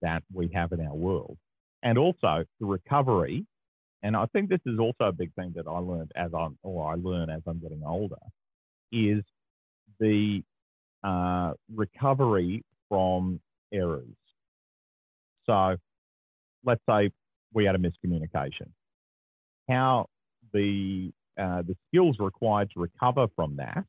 that 0.00 0.22
we 0.32 0.48
have 0.54 0.72
in 0.72 0.80
our 0.80 0.94
world. 0.94 1.36
And 1.82 1.98
also 1.98 2.44
the 2.60 2.66
recovery. 2.66 3.44
And 4.02 4.16
I 4.16 4.26
think 4.26 4.48
this 4.48 4.60
is 4.66 4.78
also 4.78 5.04
a 5.04 5.12
big 5.12 5.34
thing 5.34 5.52
that 5.56 5.66
I 5.66 5.78
learned 5.78 6.12
as 6.16 6.30
I'm, 6.36 6.56
or 6.62 6.90
I 6.90 6.94
learn 6.94 7.30
as 7.30 7.42
I'm 7.46 7.58
getting 7.58 7.82
older, 7.84 8.16
is 8.92 9.22
the 9.98 10.42
uh, 11.04 11.52
recovery 11.74 12.64
from 12.88 13.40
errors. 13.72 14.06
So 15.46 15.76
let's 16.64 16.82
say 16.88 17.10
we 17.52 17.64
had 17.64 17.74
a 17.74 17.78
miscommunication. 17.78 18.68
How 19.68 20.08
the 20.52 21.12
uh, 21.38 21.62
the 21.62 21.76
skills 21.88 22.16
required 22.18 22.70
to 22.74 22.80
recover 22.80 23.26
from 23.34 23.56
that 23.56 23.84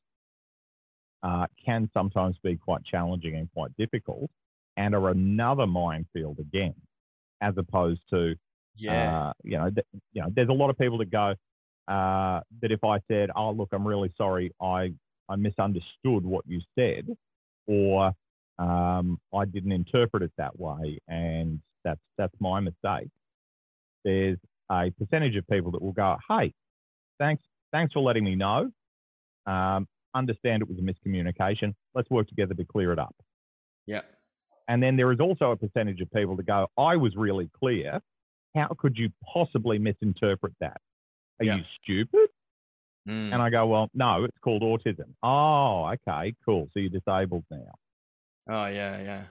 uh, 1.23 1.47
can 1.63 1.89
sometimes 1.93 2.35
be 2.43 2.55
quite 2.57 2.83
challenging 2.85 3.35
and 3.35 3.51
quite 3.53 3.75
difficult, 3.77 4.29
and 4.77 4.93
are 4.93 5.09
another 5.09 5.67
minefield 5.67 6.39
again, 6.39 6.75
as 7.41 7.53
opposed 7.57 8.01
to 8.11 8.35
yeah, 8.75 9.27
uh, 9.27 9.33
you 9.43 9.57
know, 9.57 9.69
th- 9.69 9.85
you 10.13 10.21
know, 10.21 10.29
there's 10.35 10.49
a 10.49 10.53
lot 10.53 10.69
of 10.69 10.77
people 10.77 10.97
that 10.97 11.11
go 11.11 11.35
uh, 11.87 12.39
that 12.61 12.71
if 12.71 12.83
I 12.83 12.99
said, 13.07 13.29
"Oh, 13.35 13.51
look, 13.51 13.69
I'm 13.71 13.87
really 13.87 14.13
sorry, 14.17 14.51
I 14.61 14.93
I 15.29 15.35
misunderstood 15.35 16.23
what 16.25 16.45
you 16.47 16.61
said," 16.77 17.07
or 17.67 18.11
um, 18.59 19.19
I 19.33 19.45
didn't 19.45 19.71
interpret 19.71 20.23
it 20.23 20.31
that 20.37 20.59
way, 20.59 20.99
and 21.07 21.61
that's 21.83 22.01
that's 22.17 22.35
my 22.39 22.59
mistake. 22.59 23.09
There's 24.03 24.37
a 24.73 24.91
percentage 24.91 25.35
of 25.35 25.47
people 25.47 25.71
that 25.71 25.81
will 25.81 25.91
go, 25.91 26.17
"Hey, 26.29 26.53
thanks, 27.19 27.43
thanks 27.71 27.93
for 27.93 28.01
letting 28.01 28.23
me 28.23 28.35
know. 28.35 28.71
Um, 29.45 29.87
understand 30.15 30.61
it 30.61 30.69
was 30.69 30.77
a 30.77 30.81
miscommunication. 30.81 31.73
Let's 31.93 32.09
work 32.09 32.27
together 32.27 32.53
to 32.53 32.65
clear 32.65 32.91
it 32.91 32.99
up." 32.99 33.15
Yeah. 33.85 34.01
And 34.67 34.81
then 34.81 34.95
there 34.95 35.11
is 35.11 35.19
also 35.19 35.51
a 35.51 35.57
percentage 35.57 36.01
of 36.01 36.09
people 36.11 36.35
that 36.37 36.45
go, 36.45 36.67
"I 36.77 36.95
was 36.95 37.15
really 37.15 37.49
clear. 37.59 38.01
How 38.55 38.69
could 38.77 38.97
you 38.97 39.09
possibly 39.33 39.79
misinterpret 39.79 40.53
that? 40.59 40.81
Are 41.39 41.45
yeah. 41.45 41.55
you 41.57 41.63
stupid?" 41.81 42.29
Mm. 43.07 43.33
And 43.33 43.41
I 43.41 43.49
go, 43.49 43.67
well, 43.67 43.89
no, 43.93 44.23
it's 44.23 44.37
called 44.41 44.61
autism. 44.61 45.13
Oh, 45.21 45.93
okay, 45.93 46.33
cool. 46.45 46.69
So 46.73 46.79
you're 46.79 46.89
disabled 46.89 47.43
now. 47.51 47.73
Oh 48.49 48.67
yeah, 48.67 49.01
yeah. 49.01 49.23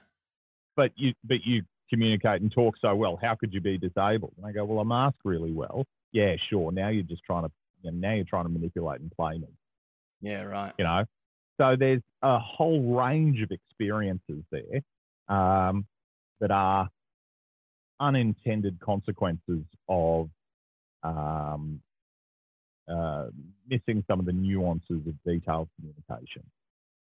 But 0.77 0.93
you 0.97 1.15
but 1.25 1.39
you 1.45 1.63
communicate 1.93 2.41
and 2.41 2.51
talk 2.51 2.77
so 2.81 2.95
well. 2.95 3.19
How 3.21 3.35
could 3.35 3.53
you 3.53 3.61
be 3.61 3.77
disabled? 3.77 4.33
And 4.39 4.47
I 4.47 4.53
go, 4.53 4.65
well, 4.65 4.81
I 4.81 4.85
mask 4.85 5.17
really 5.25 5.53
well. 5.53 5.85
Yeah, 6.13 6.37
sure. 6.49 6.73
Now 6.73 6.89
you're 6.89 7.03
just 7.03 7.23
trying 7.25 7.45
to 7.45 7.51
you 7.83 7.91
know, 7.91 8.09
now 8.09 8.15
you're 8.15 8.25
trying 8.25 8.45
to 8.45 8.51
manipulate 8.51 9.01
and 9.01 9.11
play 9.11 9.39
me. 9.39 9.49
Yeah, 10.23 10.43
right. 10.43 10.73
You 10.79 10.85
know, 10.85 11.05
so 11.61 11.77
there's 11.79 12.01
a 12.23 12.39
whole 12.39 12.95
range 12.97 13.43
of 13.43 13.51
experiences 13.51 14.43
there 14.51 14.81
um, 15.29 15.87
that 16.41 16.51
are 16.51 16.89
unintended 18.01 18.81
consequences 18.81 19.63
of 19.89 20.31
um, 21.03 21.81
uh, 22.89 23.27
missing 23.69 24.03
some 24.09 24.19
of 24.19 24.27
the 24.27 24.33
nuances 24.33 25.07
of 25.07 25.15
detailed 25.27 25.69
communication. 25.77 26.43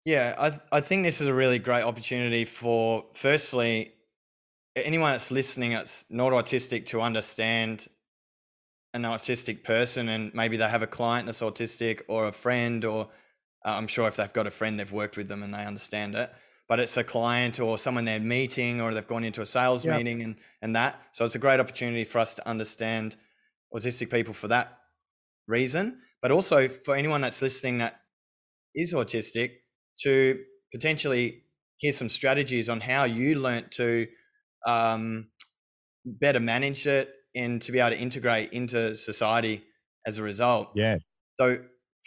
Yeah, 0.04 0.34
I, 0.38 0.50
th- 0.50 0.62
I 0.72 0.80
think 0.80 1.04
this 1.04 1.20
is 1.20 1.28
a 1.28 1.34
really 1.34 1.60
great 1.60 1.82
opportunity 1.82 2.44
for, 2.44 3.04
firstly, 3.14 3.92
anyone 4.76 5.12
that's 5.12 5.30
listening 5.30 5.72
that's 5.72 6.06
not 6.08 6.32
autistic 6.32 6.86
to 6.86 7.00
understand 7.00 7.86
an 8.94 9.02
autistic 9.02 9.64
person 9.64 10.08
and 10.08 10.32
maybe 10.34 10.56
they 10.56 10.68
have 10.68 10.82
a 10.82 10.86
client 10.86 11.26
that's 11.26 11.40
autistic 11.40 12.02
or 12.08 12.26
a 12.26 12.32
friend 12.32 12.84
or 12.84 13.08
uh, 13.64 13.74
I'm 13.76 13.86
sure 13.86 14.08
if 14.08 14.16
they've 14.16 14.32
got 14.32 14.46
a 14.46 14.50
friend 14.50 14.78
they've 14.78 14.92
worked 14.92 15.16
with 15.16 15.28
them 15.28 15.42
and 15.42 15.52
they 15.52 15.64
understand 15.64 16.14
it 16.14 16.32
but 16.68 16.80
it's 16.80 16.96
a 16.96 17.04
client 17.04 17.60
or 17.60 17.76
someone 17.78 18.04
they're 18.04 18.20
meeting 18.20 18.80
or 18.80 18.94
they've 18.94 19.06
gone 19.06 19.24
into 19.24 19.40
a 19.40 19.46
sales 19.46 19.84
yep. 19.84 19.96
meeting 19.96 20.22
and 20.22 20.36
and 20.62 20.76
that 20.76 21.00
so 21.12 21.24
it's 21.24 21.34
a 21.34 21.38
great 21.38 21.60
opportunity 21.60 22.04
for 22.04 22.18
us 22.18 22.34
to 22.34 22.48
understand 22.48 23.16
autistic 23.74 24.10
people 24.10 24.34
for 24.34 24.48
that 24.48 24.78
reason 25.46 25.98
but 26.20 26.30
also 26.30 26.68
for 26.68 26.94
anyone 26.94 27.20
that's 27.20 27.42
listening 27.42 27.78
that 27.78 28.00
is 28.74 28.94
autistic 28.94 29.52
to 29.98 30.38
potentially 30.72 31.42
hear 31.76 31.92
some 31.92 32.08
strategies 32.08 32.68
on 32.68 32.80
how 32.80 33.04
you 33.04 33.38
learnt 33.38 33.70
to 33.72 34.06
um, 34.66 35.28
better 36.04 36.40
manage 36.40 36.86
it 36.86 37.12
and 37.34 37.62
to 37.62 37.72
be 37.72 37.78
able 37.78 37.90
to 37.90 37.98
integrate 37.98 38.52
into 38.52 38.96
society 38.96 39.64
as 40.06 40.18
a 40.18 40.22
result. 40.22 40.70
Yeah. 40.74 40.96
So 41.38 41.58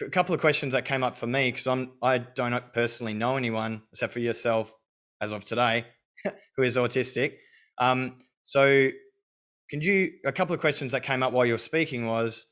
a 0.01 0.09
couple 0.09 0.35
of 0.35 0.41
questions 0.41 0.73
that 0.73 0.85
came 0.85 1.03
up 1.03 1.15
for 1.15 1.27
me 1.27 1.51
because 1.51 1.67
I'm 1.67 1.93
I 2.01 2.17
don't 2.17 2.73
personally 2.73 3.13
know 3.13 3.37
anyone 3.37 3.83
except 3.91 4.13
for 4.13 4.19
yourself 4.19 4.75
as 5.21 5.31
of 5.31 5.45
today 5.45 5.85
who 6.57 6.63
is 6.63 6.77
autistic. 6.77 7.35
Um, 7.77 8.17
so 8.43 8.89
can 9.69 9.81
you 9.81 10.11
a 10.25 10.31
couple 10.31 10.53
of 10.53 10.61
questions 10.61 10.91
that 10.91 11.03
came 11.03 11.23
up 11.23 11.33
while 11.33 11.45
you 11.45 11.53
were 11.53 11.57
speaking 11.57 12.07
was 12.07 12.47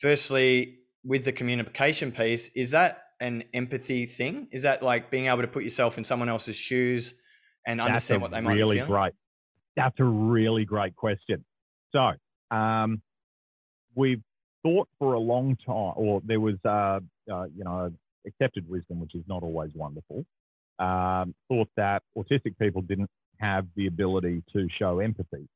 firstly 0.00 0.78
with 1.04 1.24
the 1.24 1.32
communication 1.32 2.12
piece 2.12 2.50
is 2.54 2.72
that 2.72 3.04
an 3.20 3.44
empathy 3.54 4.06
thing? 4.06 4.48
Is 4.50 4.62
that 4.62 4.82
like 4.82 5.10
being 5.10 5.26
able 5.26 5.42
to 5.42 5.48
put 5.48 5.62
yourself 5.62 5.98
in 5.98 6.04
someone 6.04 6.28
else's 6.28 6.56
shoes 6.56 7.14
and 7.66 7.80
understand 7.80 8.22
what 8.22 8.30
they 8.30 8.40
might 8.40 8.54
really 8.54 8.76
be 8.76 8.80
feeling? 8.80 8.92
great. 8.92 9.12
That's 9.76 9.98
a 9.98 10.04
really 10.04 10.64
great 10.64 10.96
question. 10.96 11.44
So 11.92 12.12
um, 12.54 13.00
we've 13.94 14.22
thought 14.62 14.88
for 14.98 15.14
a 15.14 15.18
long 15.18 15.56
time, 15.64 15.94
or 15.96 16.20
there 16.24 16.40
was, 16.40 16.56
uh, 16.64 17.00
uh, 17.32 17.44
you 17.56 17.64
know, 17.64 17.92
accepted 18.26 18.68
wisdom, 18.68 19.00
which 19.00 19.14
is 19.14 19.24
not 19.28 19.42
always 19.42 19.70
wonderful. 19.74 20.24
Um, 20.78 21.34
thought 21.48 21.68
that 21.76 22.02
autistic 22.16 22.58
people 22.58 22.82
didn't 22.82 23.10
have 23.38 23.66
the 23.76 23.86
ability 23.86 24.42
to 24.52 24.68
show 24.78 25.00
empathy, 25.00 25.48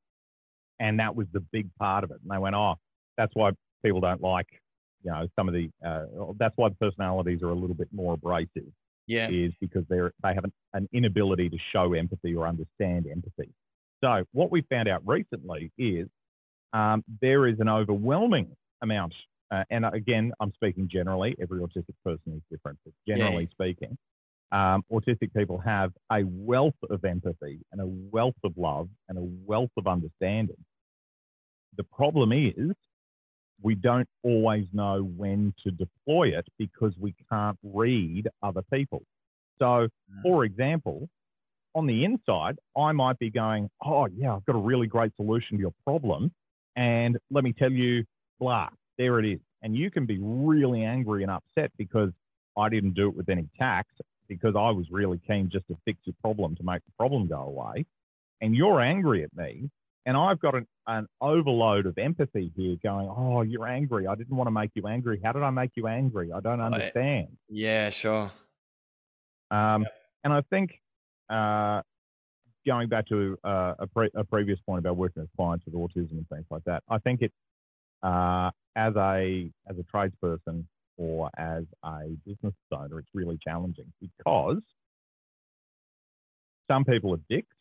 and 0.81 0.99
that 1.01 1.15
was 1.15 1.27
the 1.33 1.41
big 1.41 1.69
part 1.79 2.05
of 2.05 2.11
it. 2.11 2.19
And 2.23 2.31
they 2.31 2.39
went, 2.39 2.55
"Oh, 2.55 2.75
that's 3.17 3.35
why 3.35 3.53
people 3.83 4.01
don't 4.01 4.21
like 4.21 4.49
you 5.05 5.11
know, 5.11 5.29
some 5.37 5.49
of 5.49 5.55
the, 5.55 5.71
uh, 5.87 6.33
that's 6.39 6.57
why 6.57 6.71
the 6.71 6.75
personalities 6.77 7.43
are 7.43 7.51
a 7.51 7.55
little 7.55 7.77
bit 7.77 7.89
more 7.93 8.15
abrasive. 8.15 8.73
Yeah. 9.07 9.29
Is 9.31 9.53
because 9.61 9.85
they're, 9.89 10.13
they 10.23 10.35
have 10.35 10.45
an, 10.45 10.53
an 10.73 10.89
inability 10.93 11.51
to 11.51 11.59
show 11.73 11.93
empathy 11.93 12.35
or 12.35 12.47
understand 12.47 13.07
empathy. 13.11 13.51
So 14.03 14.25
what 14.33 14.51
we 14.51 14.63
found 14.63 14.89
out 14.89 15.03
recently 15.07 15.73
is 15.79 16.09
um, 16.73 17.05
there 17.21 17.47
is 17.47 17.61
an 17.61 17.69
overwhelming 17.69 18.57
amount, 18.83 19.15
uh, 19.51 19.65
and 19.71 19.85
again, 19.85 20.33
I'm 20.41 20.53
speaking 20.55 20.89
generally, 20.91 21.37
every 21.41 21.61
autistic 21.61 21.95
person 22.05 22.33
is 22.35 22.43
different, 22.51 22.79
but 22.85 22.93
generally 23.07 23.45
yeah. 23.45 23.51
speaking, 23.51 23.97
um, 24.53 24.85
autistic 24.93 25.33
people 25.35 25.59
have 25.59 25.93
a 26.13 26.23
wealth 26.25 26.75
of 26.91 27.05
empathy 27.05 27.61
and 27.73 27.81
a 27.81 27.87
wealth 27.87 28.37
of 28.45 28.53
love 28.57 28.89
and 29.09 29.19
a 29.19 29.23
wealth 29.23 29.71
of 29.77 29.87
understanding. 29.87 30.57
The 31.77 31.85
problem 31.85 32.33
is 32.33 32.75
we 33.65 33.75
don't 33.75 34.09
always 34.23 34.67
know 34.73 35.03
when 35.17 35.55
to 35.65 35.71
deploy 35.73 36.29
it 36.29 36.47
because 36.59 36.93
we 37.01 37.15
can't 37.31 37.59
read 37.65 38.29
other 38.43 38.63
people. 38.73 39.03
So, 39.59 39.67
mm. 39.67 39.89
for 40.23 40.45
example, 40.45 41.09
on 41.75 41.87
the 41.87 42.05
inside, 42.05 42.59
I 42.77 42.93
might 42.93 43.19
be 43.19 43.31
going, 43.31 43.71
Oh, 43.83 44.07
yeah, 44.15 44.35
I've 44.37 44.45
got 44.45 44.55
a 44.55 44.61
really 44.61 44.87
great 44.87 45.17
solution 45.17 45.57
to 45.57 45.61
your 45.63 45.73
problem. 45.85 46.31
And 46.77 47.17
let 47.31 47.43
me 47.43 47.55
tell 47.55 47.73
you, 47.73 48.05
blah, 48.39 48.69
there 48.99 49.19
it 49.19 49.25
is. 49.25 49.41
And 49.63 49.75
you 49.75 49.91
can 49.91 50.05
be 50.05 50.19
really 50.21 50.85
angry 50.85 51.23
and 51.23 51.33
upset 51.33 51.73
because 51.79 52.11
I 52.59 52.69
didn't 52.69 52.95
do 52.95 53.09
it 53.09 53.17
with 53.17 53.31
any 53.31 53.49
tact 53.59 53.93
because 54.29 54.55
I 54.57 54.71
was 54.71 54.87
really 54.91 55.21
keen 55.27 55.49
just 55.51 55.67
to 55.69 55.77
fix 55.87 55.99
your 56.05 56.15
problem 56.21 56.55
to 56.57 56.63
make 56.63 56.85
the 56.85 56.93
problem 56.99 57.27
go 57.29 57.41
away. 57.41 57.87
And 58.43 58.55
you're 58.55 58.81
angry 58.81 59.25
at 59.25 59.35
me 59.35 59.71
and 60.07 60.17
I've 60.17 60.41
got 60.41 60.55
an, 60.55 60.67
an 60.87 61.07
overload 61.21 61.87
of 61.87 61.97
empathy 61.99 62.53
here 62.57 62.77
going, 62.83 63.09
oh, 63.09 63.43
you're 63.43 63.67
angry. 63.67 64.07
I 64.07 64.15
didn't 64.15 64.37
want 64.37 64.49
to 64.49 64.53
make 64.53 64.71
you 64.75 64.87
angry. 64.87 65.21
How 65.25 65.33
did 65.33 65.43
I 65.43 65.51
make 65.51 65.71
you 65.75 65.87
angry? 65.87 66.33
I 66.33 66.41
don't 66.41 66.61
understand. 66.61 67.29
yeah, 67.49 67.91
sure. 67.91 68.31
Um. 69.51 69.87
And 70.25 70.33
I 70.33 70.41
think 70.41 70.81
uh, 71.29 71.83
going 72.67 72.89
back 72.89 73.07
to 73.09 73.37
uh, 73.45 73.75
a, 73.79 73.87
pre- 73.87 74.11
a, 74.15 74.25
previous 74.25 74.59
point 74.61 74.79
about 74.79 74.97
working 74.97 75.23
with 75.23 75.31
clients 75.37 75.67
with 75.67 75.75
autism 75.75 76.13
and 76.13 76.29
things 76.31 76.47
like 76.51 76.65
that, 76.65 76.83
I 76.89 76.99
think 76.99 77.21
it 77.21 77.33
uh, 78.03 78.51
as 78.75 78.95
a 78.97 79.51
as 79.69 79.77
a 79.79 79.83
tradesperson 79.95 80.65
or 80.97 81.31
as 81.37 81.65
a 81.85 82.17
business 82.27 82.55
owner, 82.73 82.99
it's 82.99 83.09
really 83.13 83.39
challenging 83.47 83.93
because 84.01 84.63
some 86.71 86.85
people 86.85 87.13
are 87.15 87.21
dicks 87.29 87.54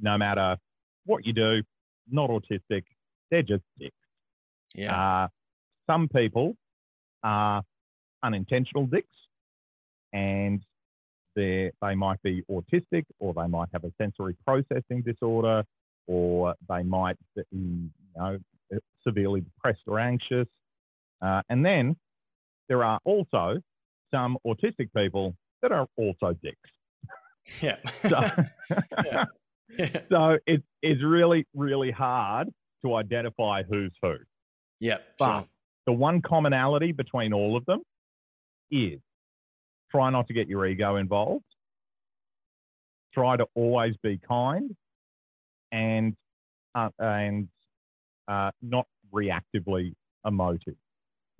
no 0.00 0.18
matter 0.18 0.56
what 1.06 1.24
you 1.26 1.32
do, 1.32 1.62
not 2.10 2.30
autistic, 2.30 2.84
they're 3.30 3.42
just 3.42 3.62
dicks. 3.78 3.94
Yeah. 4.74 4.94
Uh, 5.24 5.28
some 5.88 6.08
people 6.08 6.56
are 7.22 7.62
unintentional 8.22 8.86
dicks 8.86 9.08
and 10.12 10.64
they 11.36 11.70
they 11.82 11.94
might 11.94 12.22
be 12.22 12.42
autistic 12.50 13.04
or 13.18 13.34
they 13.34 13.46
might 13.46 13.68
have 13.72 13.84
a 13.84 13.92
sensory 13.98 14.36
processing 14.46 15.02
disorder 15.02 15.64
or 16.06 16.54
they 16.68 16.82
might 16.82 17.16
be 17.34 17.42
you 17.52 17.90
know, 18.16 18.38
severely 19.02 19.40
depressed 19.40 19.82
or 19.86 19.98
anxious. 19.98 20.46
Uh, 21.22 21.42
and 21.48 21.64
then 21.64 21.96
there 22.68 22.84
are 22.84 23.00
also 23.04 23.60
some 24.12 24.38
autistic 24.46 24.88
people 24.96 25.34
that 25.62 25.72
are 25.72 25.86
also 25.96 26.36
dicks. 26.42 26.58
Yeah. 27.60 27.76
So, 28.02 28.20
yeah. 29.04 29.24
so 30.10 30.38
it's 30.46 30.64
it's 30.82 31.02
really 31.02 31.46
really 31.54 31.90
hard 31.90 32.48
to 32.84 32.94
identify 32.94 33.62
who's 33.62 33.92
who. 34.02 34.16
Yep. 34.80 35.04
But 35.18 35.26
Sure. 35.40 35.48
the 35.86 35.92
one 35.92 36.20
commonality 36.22 36.92
between 36.92 37.32
all 37.32 37.56
of 37.56 37.64
them 37.66 37.80
is 38.70 39.00
try 39.90 40.10
not 40.10 40.26
to 40.28 40.34
get 40.34 40.48
your 40.48 40.66
ego 40.66 40.96
involved. 40.96 41.44
Try 43.14 43.36
to 43.36 43.46
always 43.54 43.94
be 44.02 44.18
kind, 44.28 44.74
and 45.70 46.14
uh, 46.74 46.90
and 46.98 47.48
uh, 48.28 48.50
not 48.60 48.86
reactively 49.14 49.94
emotive. 50.26 50.74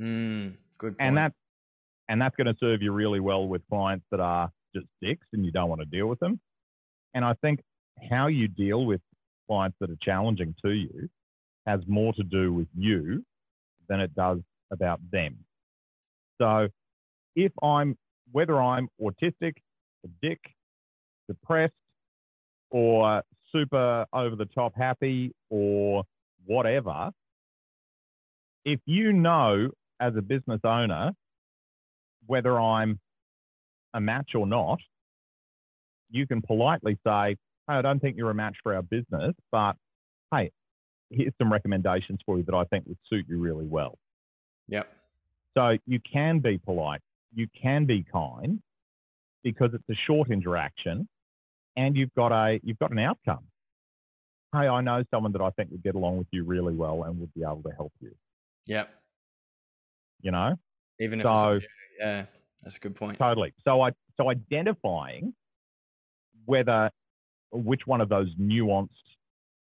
Mm, 0.00 0.54
good 0.78 0.96
point. 0.96 1.00
and 1.00 1.16
that 1.16 1.32
and 2.08 2.20
that's 2.22 2.36
going 2.36 2.46
to 2.46 2.54
serve 2.60 2.80
you 2.80 2.92
really 2.92 3.18
well 3.20 3.48
with 3.48 3.62
clients 3.68 4.04
that 4.12 4.20
are 4.20 4.50
just 4.74 4.86
dicks 5.02 5.26
and 5.32 5.44
you 5.44 5.50
don't 5.50 5.68
want 5.68 5.80
to 5.80 5.86
deal 5.86 6.06
with 6.06 6.20
them. 6.20 6.38
And 7.14 7.24
I 7.24 7.34
think 7.42 7.60
how 8.10 8.26
you 8.26 8.48
deal 8.48 8.86
with 8.86 9.00
clients 9.46 9.76
that 9.80 9.90
are 9.90 9.98
challenging 10.02 10.54
to 10.64 10.70
you 10.70 11.08
has 11.66 11.80
more 11.86 12.12
to 12.14 12.22
do 12.22 12.52
with 12.52 12.68
you 12.76 13.24
than 13.88 14.00
it 14.00 14.14
does 14.14 14.38
about 14.70 15.00
them. 15.10 15.36
So 16.40 16.68
if 17.36 17.52
I'm 17.62 17.96
whether 18.32 18.60
I'm 18.60 18.88
autistic, 19.00 19.54
a 20.04 20.08
dick, 20.22 20.40
depressed, 21.28 21.72
or 22.70 23.22
super 23.52 24.06
over 24.12 24.34
the 24.36 24.46
top 24.46 24.72
happy 24.76 25.32
or 25.50 26.04
whatever, 26.44 27.10
if 28.64 28.80
you 28.86 29.12
know 29.12 29.68
as 30.00 30.14
a 30.16 30.22
business 30.22 30.60
owner 30.64 31.12
whether 32.26 32.58
I'm 32.58 32.98
a 33.92 34.00
match 34.00 34.30
or 34.34 34.46
not, 34.46 34.78
you 36.10 36.26
can 36.26 36.42
politely 36.42 36.98
say, 37.06 37.36
hey, 37.68 37.74
I 37.74 37.82
don't 37.82 38.00
think 38.00 38.16
you're 38.16 38.30
a 38.30 38.34
match 38.34 38.56
for 38.62 38.74
our 38.74 38.82
business, 38.82 39.34
but 39.50 39.74
hey, 40.32 40.50
here's 41.10 41.32
some 41.38 41.52
recommendations 41.52 42.20
for 42.24 42.36
you 42.38 42.44
that 42.44 42.54
I 42.54 42.64
think 42.64 42.86
would 42.86 42.98
suit 43.08 43.26
you 43.28 43.38
really 43.38 43.66
well. 43.66 43.98
Yep. 44.68 44.88
So 45.56 45.78
you 45.86 46.00
can 46.00 46.40
be 46.40 46.58
polite, 46.58 47.00
you 47.34 47.46
can 47.60 47.84
be 47.84 48.04
kind 48.10 48.60
because 49.42 49.70
it's 49.74 49.88
a 49.90 49.94
short 50.06 50.30
interaction 50.30 51.08
and 51.76 51.96
you've 51.96 52.14
got 52.14 52.32
a 52.32 52.60
you've 52.62 52.78
got 52.78 52.90
an 52.90 52.98
outcome. 52.98 53.44
Hey, 54.52 54.68
I 54.68 54.80
know 54.80 55.04
someone 55.10 55.32
that 55.32 55.40
I 55.42 55.50
think 55.50 55.70
would 55.70 55.82
get 55.82 55.94
along 55.94 56.18
with 56.18 56.28
you 56.30 56.44
really 56.44 56.74
well 56.74 57.04
and 57.04 57.18
would 57.20 57.34
be 57.34 57.42
able 57.42 57.62
to 57.64 57.70
help 57.74 57.92
you. 58.00 58.12
Yep. 58.66 58.88
You 60.22 60.30
know? 60.30 60.54
Even 61.00 61.20
if 61.20 61.26
So- 61.26 61.50
it's, 61.52 61.66
yeah, 61.98 62.26
that's 62.62 62.76
a 62.76 62.80
good 62.80 62.94
point. 62.96 63.18
Totally. 63.18 63.52
So 63.64 63.80
I 63.82 63.90
so 64.16 64.30
identifying 64.30 65.34
whether 66.46 66.90
which 67.54 67.82
one 67.86 68.00
of 68.00 68.08
those 68.08 68.28
nuanced 68.34 68.88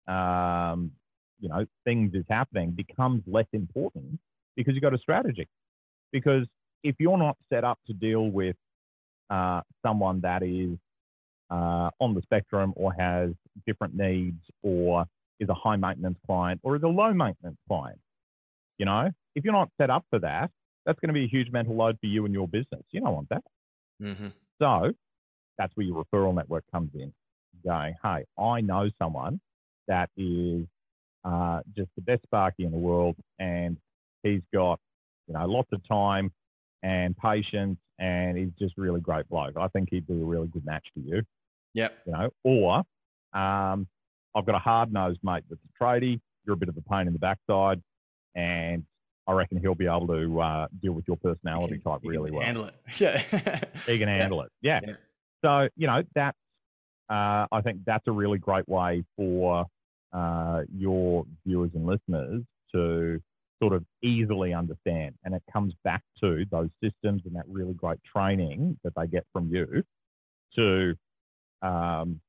um, 0.07 0.91
you 1.39 1.49
know 1.49 1.65
things 1.85 2.13
is 2.13 2.25
happening 2.29 2.71
becomes 2.71 3.23
less 3.25 3.47
important 3.53 4.19
because 4.55 4.73
you've 4.73 4.83
got 4.83 4.93
a 4.93 4.99
strategy. 4.99 5.47
Because 6.11 6.45
if 6.83 6.95
you're 6.99 7.17
not 7.17 7.37
set 7.51 7.63
up 7.63 7.79
to 7.87 7.93
deal 7.93 8.29
with 8.29 8.55
uh, 9.29 9.61
someone 9.85 10.21
that 10.21 10.43
is 10.43 10.77
uh, 11.51 11.89
on 11.99 12.13
the 12.13 12.21
spectrum 12.23 12.73
or 12.75 12.93
has 12.93 13.31
different 13.65 13.95
needs 13.95 14.41
or 14.63 15.05
is 15.39 15.49
a 15.49 15.53
high 15.53 15.75
maintenance 15.75 16.17
client 16.25 16.59
or 16.63 16.75
is 16.75 16.83
a 16.83 16.87
low 16.87 17.13
maintenance 17.13 17.57
client, 17.67 17.99
you 18.77 18.85
know, 18.85 19.09
if 19.35 19.43
you're 19.43 19.53
not 19.53 19.69
set 19.79 19.89
up 19.89 20.05
for 20.09 20.19
that, 20.19 20.49
that's 20.85 20.99
going 20.99 21.09
to 21.09 21.13
be 21.13 21.25
a 21.25 21.27
huge 21.27 21.51
mental 21.51 21.75
load 21.75 21.97
for 21.99 22.07
you 22.07 22.25
and 22.25 22.33
your 22.33 22.47
business. 22.47 22.81
You 22.91 23.01
don't 23.01 23.13
want 23.13 23.29
that. 23.29 23.43
Mm-hmm. 24.01 24.27
So 24.61 24.91
that's 25.57 25.75
where 25.75 25.85
your 25.85 26.03
referral 26.03 26.33
network 26.33 26.63
comes 26.71 26.91
in, 26.95 27.13
going, 27.65 27.95
hey, 28.03 28.25
I 28.37 28.61
know 28.61 28.89
someone 29.01 29.39
that 29.87 30.09
is 30.17 30.65
uh, 31.25 31.61
just 31.75 31.89
the 31.95 32.01
best 32.01 32.23
Sparky 32.23 32.63
in 32.65 32.71
the 32.71 32.77
world, 32.77 33.15
and 33.39 33.77
he's 34.23 34.41
got, 34.53 34.79
you 35.27 35.33
know, 35.33 35.45
lots 35.45 35.69
of 35.73 35.85
time 35.87 36.31
and 36.83 37.15
patience, 37.17 37.77
and 37.99 38.37
he's 38.37 38.51
just 38.57 38.77
really 38.77 39.01
great 39.01 39.27
bloke. 39.29 39.57
I 39.57 39.67
think 39.69 39.89
he'd 39.91 40.07
be 40.07 40.13
a 40.13 40.25
really 40.25 40.47
good 40.47 40.65
match 40.65 40.85
for 40.93 40.99
you, 41.01 41.21
Yep. 41.73 41.97
you 42.05 42.13
know. 42.13 42.29
Or 42.43 42.77
um, 43.39 43.87
I've 44.35 44.45
got 44.45 44.55
a 44.55 44.59
hard 44.59 44.93
nosed 44.93 45.19
mate 45.23 45.43
that's 45.49 45.61
a 45.61 45.83
tradie. 45.83 46.19
You're 46.45 46.53
a 46.53 46.57
bit 46.57 46.69
of 46.69 46.77
a 46.77 46.81
pain 46.81 47.07
in 47.07 47.13
the 47.13 47.19
backside, 47.19 47.81
and 48.35 48.85
I 49.27 49.33
reckon 49.33 49.59
he'll 49.59 49.75
be 49.75 49.85
able 49.87 50.07
to 50.07 50.39
uh, 50.41 50.67
deal 50.81 50.93
with 50.93 51.05
your 51.07 51.17
personality 51.17 51.79
can- 51.79 51.91
type 51.91 52.01
really 52.03 52.31
well. 52.31 52.41
Handle 52.45 52.65
it. 52.65 52.75
Yeah. 52.99 53.17
He 53.85 53.99
can 53.99 54.07
Yeah. 54.07 54.17
handle 54.17 54.41
it. 54.43 54.51
Yeah. 54.61 54.79
Yeah. 54.87 54.93
So, 55.43 55.69
you 55.75 55.87
know, 55.87 56.01
that's, 56.15 56.37
uh, 57.09 57.47
I 57.51 57.61
think 57.63 57.79
that's 57.85 58.07
a 58.07 58.11
really 58.11 58.37
great 58.37 58.67
way 58.67 59.03
for 59.15 59.65
uh, 60.13 60.61
your 60.75 61.25
viewers 61.45 61.71
and 61.73 61.85
listeners 61.85 62.43
to 62.73 63.19
sort 63.61 63.73
of 63.73 63.83
easily 64.01 64.53
understand. 64.53 65.15
And 65.23 65.33
it 65.33 65.43
comes 65.51 65.73
back 65.83 66.01
to 66.21 66.45
those 66.51 66.69
systems 66.83 67.23
and 67.25 67.35
that 67.35 67.45
really 67.47 67.73
great 67.73 67.99
training 68.03 68.79
that 68.83 68.93
they 68.95 69.07
get 69.07 69.25
from 69.33 69.49
you 69.49 69.83
to 70.55 70.95
um, 71.61 72.21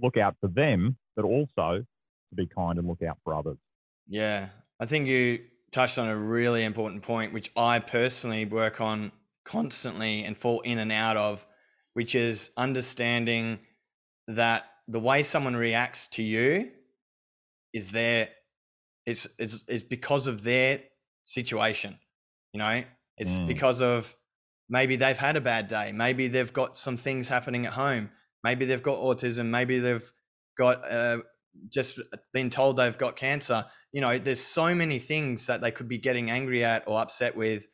look 0.00 0.16
out 0.16 0.36
for 0.40 0.48
them, 0.48 0.96
but 1.14 1.24
also 1.24 1.84
to 2.30 2.34
be 2.34 2.46
kind 2.46 2.78
and 2.78 2.88
look 2.88 3.02
out 3.02 3.18
for 3.24 3.34
others. 3.34 3.58
Yeah, 4.08 4.48
I 4.80 4.86
think 4.86 5.08
you 5.08 5.40
touched 5.72 5.98
on 5.98 6.08
a 6.08 6.16
really 6.16 6.64
important 6.64 7.02
point, 7.02 7.32
which 7.32 7.50
I 7.56 7.78
personally 7.80 8.44
work 8.44 8.80
on 8.80 9.12
constantly 9.44 10.24
and 10.24 10.36
fall 10.36 10.60
in 10.60 10.78
and 10.78 10.92
out 10.92 11.16
of, 11.16 11.46
which 11.96 12.14
is 12.14 12.50
understanding 12.58 13.58
that 14.28 14.66
the 14.86 15.00
way 15.00 15.22
someone 15.22 15.56
reacts 15.56 16.06
to 16.08 16.22
you 16.22 16.70
is 17.72 17.90
their 17.90 18.28
it's 19.06 19.26
it's, 19.38 19.64
it's 19.66 19.82
because 19.82 20.26
of 20.26 20.44
their 20.44 20.80
situation. 21.24 21.98
You 22.52 22.58
know, 22.58 22.84
it's 23.16 23.38
Mm. 23.38 23.46
because 23.46 23.80
of 23.80 24.14
maybe 24.68 24.96
they've 24.96 25.16
had 25.16 25.36
a 25.36 25.40
bad 25.40 25.68
day, 25.68 25.90
maybe 25.92 26.28
they've 26.28 26.52
got 26.52 26.76
some 26.76 26.98
things 26.98 27.28
happening 27.28 27.64
at 27.64 27.72
home, 27.72 28.10
maybe 28.44 28.66
they've 28.66 28.82
got 28.82 28.98
autism, 28.98 29.46
maybe 29.46 29.78
they've 29.78 30.12
got 30.58 30.84
uh, 30.90 31.20
just 31.70 31.98
been 32.34 32.50
told 32.50 32.76
they've 32.76 32.98
got 32.98 33.16
cancer 33.16 33.64
you 33.92 34.02
know 34.02 34.18
there's 34.18 34.42
so 34.42 34.74
many 34.74 34.98
things 34.98 35.46
that 35.46 35.62
they 35.62 35.70
could 35.70 35.88
be 35.88 35.96
getting 35.96 36.30
angry 36.30 36.62
at 36.62 36.84
or 36.86 37.00
upset 37.00 37.34
with 37.34 37.66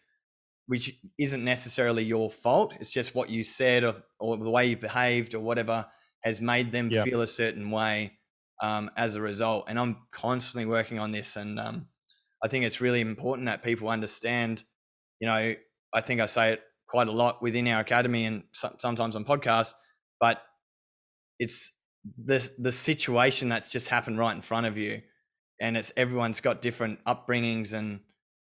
which 0.67 0.95
isn't 1.19 1.45
necessarily 1.45 2.05
your 2.05 2.31
fault 2.31 2.75
it's 2.81 2.91
just 2.91 3.15
what 3.15 3.29
you 3.29 3.45
said 3.45 3.85
or, 3.85 3.95
or 4.21 4.37
the 4.37 4.51
way 4.51 4.67
you 4.67 4.77
behaved 4.77 5.35
or 5.35 5.41
whatever 5.41 5.87
has 6.23 6.41
made 6.41 6.73
them 6.73 6.91
Yeah. 6.91 7.05
feel 7.05 7.21
a 7.21 7.27
certain 7.27 7.71
way 7.71 8.19
um, 8.63 8.91
as 8.97 9.17
a 9.17 9.21
result 9.21 9.65
and 9.69 9.79
i'm 9.79 9.97
constantly 10.13 10.67
working 10.67 10.99
on 10.99 11.11
this 11.13 11.37
and 11.37 11.59
um, 11.59 11.89
i 12.43 12.49
think 12.49 12.65
it's 12.65 12.81
really 12.81 13.01
important 13.01 13.47
that 13.47 13.63
people 13.63 13.89
understand 13.89 14.65
you 15.21 15.27
know 15.27 15.55
i 15.93 16.01
think 16.01 16.21
i 16.21 16.27
say 16.27 16.53
it 16.53 16.63
quite 16.87 17.09
a 17.09 17.13
lot 17.13 17.43
within 17.43 17.67
our 17.69 17.81
academy 17.81 18.25
and 18.25 18.45
so- 18.53 18.77
sometimes 18.79 19.17
on 19.17 19.25
podcasts 19.25 19.75
but 20.21 20.43
it's 21.39 21.73
the 22.25 22.51
the 22.59 22.73
situation 22.73 23.49
that's 23.49 23.69
just 23.69 23.89
happened 23.89 24.19
right 24.19 24.35
in 24.35 24.43
front 24.43 24.67
of 24.67 24.77
you 24.77 25.03
and 25.61 25.77
it's 25.77 25.93
everyone's 25.97 26.41
got 26.41 26.61
different 26.61 27.03
upbringings 27.05 27.73
and 27.73 28.01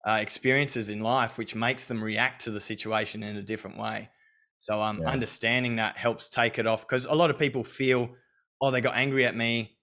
uh, 0.06 0.18
experiences 0.20 0.90
in 0.90 1.00
life 1.00 1.38
which 1.38 1.54
makes 1.54 1.86
them 1.86 2.02
react 2.02 2.42
to 2.42 2.50
the 2.50 2.60
situation 2.60 3.22
in 3.22 3.36
a 3.36 3.42
different 3.42 3.78
way 3.78 4.10
so 4.58 4.80
um, 4.80 5.02
Yeah. 5.02 5.06
understanding 5.06 5.76
that 5.76 5.96
helps 5.96 6.28
take 6.28 6.58
it 6.58 6.66
off 6.66 6.86
because 6.86 7.06
a 7.06 7.14
lot 7.14 7.30
of 7.30 7.38
people 7.38 7.64
feel 7.64 8.14
oh 8.60 8.70
they 8.70 8.80
got 8.80 8.94
angry 8.96 9.24
at 9.26 9.36
me 9.36 9.78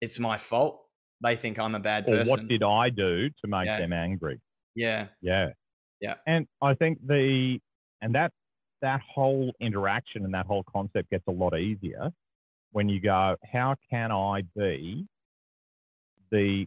it's 0.00 0.18
my 0.18 0.38
fault 0.38 0.86
they 1.22 1.36
think 1.36 1.58
i'm 1.58 1.74
a 1.74 1.80
bad 1.80 2.06
Or 2.06 2.18
person 2.18 2.18
what 2.18 2.46
did 2.48 2.62
I 2.62 2.90
do 2.90 3.28
to 3.30 3.46
make 3.46 3.66
Yeah. 3.66 3.76
them 3.76 3.92
angry? 3.92 4.40
yeah 4.74 5.08
Yeah. 5.20 5.50
Yeah. 6.00 6.16
And 6.26 6.48
I 6.62 6.74
think 6.74 7.06
the 7.06 7.60
and 8.02 8.14
that 8.14 8.32
that 8.82 9.00
whole 9.02 9.54
interaction 9.60 10.24
and 10.24 10.34
that 10.34 10.46
whole 10.46 10.64
concept 10.64 11.10
gets 11.10 11.24
a 11.28 11.32
lot 11.32 11.58
easier 11.58 12.10
when 12.72 12.88
you 12.88 13.00
go, 13.00 13.36
how 13.52 13.76
can 13.90 14.12
I 14.12 14.42
be 14.56 15.08
the 16.30 16.66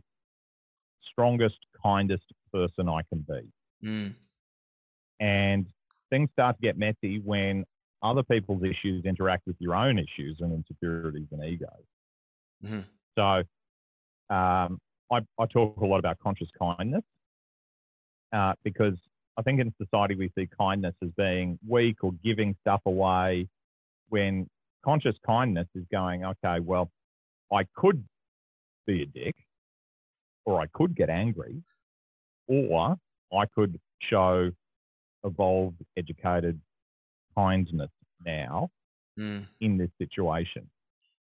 strongest, 1.11 1.59
kindest 1.81 2.25
person 2.53 2.89
I 2.89 3.01
can 3.09 3.25
be? 3.27 3.51
mm, 3.81 4.15
And 5.19 5.67
things 6.09 6.29
start 6.33 6.57
to 6.57 6.61
get 6.61 6.77
messy 6.77 7.19
when 7.19 7.65
other 8.01 8.23
people's 8.23 8.63
issues 8.63 9.05
interact 9.05 9.47
with 9.47 9.55
your 9.59 9.75
own 9.75 9.97
issues 9.97 10.37
and 10.41 10.51
insecurities 10.53 11.27
and 11.31 11.43
egos. 11.43 11.85
Mhm. 12.61 12.83
So 13.17 13.43
um, 14.35 14.79
I, 15.11 15.19
I 15.39 15.45
talk 15.51 15.77
a 15.77 15.85
lot 15.85 15.99
about 15.99 16.19
conscious 16.19 16.49
kindness 16.57 17.03
uh, 18.31 18.53
because 18.63 18.95
I 19.37 19.41
think 19.41 19.59
in 19.59 19.73
society 19.81 20.15
we 20.15 20.31
see 20.37 20.47
kindness 20.57 20.95
as 21.03 21.09
being 21.17 21.59
weak 21.67 22.03
or 22.03 22.11
giving 22.23 22.55
stuff 22.61 22.81
away 22.85 23.47
when 24.09 24.47
conscious 24.85 25.15
kindness 25.25 25.67
is 25.75 25.85
going, 25.91 26.25
okay, 26.25 26.59
well, 26.59 26.91
I 27.53 27.65
could 27.75 28.05
be 28.87 29.03
a 29.03 29.05
dick 29.05 29.35
or 30.45 30.59
I 30.61 30.67
could 30.73 30.95
get 30.95 31.09
angry 31.09 31.61
or 32.47 32.95
I 33.33 33.45
could 33.47 33.79
show 33.99 34.51
evolved, 35.23 35.77
educated 35.97 36.59
kindness 37.35 37.91
now 38.25 38.69
Mm. 39.17 39.47
in 39.59 39.77
this 39.77 39.91
situation. 39.99 40.67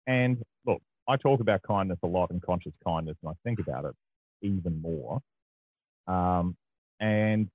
And 0.07 0.43
look, 0.65 0.81
I 1.07 1.17
talk 1.17 1.39
about 1.39 1.61
kindness 1.61 1.99
a 2.03 2.07
lot 2.07 2.31
and 2.31 2.41
conscious 2.41 2.73
kindness, 2.83 3.15
and 3.21 3.29
I 3.29 3.35
think 3.43 3.59
about 3.59 3.85
it 3.85 3.95
even 4.41 4.81
more. 4.81 5.21
Um, 6.07 6.57
and, 6.99 7.49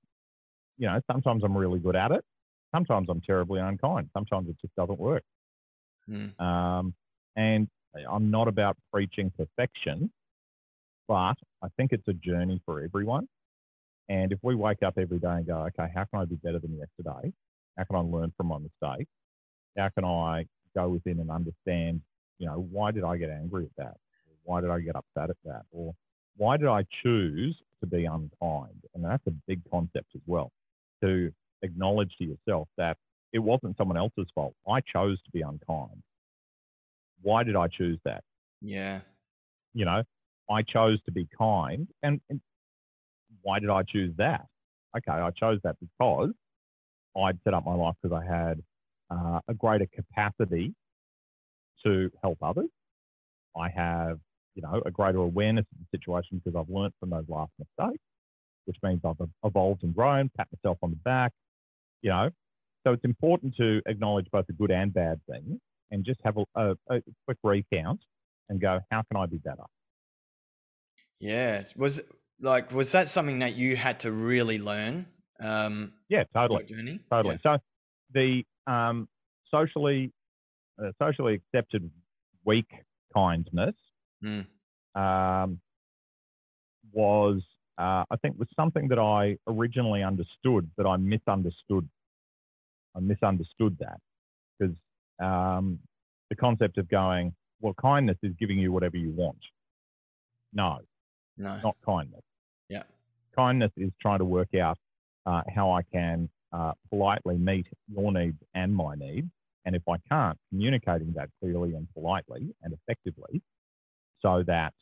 you 0.77 0.87
know, 0.87 1.01
sometimes 1.11 1.43
I'm 1.43 1.55
really 1.57 1.79
good 1.79 1.95
at 1.97 2.11
it. 2.11 2.23
Sometimes 2.73 3.09
I'm 3.09 3.19
terribly 3.21 3.59
unkind. 3.59 4.09
Sometimes 4.13 4.47
it 4.49 4.55
just 4.61 4.73
doesn't 4.75 4.99
work. 4.99 5.23
Mm. 6.09 6.39
Um, 6.39 6.93
and 7.35 7.67
I'm 8.09 8.31
not 8.31 8.47
about 8.47 8.77
preaching 8.91 9.31
perfection, 9.31 10.11
but 11.07 11.35
I 11.61 11.67
think 11.75 11.91
it's 11.91 12.07
a 12.07 12.13
journey 12.13 12.61
for 12.65 12.81
everyone. 12.81 13.27
And 14.11 14.33
if 14.33 14.39
we 14.41 14.55
wake 14.55 14.83
up 14.83 14.95
every 14.97 15.19
day 15.19 15.29
and 15.29 15.47
go, 15.47 15.59
okay, 15.67 15.89
how 15.95 16.03
can 16.03 16.19
I 16.19 16.25
be 16.25 16.35
better 16.35 16.59
than 16.59 16.77
yesterday? 16.77 17.31
How 17.77 17.85
can 17.85 17.95
I 17.95 17.99
learn 17.99 18.33
from 18.35 18.47
my 18.47 18.57
mistakes? 18.57 19.09
How 19.77 19.87
can 19.87 20.03
I 20.03 20.45
go 20.75 20.89
within 20.89 21.21
and 21.21 21.31
understand, 21.31 22.01
you 22.37 22.45
know, 22.45 22.67
why 22.69 22.91
did 22.91 23.05
I 23.05 23.15
get 23.15 23.29
angry 23.29 23.67
at 23.67 23.71
that? 23.77 23.95
Why 24.43 24.59
did 24.59 24.69
I 24.69 24.81
get 24.81 24.97
upset 24.97 25.29
at 25.29 25.37
that? 25.45 25.61
Or 25.71 25.95
why 26.35 26.57
did 26.57 26.67
I 26.67 26.83
choose 27.01 27.55
to 27.79 27.87
be 27.87 28.03
unkind? 28.03 28.83
And 28.93 29.05
that's 29.05 29.25
a 29.27 29.33
big 29.47 29.61
concept 29.71 30.07
as 30.13 30.21
well. 30.25 30.51
To 31.01 31.31
acknowledge 31.61 32.11
to 32.17 32.25
yourself 32.25 32.67
that 32.77 32.97
it 33.31 33.39
wasn't 33.39 33.77
someone 33.77 33.95
else's 33.95 34.27
fault. 34.35 34.55
I 34.67 34.81
chose 34.81 35.21
to 35.23 35.31
be 35.31 35.39
unkind. 35.39 36.03
Why 37.21 37.43
did 37.43 37.55
I 37.55 37.69
choose 37.69 37.99
that? 38.03 38.25
Yeah. 38.61 38.99
You 39.73 39.85
know, 39.85 40.03
I 40.49 40.63
chose 40.63 41.01
to 41.05 41.13
be 41.13 41.29
kind. 41.37 41.87
And, 42.03 42.19
and 42.29 42.41
why 43.43 43.59
did 43.59 43.69
I 43.69 43.83
choose 43.83 44.13
that? 44.17 44.45
Okay, 44.97 45.11
I 45.11 45.31
chose 45.31 45.59
that 45.63 45.77
because 45.79 46.31
I'd 47.17 47.39
set 47.43 47.53
up 47.53 47.65
my 47.65 47.73
life 47.73 47.95
because 48.01 48.17
I 48.21 48.25
had 48.25 48.63
uh, 49.09 49.39
a 49.47 49.53
greater 49.53 49.87
capacity 49.93 50.73
to 51.85 52.11
help 52.21 52.37
others. 52.41 52.69
I 53.57 53.69
have, 53.69 54.19
you 54.55 54.61
know, 54.61 54.81
a 54.85 54.91
greater 54.91 55.19
awareness 55.19 55.65
of 55.71 55.77
the 55.79 55.97
situation 55.97 56.41
because 56.43 56.57
I've 56.59 56.73
learned 56.73 56.93
from 56.99 57.09
those 57.09 57.25
last 57.27 57.51
mistakes, 57.59 58.03
which 58.65 58.77
means 58.83 59.01
I've 59.03 59.15
evolved 59.43 59.83
and 59.83 59.93
grown, 59.93 60.29
pat 60.37 60.47
myself 60.53 60.77
on 60.81 60.91
the 60.91 60.97
back, 60.97 61.31
you 62.01 62.09
know. 62.09 62.29
So 62.85 62.93
it's 62.93 63.03
important 63.03 63.55
to 63.57 63.81
acknowledge 63.85 64.27
both 64.31 64.47
the 64.47 64.53
good 64.53 64.71
and 64.71 64.93
bad 64.93 65.21
things 65.29 65.59
and 65.91 66.03
just 66.03 66.19
have 66.23 66.37
a, 66.37 66.45
a, 66.55 66.75
a 66.89 67.01
quick 67.25 67.37
recount 67.43 68.01
and 68.49 68.59
go, 68.59 68.79
how 68.89 69.03
can 69.03 69.17
I 69.17 69.25
be 69.25 69.37
better? 69.37 69.63
Yeah. 71.19 71.63
Was 71.75 72.01
like 72.41 72.71
was 72.71 72.91
that 72.91 73.07
something 73.07 73.39
that 73.39 73.55
you 73.55 73.75
had 73.75 73.99
to 74.01 74.11
really 74.11 74.59
learn? 74.59 75.05
Um, 75.39 75.93
Yeah, 76.09 76.23
totally. 76.33 76.65
Totally. 77.09 77.39
So 77.43 77.57
the 78.13 78.43
um, 78.67 79.07
socially 79.49 80.11
uh, 80.81 80.91
socially 81.01 81.35
accepted 81.35 81.89
weak 82.45 82.69
kindness 83.13 83.75
Mm. 84.23 84.45
um, 84.95 85.59
was 86.91 87.41
uh, 87.77 88.03
I 88.11 88.15
think 88.21 88.37
was 88.37 88.47
something 88.55 88.87
that 88.89 88.99
I 88.99 89.37
originally 89.47 90.03
understood, 90.03 90.69
but 90.77 90.85
I 90.85 90.97
misunderstood. 90.97 91.89
I 92.95 92.99
misunderstood 92.99 93.77
that 93.79 93.99
because 94.59 94.75
um, 95.19 95.79
the 96.29 96.35
concept 96.35 96.77
of 96.77 96.87
going 96.89 97.33
well, 97.61 97.73
kindness 97.81 98.17
is 98.21 98.33
giving 98.39 98.59
you 98.59 98.71
whatever 98.71 98.97
you 98.97 99.11
want. 99.11 99.37
No, 100.53 100.79
No. 101.37 101.59
not 101.63 101.75
kindness. 101.85 102.21
Kindness 103.35 103.71
is 103.77 103.91
trying 104.01 104.19
to 104.19 104.25
work 104.25 104.53
out 104.55 104.77
uh, 105.25 105.41
how 105.53 105.71
I 105.71 105.83
can 105.83 106.29
uh, 106.51 106.73
politely 106.89 107.37
meet 107.37 107.67
your 107.87 108.11
needs 108.11 108.37
and 108.53 108.75
my 108.75 108.95
needs. 108.95 109.27
And 109.65 109.75
if 109.75 109.83
I 109.87 109.97
can't, 110.09 110.37
communicating 110.49 111.13
that 111.15 111.29
clearly 111.39 111.75
and 111.75 111.87
politely 111.93 112.53
and 112.63 112.73
effectively 112.73 113.41
so 114.21 114.43
that 114.47 114.73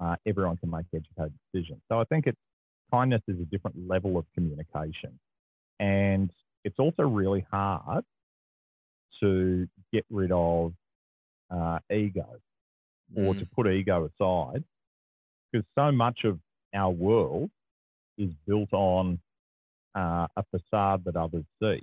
uh, 0.00 0.16
everyone 0.26 0.56
can 0.56 0.70
make 0.70 0.86
educated 0.94 1.32
decisions. 1.52 1.80
So 1.88 2.00
I 2.00 2.04
think 2.04 2.26
it's 2.26 2.38
kindness 2.90 3.22
is 3.28 3.38
a 3.40 3.44
different 3.44 3.76
level 3.88 4.16
of 4.18 4.24
communication. 4.34 5.18
And 5.80 6.30
it's 6.64 6.78
also 6.78 7.02
really 7.02 7.46
hard 7.50 8.04
to 9.20 9.68
get 9.92 10.04
rid 10.10 10.32
of 10.32 10.72
uh, 11.50 11.78
ego 11.92 12.26
or 13.14 13.34
Mm. 13.34 13.38
to 13.38 13.46
put 13.54 13.66
ego 13.68 14.10
aside, 14.18 14.64
because 15.52 15.66
so 15.74 15.92
much 15.92 16.24
of 16.24 16.38
our 16.74 16.90
world 16.90 17.50
is 18.18 18.30
built 18.46 18.72
on 18.72 19.20
uh, 19.94 20.26
a 20.36 20.44
facade 20.50 21.04
that 21.04 21.16
others 21.16 21.44
see, 21.62 21.82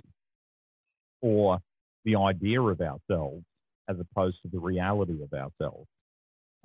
or 1.20 1.58
the 2.04 2.16
idea 2.16 2.60
of 2.60 2.80
ourselves 2.80 3.44
as 3.88 3.96
opposed 3.98 4.40
to 4.42 4.48
the 4.48 4.58
reality 4.58 5.22
of 5.22 5.32
ourselves. 5.32 5.88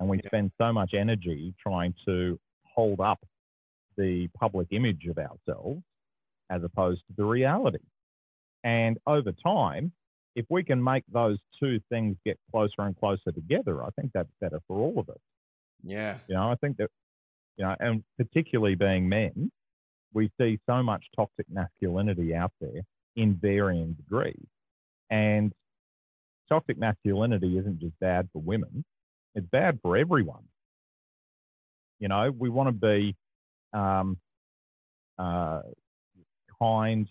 And 0.00 0.08
we 0.08 0.18
Yeah. 0.18 0.26
spend 0.26 0.52
so 0.58 0.72
much 0.72 0.94
energy 0.94 1.54
trying 1.58 1.94
to 2.06 2.38
hold 2.64 3.00
up 3.00 3.20
the 3.96 4.28
public 4.28 4.68
image 4.70 5.06
of 5.06 5.18
ourselves 5.18 5.82
as 6.50 6.62
opposed 6.62 7.04
to 7.08 7.12
the 7.16 7.24
reality. 7.24 7.84
And 8.64 8.98
over 9.06 9.32
time, 9.32 9.92
if 10.34 10.46
we 10.50 10.62
can 10.62 10.82
make 10.82 11.04
those 11.08 11.38
two 11.58 11.80
things 11.88 12.16
get 12.24 12.38
closer 12.50 12.82
and 12.82 12.96
closer 12.96 13.32
together, 13.32 13.82
I 13.84 13.90
think 13.90 14.12
that's 14.12 14.30
better 14.40 14.60
for 14.68 14.78
all 14.78 14.98
of 15.00 15.08
us. 15.08 15.18
Yeah. 15.82 16.18
You 16.28 16.34
know, 16.36 16.50
I 16.50 16.54
think 16.56 16.76
that, 16.76 16.90
you 17.56 17.64
know, 17.64 17.74
and 17.80 18.04
particularly 18.16 18.76
being 18.76 19.08
men, 19.08 19.50
we 20.12 20.30
see 20.40 20.58
so 20.66 20.82
much 20.82 21.04
toxic 21.14 21.46
masculinity 21.50 22.34
out 22.34 22.52
there 22.60 22.82
in 23.16 23.34
varying 23.34 23.92
degrees. 23.94 24.46
And 25.10 25.52
toxic 26.48 26.78
masculinity 26.78 27.58
isn't 27.58 27.80
just 27.80 27.98
bad 28.00 28.28
for 28.32 28.40
women, 28.40 28.84
it's 29.34 29.46
bad 29.50 29.78
for 29.82 29.96
everyone. 29.96 30.44
You 32.00 32.08
know, 32.08 32.32
we 32.36 32.48
want 32.48 32.68
to 32.68 32.72
be 32.72 33.16
um, 33.72 34.18
uh, 35.18 35.62
kind 36.60 37.08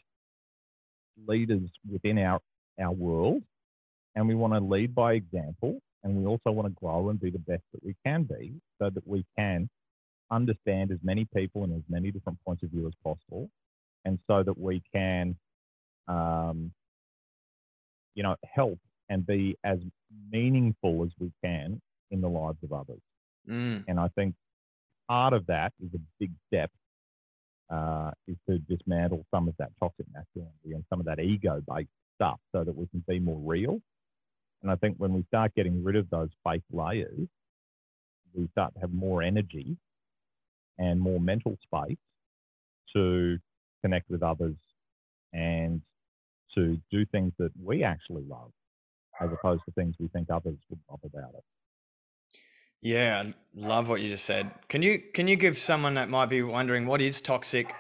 leaders 1.27 1.69
within 1.89 2.17
our, 2.19 2.39
our 2.79 2.91
world, 2.91 3.43
and 4.15 4.27
we 4.27 4.35
want 4.35 4.53
to 4.53 4.59
lead 4.59 4.95
by 4.95 5.13
example, 5.13 5.79
and 6.03 6.15
we 6.15 6.25
also 6.25 6.51
want 6.51 6.67
to 6.67 6.73
grow 6.79 7.09
and 7.09 7.19
be 7.19 7.29
the 7.29 7.39
best 7.39 7.63
that 7.73 7.83
we 7.83 7.95
can 8.05 8.23
be 8.23 8.53
so 8.79 8.89
that 8.89 9.05
we 9.05 9.25
can 9.37 9.69
understand 10.32 10.91
as 10.91 10.99
many 11.03 11.25
people 11.36 11.63
and 11.63 11.73
as 11.73 11.84
many 11.89 12.11
different 12.11 12.38
points 12.45 12.63
of 12.63 12.69
view 12.69 12.88
as 12.88 12.93
possible, 13.03 13.49
and 14.05 14.19
so 14.28 14.43
that 14.43 14.57
we 14.57 14.82
can, 14.93 15.36
um, 16.07 16.71
you 18.15 18.23
know, 18.23 18.36
help 18.43 18.80
and 19.09 19.25
be 19.25 19.57
as 19.63 19.80
meaningful 20.32 21.03
as 21.03 21.09
we 21.19 21.32
can 21.43 21.82
in 22.11 22.21
the 22.21 22.28
lives 22.28 22.57
of 22.63 22.73
others. 22.73 23.01
Mm. 23.49 23.86
And 23.88 23.99
I 23.99 24.09
think 24.09 24.36
part 25.07 25.34
of 25.34 25.45
that 25.47 25.73
is 25.82 25.89
a 25.93 25.99
big 26.19 26.32
step 26.47 26.69
uh, 27.69 28.11
is 28.28 28.36
to 28.49 28.59
dismantle 28.59 29.25
some 29.34 29.47
of 29.47 29.55
that 29.59 29.69
toxic 29.80 30.05
masculinity 30.13 30.73
and 30.73 30.84
some 30.89 30.99
of 30.99 31.05
that 31.05 31.19
ego-based 31.19 31.89
stuff 32.15 32.39
so 32.53 32.63
that 32.63 32.75
we 32.75 32.88
can 32.88 33.03
be 33.07 33.19
more 33.19 33.39
real. 33.39 33.80
And 34.61 34.71
I 34.71 34.75
think 34.75 34.95
when 34.97 35.13
we 35.13 35.23
start 35.28 35.53
getting 35.55 35.84
rid 35.84 35.95
of 35.95 36.09
those 36.09 36.30
fake 36.45 36.63
layers, 36.71 37.28
we 38.34 38.47
start 38.51 38.73
to 38.73 38.80
have 38.82 38.91
more 38.91 39.21
energy 39.21 39.78
and 40.78 40.99
more 40.99 41.19
mental 41.19 41.57
space 41.63 41.97
to 42.93 43.38
connect 43.82 44.09
with 44.09 44.23
others 44.23 44.55
and 45.34 45.82
to 46.55 46.80
do 46.91 47.05
things 47.05 47.34
that 47.38 47.51
we 47.61 47.84
actually 47.84 48.23
love 48.23 48.51
as 49.21 49.32
opposed 49.32 49.63
to 49.65 49.71
things 49.71 49.95
we 49.99 50.07
think 50.09 50.30
others 50.30 50.57
would 50.69 50.80
love 50.89 50.99
about 51.03 51.34
it. 51.36 51.43
Yeah, 52.82 53.23
I 53.25 53.34
love 53.55 53.89
what 53.89 54.01
you 54.01 54.09
just 54.09 54.25
said. 54.25 54.51
Can 54.69 54.82
you 54.82 55.01
can 55.13 55.28
you 55.28 55.36
give 55.36 55.57
someone 55.57 55.95
that 55.95 56.09
might 56.09 56.28
be 56.28 56.43
wondering 56.43 56.86
what 56.86 57.01
is 57.01 57.19
toxic 57.19 57.73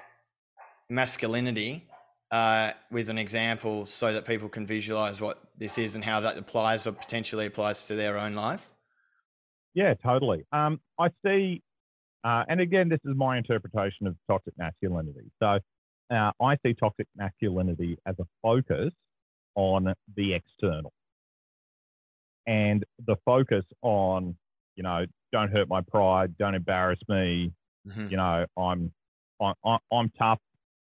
masculinity 0.89 1.87
uh, 2.31 2.71
with 2.91 3.09
an 3.09 3.17
example 3.17 3.85
so 3.85 4.11
that 4.13 4.25
people 4.25 4.49
can 4.49 4.65
visualize 4.65 5.21
what 5.21 5.41
this 5.57 5.77
is 5.77 5.95
and 5.95 6.03
how 6.03 6.19
that 6.21 6.37
applies 6.37 6.87
or 6.87 6.91
potentially 6.91 7.45
applies 7.45 7.83
to 7.85 7.95
their 7.95 8.17
own 8.17 8.33
life? 8.33 8.71
Yeah, 9.73 9.93
totally. 9.93 10.45
Um, 10.51 10.81
I 10.99 11.09
see, 11.23 11.61
uh, 12.27 12.43
and 12.49 12.59
again, 12.59 12.89
this 12.89 12.99
is 13.05 13.15
my 13.15 13.37
interpretation 13.37 14.05
of 14.05 14.15
toxic 14.29 14.53
masculinity. 14.57 15.31
So 15.41 15.59
uh, 16.13 16.31
I 16.41 16.57
see 16.65 16.73
toxic 16.73 17.07
masculinity 17.15 17.97
as 18.05 18.15
a 18.19 18.25
focus 18.41 18.91
on 19.55 19.93
the 20.15 20.33
external 20.33 20.91
and 22.45 22.83
the 23.05 23.15
focus 23.23 23.63
on, 23.81 24.35
you 24.75 24.83
know, 24.83 25.05
don't 25.31 25.51
hurt 25.51 25.69
my 25.69 25.81
pride, 25.81 26.37
don't 26.37 26.55
embarrass 26.55 26.99
me, 27.07 27.53
Mhm. 27.87 28.11
you 28.11 28.17
know, 28.17 28.45
I'm, 28.57 28.91
I, 29.41 29.53
I, 29.65 29.77
I'm 29.91 30.09
tough 30.17 30.39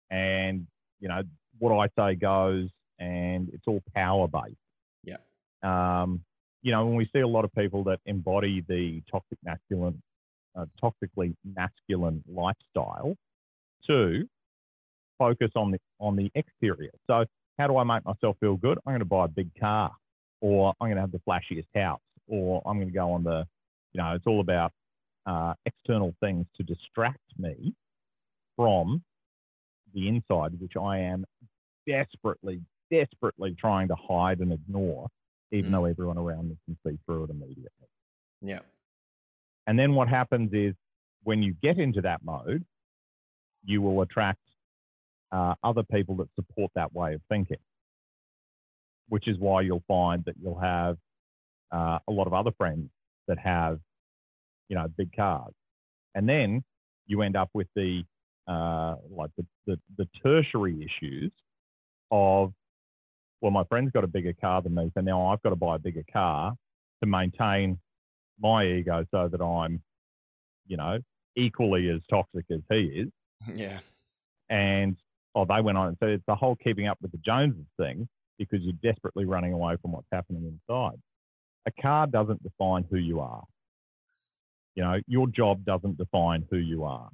and, 0.10 0.66
you 1.00 1.10
know, 1.10 1.22
what 1.60 1.72
I 1.78 1.88
say 1.98 2.16
goes 2.16 2.70
and 3.00 3.50
it's 3.54 3.68
all 3.68 3.82
power 3.94 4.28
based. 4.28 4.58
Yeah. 5.04 5.18
Um, 5.62 6.24
you 6.64 6.72
know, 6.72 6.86
when 6.88 6.96
we 6.96 7.08
see 7.14 7.20
a 7.20 7.28
lot 7.28 7.46
of 7.46 7.54
people 7.54 7.84
that 7.86 8.00
embody 8.06 8.62
the 8.68 9.02
toxic 9.12 9.38
masculine, 9.44 10.02
uh, 10.58 10.66
toxically 10.82 11.36
masculine 11.44 12.24
lifestyle 12.28 13.16
to 13.88 14.28
focus 15.18 15.52
on 15.56 15.72
the, 15.72 15.80
on 16.00 16.16
the 16.16 16.32
exterior. 16.36 16.92
So 17.08 17.26
how 17.58 17.68
do 17.68 17.78
I 17.78 17.84
make 17.84 18.06
myself 18.06 18.38
feel 18.40 18.56
good? 18.56 18.78
I'm 18.86 18.92
going 18.92 19.00
to 19.00 19.06
buy 19.06 19.26
a 19.26 19.28
big 19.28 19.50
car. 19.60 19.92
or 20.42 20.74
I'm 20.80 20.88
going 20.88 20.96
to 20.96 21.02
have 21.02 21.12
the 21.12 21.22
flashiest 21.28 21.68
house, 21.76 22.00
or 22.28 22.62
I'm 22.66 22.78
going 22.78 22.88
to 22.88 22.94
go 22.94 23.12
on 23.12 23.24
the, 23.24 23.46
you 23.94 24.02
know, 24.02 24.14
it's 24.14 24.26
all 24.26 24.40
about 24.40 24.72
uh, 25.26 25.54
external 25.66 26.14
things 26.22 26.46
to 26.58 26.64
distract 26.64 27.20
me 27.38 27.74
from 28.56 29.04
the 29.94 30.08
inside, 30.08 30.60
which 30.60 30.74
I 30.82 31.00
am 31.00 31.26
desperately, 31.88 32.62
desperately 32.92 33.56
trying 33.60 33.88
to 33.90 33.96
hide 33.96 34.40
and 34.40 34.54
ignore, 34.54 35.08
even 35.52 35.72
mm. 35.72 35.74
though 35.74 35.86
everyone 35.86 36.18
around 36.18 36.50
me 36.50 36.58
can 36.66 36.78
see 36.86 36.98
through 37.06 37.26
it 37.26 37.30
immediately. 37.32 37.88
Yeah. 38.42 38.60
And 39.70 39.78
then 39.78 39.94
what 39.94 40.08
happens 40.08 40.50
is 40.52 40.74
when 41.22 41.44
you 41.44 41.54
get 41.62 41.78
into 41.78 42.02
that 42.02 42.22
mode, 42.24 42.66
you 43.64 43.84
will 43.84 44.02
attract 44.02 44.42
uh, 45.32 45.54
other 45.64 45.84
people 45.84 46.16
that 46.16 46.28
support 46.34 46.72
that 46.74 46.92
way 46.92 47.14
of 47.14 47.22
thinking, 47.30 47.60
which 49.10 49.28
is 49.28 49.38
why 49.38 49.62
you'll 49.62 49.84
find 49.88 50.26
that 50.26 50.34
you'll 50.42 50.58
have 50.58 50.98
uh, 51.72 52.00
a 52.08 52.12
lot 52.12 52.26
of 52.26 52.34
other 52.34 52.50
friends 52.58 52.90
that 53.28 53.38
have, 53.38 53.80
you 54.70 54.76
know, 54.76 54.88
big 54.98 55.16
cars. 55.16 55.54
And 56.16 56.28
then 56.28 56.64
you 57.06 57.22
end 57.22 57.36
up 57.36 57.52
with 57.54 57.68
the, 57.76 58.02
uh, 58.48 58.96
like 59.12 59.30
the, 59.38 59.46
the, 59.68 59.80
the 60.00 60.08
tertiary 60.24 60.78
issues 60.84 61.32
of, 62.10 62.54
well, 63.42 63.52
my 63.52 63.66
friend's 63.66 63.92
got 63.92 64.04
a 64.04 64.08
bigger 64.08 64.34
car 64.34 64.64
than 64.64 64.74
me, 64.74 64.90
so 64.96 65.02
now 65.02 65.28
I've 65.28 65.44
got 65.44 65.52
to 65.52 65.56
buy 65.56 65.76
a 65.76 65.80
bigger 65.80 66.06
car 66.12 66.56
to 67.04 67.08
maintain 67.08 67.78
my 68.40 68.66
ego 68.66 69.06
so 69.12 69.28
that 69.28 69.42
I'm, 69.42 69.82
you 70.68 70.78
know, 70.78 71.00
equally 71.36 71.90
as 71.90 72.02
toxic 72.10 72.46
as 72.52 72.62
he 72.70 73.06
is. 73.06 73.10
Yeah. 73.54 73.80
And 74.50 74.98
oh, 75.36 75.46
they 75.46 75.62
went 75.62 75.78
on. 75.78 75.90
And 75.90 75.98
so 76.02 76.08
it's 76.08 76.24
the 76.28 76.36
whole 76.36 76.56
keeping 76.56 76.88
up 76.88 76.98
with 77.02 77.12
the 77.12 77.20
Joneses 77.20 77.66
thing 77.78 78.08
because 78.38 78.62
you're 78.62 78.74
desperately 78.82 79.26
running 79.26 79.54
away 79.54 79.76
from 79.82 79.92
what's 79.92 80.08
happening 80.12 80.44
inside. 80.46 81.00
A 81.68 81.82
car 81.82 82.08
doesn't 82.08 82.42
define 82.42 82.86
who 82.90 82.98
you 82.98 83.20
are. 83.20 83.44
You 84.76 84.84
know, 84.84 85.00
your 85.08 85.28
job 85.28 85.66
doesn't 85.66 85.98
define 85.98 86.46
who 86.50 86.58
you 86.58 86.84
are. 86.86 87.10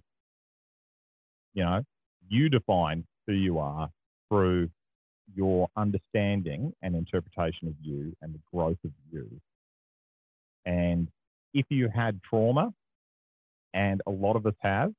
You 1.54 1.64
know, 1.64 1.82
you 2.30 2.50
define 2.50 3.06
who 3.26 3.34
you 3.34 3.58
are 3.60 3.90
through 4.30 4.70
your 5.34 5.68
understanding 5.76 6.74
and 6.82 6.96
interpretation 6.96 7.68
of 7.68 7.74
you 7.82 8.16
and 8.22 8.34
the 8.34 8.40
growth 8.54 8.78
of 8.84 8.92
you. 9.12 9.28
And 10.66 11.08
if 11.56 11.66
you 11.70 11.90
had 11.90 12.22
trauma, 12.22 12.72
and 13.74 14.02
a 14.06 14.12
lot 14.12 14.36
of 14.36 14.46
us 14.46 14.54
have, 14.60 14.94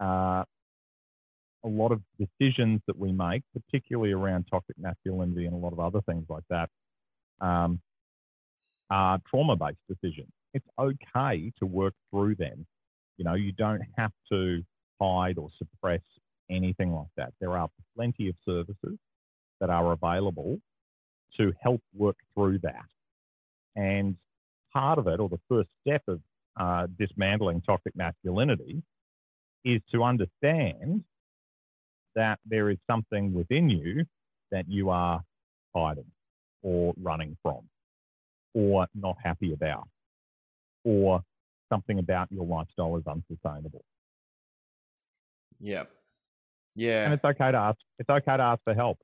uh, 0.00 0.44
a 1.64 1.68
lot 1.68 1.92
of 1.92 2.02
decisions 2.18 2.80
that 2.88 2.98
we 2.98 3.12
make, 3.12 3.42
particularly 3.54 4.12
around 4.12 4.44
toxic 4.50 4.76
masculinity 4.78 5.46
and 5.46 5.54
a 5.54 5.56
lot 5.56 5.72
of 5.72 5.78
other 5.80 6.00
things 6.02 6.26
like 6.28 6.42
that, 6.50 6.68
um, 7.40 7.80
are 8.90 9.18
trauma 9.30 9.56
based 9.56 9.78
decisions. 9.88 10.30
It's 10.54 10.66
okay 10.78 11.52
to 11.58 11.66
work 11.66 11.94
through 12.10 12.34
them. 12.34 12.66
You 13.16 13.24
know, 13.24 13.34
you 13.34 13.52
don't 13.52 13.82
have 13.96 14.12
to 14.30 14.62
hide 15.00 15.38
or 15.38 15.48
suppress 15.56 16.02
anything 16.50 16.92
like 16.92 17.08
that. 17.16 17.32
There 17.40 17.56
are 17.56 17.68
plenty 17.96 18.28
of 18.28 18.34
services 18.44 18.98
that 19.60 19.70
are 19.70 19.92
available 19.92 20.58
to 21.38 21.52
help 21.62 21.80
work 21.96 22.16
through 22.34 22.58
that. 22.58 22.84
And 23.76 24.16
part 24.72 24.98
of 24.98 25.06
it, 25.06 25.20
or 25.20 25.28
the 25.28 25.40
first 25.48 25.68
step 25.86 26.02
of 26.08 26.20
uh, 26.58 26.86
dismantling 26.98 27.62
toxic 27.62 27.94
masculinity, 27.96 28.82
is 29.64 29.80
to 29.92 30.02
understand 30.02 31.04
that 32.14 32.38
there 32.44 32.70
is 32.70 32.78
something 32.90 33.32
within 33.32 33.70
you 33.70 34.04
that 34.50 34.68
you 34.68 34.90
are 34.90 35.22
hiding 35.74 36.10
or 36.62 36.94
running 37.00 37.36
from 37.42 37.60
or 38.54 38.86
not 38.94 39.16
happy 39.22 39.52
about 39.52 39.88
or 40.84 41.22
something 41.70 41.98
about 41.98 42.30
your 42.30 42.44
lifestyle 42.44 42.96
is 42.96 43.04
unsustainable. 43.06 43.82
Yep. 45.60 45.90
Yeah. 46.74 47.04
And 47.04 47.14
it's 47.14 47.24
okay 47.24 47.52
to 47.52 47.58
ask 47.58 47.78
it's 47.98 48.10
okay 48.10 48.36
to 48.36 48.42
ask 48.42 48.60
for 48.64 48.74
help. 48.74 48.98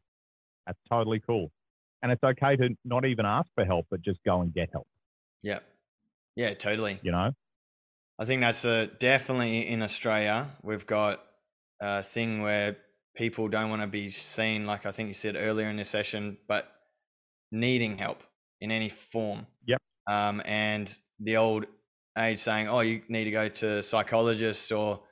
That's 0.67 0.79
totally 0.91 1.21
cool. 1.21 1.51
And 2.03 2.13
it's 2.13 2.23
okay 2.23 2.57
to 2.57 2.77
not 2.85 3.05
even 3.05 3.27
ask 3.27 3.49
for 3.55 3.65
help, 3.65 3.87
but 3.91 4.03
just 4.03 4.19
go 4.25 4.43
and 4.43 4.53
get 4.53 4.69
help. 4.73 4.87
Yep. 5.43 5.65
Yeah, 6.37 6.55
totally. 6.55 7.01
You 7.03 7.13
know? 7.13 7.33
I 8.19 8.25
think 8.25 8.41
that's 8.41 8.65
a, 8.65 8.87
definitely 8.87 9.69
in 9.69 9.83
Australia. 9.83 10.49
We've 10.63 10.87
got 10.87 11.23
a 11.81 12.03
thing 12.03 12.43
where 12.43 12.77
people 13.15 13.49
don't 13.49 13.71
want 13.71 13.83
to 13.83 13.89
be 13.89 14.11
seen, 14.11 14.67
like 14.67 14.87
I 14.87 14.93
think 14.93 15.09
you 15.09 15.15
said 15.15 15.37
earlier 15.37 15.69
in 15.69 15.77
this 15.77 15.89
session, 15.89 16.39
but 16.49 16.71
needing 17.51 17.99
help 17.99 18.23
in 18.61 18.71
any 18.71 18.89
form. 18.89 19.47
Yep. 19.67 19.81
Um, 20.07 20.43
and 20.45 20.97
the 21.21 21.37
old 21.37 21.67
age 22.17 22.39
saying, 22.39 22.69
"Oh, 22.69 22.81
you 22.81 23.03
need 23.09 23.25
to 23.25 23.31
go 23.31 23.49
to 23.49 23.83
psychologist 23.83 24.73
or 24.73 25.03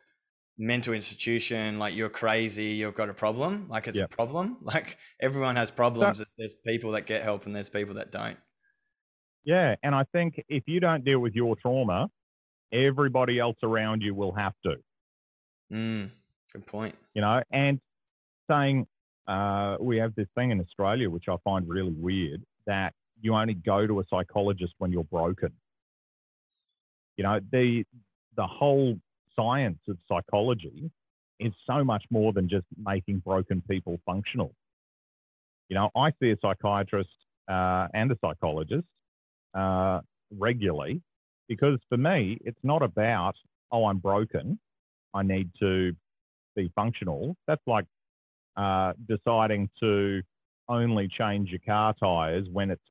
mental 0.58 0.94
institution. 0.94 1.78
Like 1.78 1.94
you're 1.94 2.08
crazy. 2.08 2.64
You've 2.64 2.94
got 2.94 3.08
a 3.08 3.14
problem. 3.14 3.66
Like 3.68 3.88
it's 3.88 3.98
yep. 3.98 4.12
a 4.12 4.16
problem. 4.16 4.58
Like 4.62 4.96
everyone 5.20 5.56
has 5.56 5.70
problems. 5.70 6.18
So, 6.18 6.24
there's 6.38 6.54
people 6.66 6.92
that 6.92 7.06
get 7.06 7.22
help 7.22 7.46
and 7.46 7.54
there's 7.54 7.70
people 7.70 7.96
that 7.96 8.10
don't." 8.10 8.38
Yeah, 9.46 9.76
and 9.84 9.94
I 9.94 10.02
think 10.12 10.44
if 10.48 10.64
you 10.66 10.80
don't 10.80 11.04
deal 11.04 11.20
with 11.20 11.34
your 11.34 11.54
trauma, 11.54 12.08
everybody 12.72 13.38
else 13.38 13.56
around 13.62 14.02
you 14.02 14.12
will 14.12 14.32
have 14.32 14.54
to. 14.64 14.74
Mm, 15.72 16.10
good 16.52 16.66
point. 16.66 16.96
You 17.14 17.22
know, 17.22 17.40
and 17.52 17.80
saying 18.50 18.88
uh, 19.28 19.76
we 19.80 19.98
have 19.98 20.16
this 20.16 20.26
thing 20.34 20.50
in 20.50 20.60
Australia, 20.60 21.08
which 21.08 21.26
I 21.28 21.36
find 21.44 21.66
really 21.68 21.94
weird, 21.96 22.42
that 22.66 22.92
you 23.20 23.34
only 23.34 23.54
go 23.54 23.86
to 23.86 24.00
a 24.00 24.04
psychologist 24.10 24.74
when 24.78 24.90
you're 24.90 25.04
broken. 25.04 25.52
You 27.16 27.22
know, 27.22 27.38
the 27.52 27.84
the 28.36 28.46
whole 28.46 28.98
science 29.36 29.78
of 29.88 29.96
psychology 30.08 30.90
is 31.38 31.52
so 31.68 31.84
much 31.84 32.04
more 32.10 32.32
than 32.32 32.48
just 32.48 32.66
making 32.84 33.18
broken 33.20 33.62
people 33.70 34.00
functional. 34.04 34.52
You 35.68 35.76
know, 35.76 35.90
I 35.96 36.10
see 36.20 36.32
a 36.32 36.36
psychiatrist 36.42 37.10
uh, 37.48 37.86
and 37.94 38.10
a 38.10 38.18
psychologist 38.20 38.86
uh, 39.56 40.00
regularly 40.36 41.02
because 41.48 41.78
for 41.88 41.96
me, 41.96 42.38
it's 42.44 42.58
not 42.62 42.82
about, 42.82 43.34
oh, 43.72 43.86
I'm 43.86 43.98
broken. 43.98 44.58
I 45.14 45.22
need 45.22 45.50
to 45.60 45.92
be 46.54 46.70
functional. 46.74 47.36
That's 47.46 47.62
like 47.66 47.86
uh, 48.56 48.92
deciding 49.08 49.70
to 49.80 50.22
only 50.68 51.08
change 51.08 51.50
your 51.50 51.60
car 51.64 51.94
tires 52.00 52.46
when 52.52 52.70
it's 52.70 52.82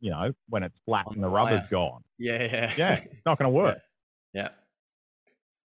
you 0.00 0.10
know 0.10 0.32
when 0.48 0.62
it's 0.62 0.74
flat 0.84 1.06
On 1.06 1.14
and 1.14 1.22
the 1.22 1.28
rubber's 1.28 1.66
gone. 1.70 2.02
Yeah, 2.18 2.42
yeah, 2.42 2.72
yeah. 2.76 2.94
It's 2.94 3.26
not 3.26 3.38
going 3.38 3.50
to 3.50 3.56
work. 3.56 3.78
Yeah. 4.34 4.48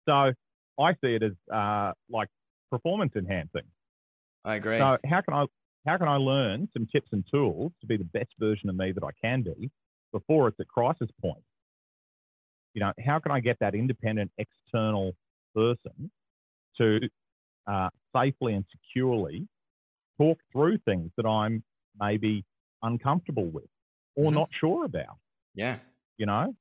yeah. 0.07 0.33
So 0.33 0.81
I 0.81 0.93
see 0.93 1.13
it 1.13 1.21
as 1.21 1.33
uh, 1.53 1.91
like 2.09 2.27
performance 2.71 3.11
enhancing. 3.15 3.63
I 4.43 4.55
agree. 4.55 4.79
So 4.79 4.97
how 5.05 5.21
can 5.21 5.33
I 5.33 5.45
how 5.85 5.97
can 5.97 6.07
I 6.07 6.15
learn 6.15 6.67
some 6.73 6.87
tips 6.91 7.09
and 7.11 7.23
tools 7.31 7.71
to 7.81 7.87
be 7.87 7.97
the 7.97 8.05
best 8.05 8.29
version 8.39 8.69
of 8.69 8.75
me 8.75 8.93
that 8.93 9.03
I 9.03 9.11
can 9.21 9.43
be 9.43 9.69
before 10.11 10.47
it's 10.47 10.59
at 10.59 10.67
crisis 10.67 11.09
point? 11.21 11.43
You 12.73 12.81
know, 12.81 12.93
how 13.03 13.19
can 13.19 13.31
I 13.31 13.39
get 13.39 13.57
that 13.59 13.73
independent 13.75 14.31
external 14.37 15.13
person 15.55 16.11
to 16.77 16.99
uh, 17.67 17.89
safely 18.15 18.53
and 18.53 18.65
securely 18.71 19.47
talk 20.17 20.37
through 20.51 20.77
things 20.85 21.11
that 21.17 21.25
I'm 21.25 21.63
maybe 21.99 22.43
uncomfortable 22.81 23.45
with 23.45 23.65
or 24.15 24.25
mm-hmm. 24.25 24.35
not 24.35 24.49
sure 24.59 24.85
about. 24.85 25.17
Yeah. 25.55 25.77
You 26.17 26.25
know, 26.25 26.55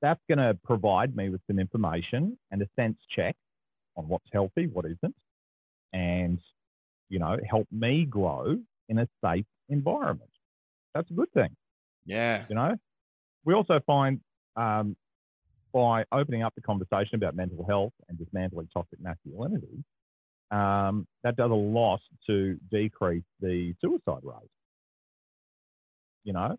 that's 0.00 0.20
going 0.28 0.38
to 0.38 0.58
provide 0.64 1.16
me 1.16 1.28
with 1.28 1.40
some 1.46 1.58
information 1.58 2.38
and 2.50 2.62
a 2.62 2.68
sense 2.76 2.96
check 3.14 3.36
on 3.96 4.08
what's 4.08 4.26
healthy, 4.32 4.66
what 4.66 4.84
isn't, 4.86 5.14
and, 5.92 6.38
you 7.08 7.18
know, 7.18 7.36
help 7.48 7.66
me 7.70 8.04
grow 8.04 8.58
in 8.88 8.98
a 8.98 9.08
safe 9.24 9.44
environment. 9.68 10.30
That's 10.94 11.10
a 11.10 11.14
good 11.14 11.30
thing. 11.32 11.54
Yeah. 12.04 12.46
You 12.48 12.54
know, 12.54 12.76
we 13.44 13.54
also 13.54 13.80
find 13.86 14.20
um, 14.56 14.96
by 15.72 16.04
opening 16.12 16.42
up 16.42 16.54
the 16.54 16.62
conversation 16.62 17.14
about 17.14 17.34
mental 17.34 17.64
health 17.66 17.92
and 18.08 18.18
dismantling 18.18 18.68
toxic 18.72 19.00
masculinity, 19.00 19.84
um, 20.50 21.06
that 21.24 21.36
does 21.36 21.50
a 21.50 21.54
lot 21.54 22.00
to 22.26 22.58
decrease 22.70 23.24
the 23.40 23.74
suicide 23.80 24.20
rate. 24.22 24.50
You 26.24 26.34
know, 26.34 26.56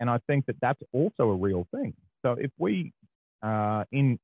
and 0.00 0.10
I 0.10 0.18
think 0.26 0.46
that 0.46 0.56
that's 0.60 0.80
also 0.92 1.30
a 1.30 1.36
real 1.36 1.66
thing. 1.74 1.94
So 2.22 2.32
if 2.32 2.50
we, 2.58 2.92
uh, 3.42 3.84
in 3.90 4.18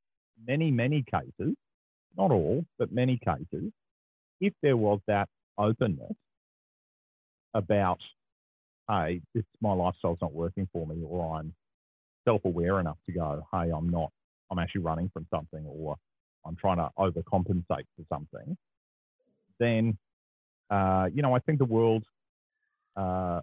many 0.47 0.71
many 0.71 1.05
cases, 1.11 1.57
not 2.17 2.31
all, 2.31 2.65
but 2.79 2.93
many 2.93 3.19
cases, 3.19 3.73
if 4.41 4.53
there 4.63 4.77
was 4.77 5.01
that 5.07 5.29
openness 5.57 6.15
about, 7.55 8.01
hey, 8.89 9.21
this 9.35 9.45
my 9.61 9.73
lifestyle's 9.73 10.19
not 10.21 10.33
working 10.33 10.69
for 10.73 10.87
me, 10.87 11.03
or 11.05 11.39
I'm 11.39 11.55
self-aware 12.25 12.81
enough 12.81 12.99
to 13.07 13.13
go, 13.13 13.47
hey, 13.53 13.71
I'm 13.71 13.89
not, 13.89 14.11
I'm 14.51 14.59
actually 14.59 14.83
running 14.83 15.11
from 15.13 15.27
something, 15.31 15.65
or 15.67 15.97
I'm 16.45 16.57
trying 16.57 16.79
to 16.79 16.91
overcompensate 16.99 17.87
for 17.97 18.05
something 18.09 18.57
then, 19.59 19.99
uh, 20.71 21.09
you 21.13 21.23
know, 21.23 21.35
I 21.35 21.41
think 21.41 21.59
the 21.59 21.65
world 21.65 22.05
uh, 22.97 23.41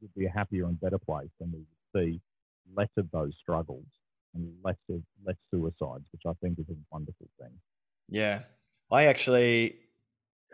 would 0.00 0.14
be 0.14 0.26
a 0.26 0.30
happier 0.30 0.66
and 0.66 0.80
better 0.80 0.98
place, 0.98 1.30
and 1.40 1.52
we 1.52 1.58
would 1.58 2.04
see 2.04 2.20
less 2.74 2.88
of 2.96 3.10
those 3.10 3.32
struggles 3.40 3.84
and 4.34 4.52
less 4.62 4.76
of 4.90 5.02
less 5.24 5.36
suicides, 5.50 6.04
which 6.12 6.22
I 6.26 6.32
think 6.42 6.58
is 6.58 6.66
a 6.70 6.76
wonderful 6.90 7.28
thing. 7.40 7.52
Yeah, 8.08 8.40
I 8.90 9.04
actually 9.04 9.76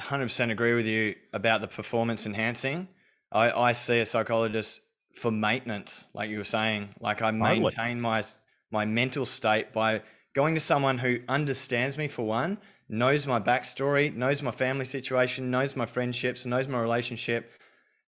100% 0.00 0.50
agree 0.50 0.74
with 0.74 0.86
you 0.86 1.14
about 1.32 1.60
the 1.60 1.68
performance 1.68 2.26
enhancing. 2.26 2.88
I, 3.34 3.50
I 3.50 3.72
see 3.72 3.98
a 3.98 4.06
psychologist 4.06 4.80
for 5.12 5.30
maintenance, 5.30 6.06
like 6.14 6.30
you 6.30 6.38
were 6.38 6.44
saying. 6.44 6.94
Like 7.00 7.20
I 7.20 7.32
maintain 7.32 8.00
my 8.00 8.24
my 8.70 8.84
mental 8.84 9.26
state 9.26 9.72
by 9.72 10.02
going 10.34 10.54
to 10.54 10.60
someone 10.60 10.98
who 10.98 11.18
understands 11.28 11.98
me 11.98 12.08
for 12.08 12.24
one, 12.24 12.58
knows 12.88 13.26
my 13.26 13.40
backstory, 13.40 14.14
knows 14.14 14.42
my 14.42 14.50
family 14.50 14.84
situation, 14.84 15.50
knows 15.50 15.76
my 15.76 15.86
friendships, 15.86 16.46
knows 16.46 16.68
my 16.68 16.80
relationship, 16.80 17.52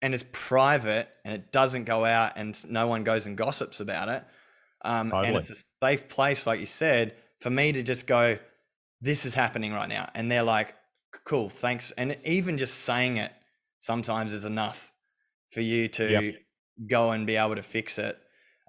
and 0.02 0.14
it's 0.14 0.26
private 0.32 1.10
and 1.26 1.34
it 1.34 1.52
doesn't 1.52 1.86
go 1.86 2.06
out 2.06 2.34
and 2.36 2.62
no 2.70 2.88
one 2.88 3.04
goes 3.04 3.26
and 3.26 3.38
gossips 3.38 3.80
about 3.80 4.10
it. 4.10 4.24
Um. 4.84 5.14
And 5.14 5.36
it's 5.36 5.50
a 5.50 5.56
safe 5.82 6.10
place, 6.10 6.46
like 6.46 6.60
you 6.60 6.66
said, 6.66 7.16
for 7.40 7.50
me 7.50 7.72
to 7.72 7.84
just 7.84 8.08
go, 8.08 8.38
this 9.02 9.26
is 9.26 9.34
happening 9.34 9.74
right 9.74 9.90
now. 9.90 10.10
And 10.16 10.32
they're 10.32 10.44
like, 10.44 10.76
cool, 11.26 11.50
thanks. 11.50 11.92
And 11.92 12.18
even 12.26 12.58
just 12.58 12.82
saying 12.82 13.18
it 13.18 13.32
sometimes 13.80 14.32
is 14.32 14.46
enough 14.46 14.93
for 15.54 15.62
you 15.62 15.88
to 15.88 16.10
yep. 16.10 16.36
go 16.90 17.12
and 17.12 17.28
be 17.28 17.36
able 17.36 17.56
to 17.56 17.62
fix 17.62 17.98
it. 17.98 18.18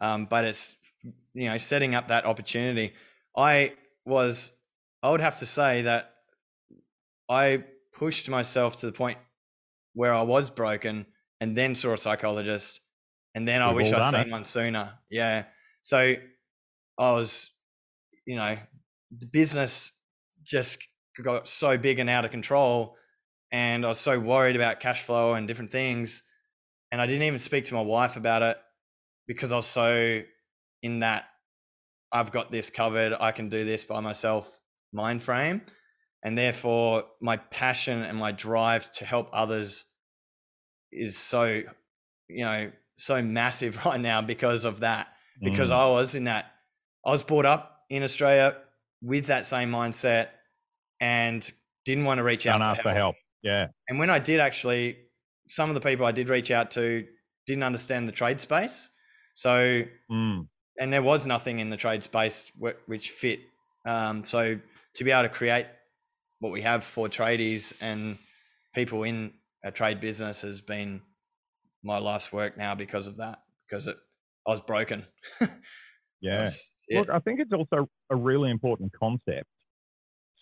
Um, 0.00 0.26
but 0.26 0.44
it's 0.44 0.76
you 1.32 1.48
know 1.48 1.58
setting 1.58 1.94
up 1.94 2.08
that 2.08 2.26
opportunity. 2.26 2.92
I 3.36 3.72
was 4.04 4.52
I 5.02 5.10
would 5.10 5.20
have 5.20 5.38
to 5.40 5.46
say 5.46 5.82
that 5.82 6.10
I 7.28 7.64
pushed 7.92 8.28
myself 8.28 8.80
to 8.80 8.86
the 8.86 8.92
point 8.92 9.18
where 9.94 10.12
I 10.12 10.22
was 10.22 10.50
broken 10.50 11.06
and 11.40 11.56
then 11.56 11.74
saw 11.74 11.92
a 11.92 11.98
psychologist 11.98 12.80
and 13.34 13.46
then 13.46 13.60
We've 13.60 13.70
I 13.70 13.72
wish 13.72 13.92
I'd 13.92 14.10
seen 14.10 14.28
it. 14.28 14.30
one 14.30 14.44
sooner. 14.44 14.94
Yeah. 15.10 15.44
So 15.82 16.16
I 16.98 17.12
was, 17.12 17.50
you 18.26 18.36
know, 18.36 18.56
the 19.16 19.26
business 19.26 19.92
just 20.42 20.78
got 21.22 21.48
so 21.48 21.78
big 21.78 21.98
and 21.98 22.10
out 22.10 22.24
of 22.24 22.30
control 22.30 22.96
and 23.52 23.84
I 23.84 23.88
was 23.88 24.00
so 24.00 24.18
worried 24.18 24.56
about 24.56 24.80
cash 24.80 25.02
flow 25.02 25.34
and 25.34 25.46
different 25.46 25.70
things 25.70 26.22
and 26.94 27.02
I 27.02 27.08
didn't 27.08 27.24
even 27.24 27.40
speak 27.40 27.64
to 27.64 27.74
my 27.74 27.80
wife 27.80 28.14
about 28.14 28.42
it 28.42 28.56
because 29.26 29.50
I 29.50 29.56
was 29.56 29.66
so 29.66 30.22
in 30.80 31.00
that 31.00 31.24
I've 32.12 32.30
got 32.30 32.52
this 32.52 32.70
covered, 32.70 33.12
I 33.18 33.32
can 33.32 33.48
do 33.48 33.64
this 33.64 33.84
by 33.84 33.98
myself 33.98 34.60
mind 34.92 35.20
frame. 35.20 35.62
And 36.22 36.38
therefore, 36.38 37.02
my 37.20 37.38
passion 37.38 38.02
and 38.02 38.16
my 38.16 38.30
drive 38.30 38.92
to 38.92 39.04
help 39.04 39.28
others 39.32 39.86
is 40.92 41.16
so, 41.16 41.62
you 42.28 42.44
know, 42.44 42.70
so 42.96 43.20
massive 43.20 43.76
right 43.84 44.00
now 44.00 44.22
because 44.22 44.64
of 44.64 44.78
that. 44.80 45.08
Because 45.42 45.70
mm. 45.70 45.74
I 45.74 45.88
was 45.88 46.14
in 46.14 46.24
that, 46.24 46.46
I 47.04 47.10
was 47.10 47.24
brought 47.24 47.44
up 47.44 47.80
in 47.90 48.04
Australia 48.04 48.56
with 49.02 49.26
that 49.26 49.46
same 49.46 49.72
mindset 49.72 50.28
and 51.00 51.50
didn't 51.86 52.04
want 52.04 52.18
to 52.18 52.22
reach 52.22 52.46
out 52.46 52.60
for 52.60 52.64
help. 52.66 52.78
for 52.82 52.94
help. 52.94 53.16
Yeah. 53.42 53.66
And 53.88 53.98
when 53.98 54.10
I 54.10 54.20
did 54.20 54.38
actually 54.38 54.98
some 55.48 55.68
of 55.68 55.74
the 55.74 55.80
people 55.80 56.06
I 56.06 56.12
did 56.12 56.28
reach 56.28 56.50
out 56.50 56.70
to 56.72 57.06
didn't 57.46 57.62
understand 57.62 58.08
the 58.08 58.12
trade 58.12 58.40
space. 58.40 58.90
So, 59.34 59.82
mm. 60.10 60.46
and 60.78 60.92
there 60.92 61.02
was 61.02 61.26
nothing 61.26 61.58
in 61.58 61.70
the 61.70 61.76
trade 61.76 62.02
space 62.02 62.50
which 62.86 63.10
fit. 63.10 63.40
Um, 63.86 64.24
so 64.24 64.58
to 64.94 65.04
be 65.04 65.10
able 65.10 65.24
to 65.24 65.28
create 65.28 65.66
what 66.38 66.52
we 66.52 66.62
have 66.62 66.84
for 66.84 67.08
tradies 67.08 67.72
and 67.80 68.18
people 68.74 69.02
in 69.02 69.32
a 69.64 69.70
trade 69.70 70.00
business 70.00 70.42
has 70.42 70.60
been 70.60 71.02
my 71.82 71.98
life's 71.98 72.32
work 72.32 72.56
now 72.56 72.74
because 72.74 73.06
of 73.08 73.16
that, 73.16 73.40
because 73.68 73.86
it, 73.86 73.96
I 74.46 74.50
was 74.52 74.60
broken. 74.60 75.04
yeah. 76.20 76.42
Was, 76.42 76.70
yeah. 76.88 77.00
Look, 77.00 77.10
I 77.10 77.18
think 77.18 77.40
it's 77.40 77.52
also 77.52 77.88
a 78.10 78.16
really 78.16 78.50
important 78.50 78.92
concept 78.98 79.48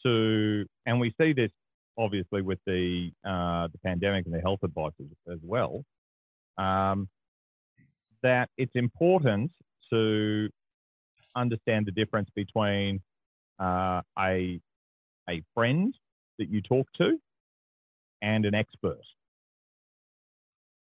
to, 0.04 0.64
and 0.86 1.00
we 1.00 1.14
see 1.20 1.32
this 1.32 1.50
obviously 1.98 2.42
with 2.42 2.58
the 2.66 3.10
uh, 3.24 3.68
the 3.68 3.78
pandemic 3.84 4.26
and 4.26 4.34
the 4.34 4.40
health 4.40 4.60
advice 4.62 4.92
as, 5.30 5.38
well, 5.42 5.84
um, 6.58 7.08
that 8.22 8.48
it's 8.56 8.72
important 8.74 9.50
to 9.90 10.48
understand 11.36 11.86
the 11.86 11.92
difference 11.92 12.28
between 12.34 13.00
uh, 13.60 14.00
a 14.18 14.60
a 15.28 15.42
friend 15.54 15.94
that 16.38 16.48
you 16.48 16.60
talk 16.62 16.86
to 16.94 17.18
and 18.22 18.44
an 18.44 18.54
expert. 18.54 19.00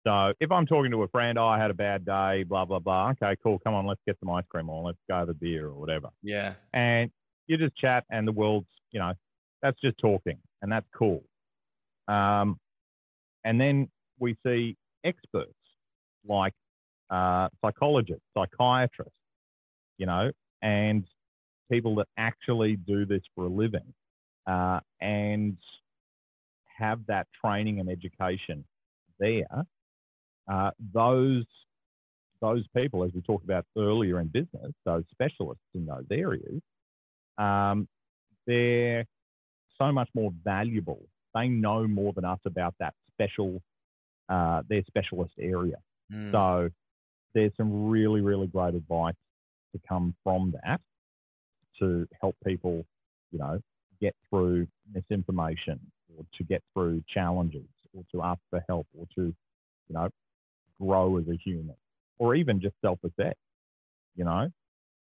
So 0.06 0.32
if 0.40 0.50
I'm 0.50 0.64
talking 0.66 0.90
to 0.92 1.02
a 1.02 1.08
friend, 1.08 1.38
oh, 1.38 1.46
I 1.46 1.58
had 1.58 1.70
a 1.70 1.74
bad 1.74 2.04
day, 2.04 2.44
blah 2.44 2.64
blah 2.64 2.78
blah. 2.78 3.10
Okay, 3.10 3.36
cool. 3.42 3.58
Come 3.64 3.74
on, 3.74 3.86
let's 3.86 4.00
get 4.06 4.16
some 4.20 4.30
ice 4.30 4.44
cream 4.48 4.68
or 4.68 4.82
let's 4.82 4.98
go 5.08 5.16
have 5.16 5.28
a 5.28 5.34
beer 5.34 5.66
or 5.66 5.74
whatever. 5.74 6.08
Yeah. 6.22 6.54
And 6.72 7.10
you 7.46 7.56
just 7.56 7.76
chat, 7.76 8.04
and 8.10 8.26
the 8.26 8.32
world's 8.32 8.68
you 8.90 9.00
know 9.00 9.12
that's 9.62 9.80
just 9.80 9.98
talking 9.98 10.38
and 10.62 10.70
that's 10.70 10.86
cool. 10.96 11.22
Um, 12.08 12.58
and 13.44 13.60
then 13.60 13.88
we 14.18 14.36
see 14.44 14.76
experts 15.04 15.52
like 16.26 16.54
uh, 17.10 17.48
psychologists, 17.60 18.24
psychiatrists, 18.36 19.14
you 19.98 20.06
know, 20.06 20.30
and 20.62 21.04
people 21.70 21.94
that 21.96 22.06
actually 22.16 22.76
do 22.76 23.06
this 23.06 23.22
for 23.34 23.44
a 23.44 23.48
living 23.48 23.94
uh, 24.46 24.80
and 25.00 25.56
have 26.78 27.00
that 27.06 27.26
training 27.44 27.80
and 27.80 27.88
education 27.88 28.64
there. 29.18 29.64
Uh, 30.50 30.70
those 30.94 31.44
those 32.40 32.64
people, 32.76 33.02
as 33.02 33.10
we 33.14 33.20
talked 33.22 33.44
about 33.44 33.64
earlier 33.76 34.20
in 34.20 34.28
business, 34.28 34.72
those 34.84 35.02
specialists 35.10 35.64
in 35.74 35.84
those 35.84 36.06
areas, 36.10 36.60
um, 37.36 37.88
they're 38.46 39.04
so 39.78 39.92
much 39.92 40.08
more 40.14 40.32
valuable. 40.44 41.00
They 41.34 41.48
know 41.48 41.86
more 41.86 42.12
than 42.12 42.24
us 42.24 42.40
about 42.44 42.74
that 42.80 42.94
special, 43.12 43.60
uh, 44.28 44.62
their 44.68 44.82
specialist 44.86 45.34
area. 45.38 45.76
Mm. 46.12 46.32
So 46.32 46.70
there's 47.34 47.52
some 47.56 47.88
really, 47.88 48.20
really 48.20 48.46
great 48.46 48.74
advice 48.74 49.14
to 49.72 49.80
come 49.88 50.14
from 50.24 50.54
that 50.64 50.80
to 51.78 52.08
help 52.20 52.36
people, 52.44 52.84
you 53.30 53.38
know, 53.38 53.60
get 54.00 54.14
through 54.28 54.66
misinformation 54.92 55.78
or 56.16 56.24
to 56.36 56.44
get 56.44 56.62
through 56.74 57.02
challenges 57.12 57.68
or 57.94 58.02
to 58.12 58.22
ask 58.22 58.40
for 58.50 58.62
help 58.68 58.86
or 58.96 59.06
to, 59.14 59.22
you 59.88 59.94
know, 59.94 60.08
grow 60.80 61.16
as 61.18 61.24
a 61.28 61.36
human 61.44 61.74
or 62.18 62.34
even 62.34 62.60
just 62.60 62.74
self 62.82 62.98
assess, 63.04 63.34
you 64.16 64.24
know. 64.24 64.48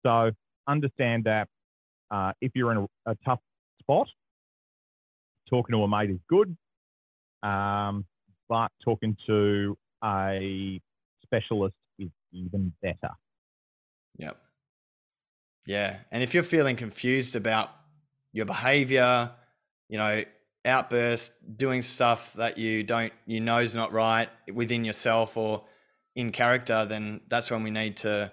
So 0.04 0.30
understand 0.66 1.24
that 1.24 1.48
uh, 2.10 2.32
if 2.40 2.52
you're 2.54 2.72
in 2.72 2.78
a, 2.78 3.10
a 3.12 3.16
tough 3.24 3.40
spot, 3.80 4.08
talking 5.48 5.74
to 5.74 5.82
a 5.82 5.88
mate 5.88 6.10
is 6.10 6.20
good, 6.28 6.56
um, 7.42 8.04
but 8.48 8.68
talking 8.82 9.16
to 9.26 9.76
a 10.04 10.80
specialist 11.22 11.74
is 11.98 12.10
even 12.32 12.72
better. 12.82 13.14
Yep. 14.18 14.36
Yeah. 15.66 15.98
And 16.10 16.22
if 16.22 16.34
you're 16.34 16.42
feeling 16.42 16.76
confused 16.76 17.36
about 17.36 17.70
your 18.32 18.46
behavior, 18.46 19.30
you 19.88 19.98
know, 19.98 20.24
outburst, 20.64 21.32
doing 21.56 21.82
stuff 21.82 22.32
that 22.34 22.58
you 22.58 22.82
don't, 22.82 23.12
you 23.26 23.40
know 23.40 23.58
is 23.58 23.74
not 23.74 23.92
right 23.92 24.28
within 24.52 24.84
yourself 24.84 25.36
or 25.36 25.64
in 26.14 26.32
character, 26.32 26.84
then 26.84 27.20
that's 27.28 27.50
when 27.50 27.62
we 27.62 27.70
need 27.70 27.96
to 27.98 28.32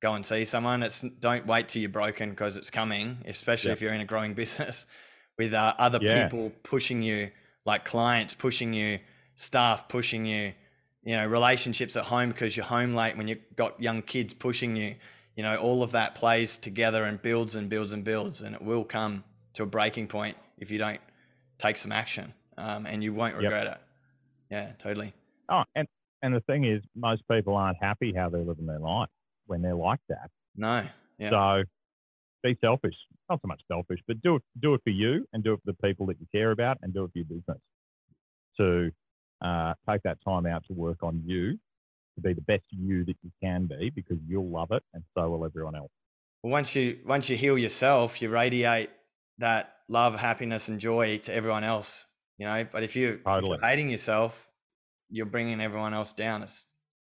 go 0.00 0.14
and 0.14 0.26
see 0.26 0.44
someone. 0.44 0.82
It's 0.82 1.00
don't 1.00 1.46
wait 1.46 1.68
till 1.68 1.80
you're 1.80 1.88
broken 1.88 2.30
because 2.30 2.56
it's 2.56 2.70
coming, 2.70 3.18
especially 3.26 3.70
yep. 3.70 3.78
if 3.78 3.82
you're 3.82 3.94
in 3.94 4.00
a 4.00 4.04
growing 4.04 4.34
business 4.42 4.86
with 5.38 5.54
uh, 5.54 5.74
other 5.78 5.98
yeah. 6.00 6.24
people 6.24 6.52
pushing 6.62 7.02
you, 7.02 7.30
like 7.64 7.84
clients 7.84 8.34
pushing 8.34 8.72
you, 8.72 8.98
staff 9.34 9.88
pushing 9.88 10.24
you, 10.24 10.52
you 11.02 11.16
know, 11.16 11.26
relationships 11.26 11.96
at 11.96 12.04
home 12.04 12.30
because 12.30 12.56
you're 12.56 12.66
home 12.66 12.94
late 12.94 13.16
when 13.16 13.28
you've 13.28 13.40
got 13.56 13.80
young 13.80 14.02
kids 14.02 14.34
pushing 14.34 14.76
you. 14.76 14.94
You 15.36 15.42
know, 15.42 15.56
all 15.56 15.82
of 15.82 15.92
that 15.92 16.14
plays 16.14 16.58
together 16.58 17.04
and 17.04 17.20
builds 17.20 17.54
and 17.54 17.68
builds 17.68 17.92
and 17.92 18.04
builds, 18.04 18.42
and 18.42 18.54
it 18.54 18.62
will 18.62 18.84
come 18.84 19.24
to 19.54 19.62
a 19.62 19.66
breaking 19.66 20.06
point 20.08 20.36
if 20.58 20.70
you 20.70 20.78
don't 20.78 21.00
take 21.58 21.78
some 21.78 21.90
action, 21.90 22.34
um, 22.58 22.86
and 22.86 23.02
you 23.02 23.14
won't 23.14 23.36
regret 23.36 23.64
yep. 23.64 23.74
it. 23.74 23.80
Yeah, 24.50 24.72
totally. 24.78 25.14
Oh, 25.48 25.62
and 25.74 25.88
and 26.22 26.34
the 26.34 26.40
thing 26.40 26.64
is, 26.64 26.82
most 26.94 27.22
people 27.30 27.56
aren't 27.56 27.78
happy 27.80 28.12
how 28.14 28.28
they're 28.28 28.42
living 28.42 28.66
their 28.66 28.78
life 28.78 29.08
when 29.46 29.62
they're 29.62 29.74
like 29.74 30.00
that. 30.08 30.30
No. 30.54 30.84
Yeah. 31.18 31.30
So 31.30 31.62
be 32.42 32.56
selfish. 32.60 32.94
Not 33.30 33.40
so 33.42 33.48
much 33.48 33.62
selfish, 33.68 34.00
but 34.06 34.20
do 34.22 34.36
it 34.36 34.42
do 34.60 34.74
it 34.74 34.80
for 34.84 34.90
you 34.90 35.26
and 35.32 35.42
do 35.42 35.54
it 35.54 35.60
for 35.64 35.72
the 35.72 35.86
people 35.86 36.06
that 36.06 36.20
you 36.20 36.26
care 36.32 36.50
about 36.50 36.78
and 36.82 36.92
do 36.92 37.04
it 37.04 37.12
for 37.12 37.18
your 37.18 37.26
business. 37.26 37.58
To 38.58 38.90
uh, 39.44 39.74
take 39.88 40.02
that 40.02 40.18
time 40.26 40.46
out 40.46 40.64
to 40.66 40.72
work 40.72 40.98
on 41.02 41.22
you 41.24 41.58
to 42.14 42.20
be 42.20 42.32
the 42.32 42.42
best 42.42 42.64
you 42.70 43.04
that 43.04 43.16
you 43.22 43.30
can 43.42 43.66
be 43.66 43.90
because 43.90 44.18
you'll 44.28 44.48
love 44.48 44.70
it 44.70 44.82
and 44.94 45.02
so 45.16 45.28
will 45.30 45.44
everyone 45.44 45.74
else. 45.74 45.90
Well, 46.42 46.50
once 46.50 46.74
you 46.74 46.98
once 47.06 47.28
you 47.28 47.36
heal 47.36 47.56
yourself, 47.56 48.20
you 48.20 48.28
radiate 48.28 48.90
that 49.38 49.74
love, 49.88 50.18
happiness, 50.18 50.68
and 50.68 50.80
joy 50.80 51.18
to 51.18 51.34
everyone 51.34 51.64
else. 51.64 52.06
You 52.38 52.46
know, 52.46 52.66
but 52.70 52.82
if 52.82 52.96
you 52.96 53.20
totally. 53.24 53.54
if 53.54 53.60
you're 53.60 53.68
hating 53.68 53.90
yourself, 53.90 54.50
you're 55.08 55.26
bringing 55.26 55.60
everyone 55.60 55.94
else 55.94 56.12
down. 56.12 56.42
It's 56.42 56.66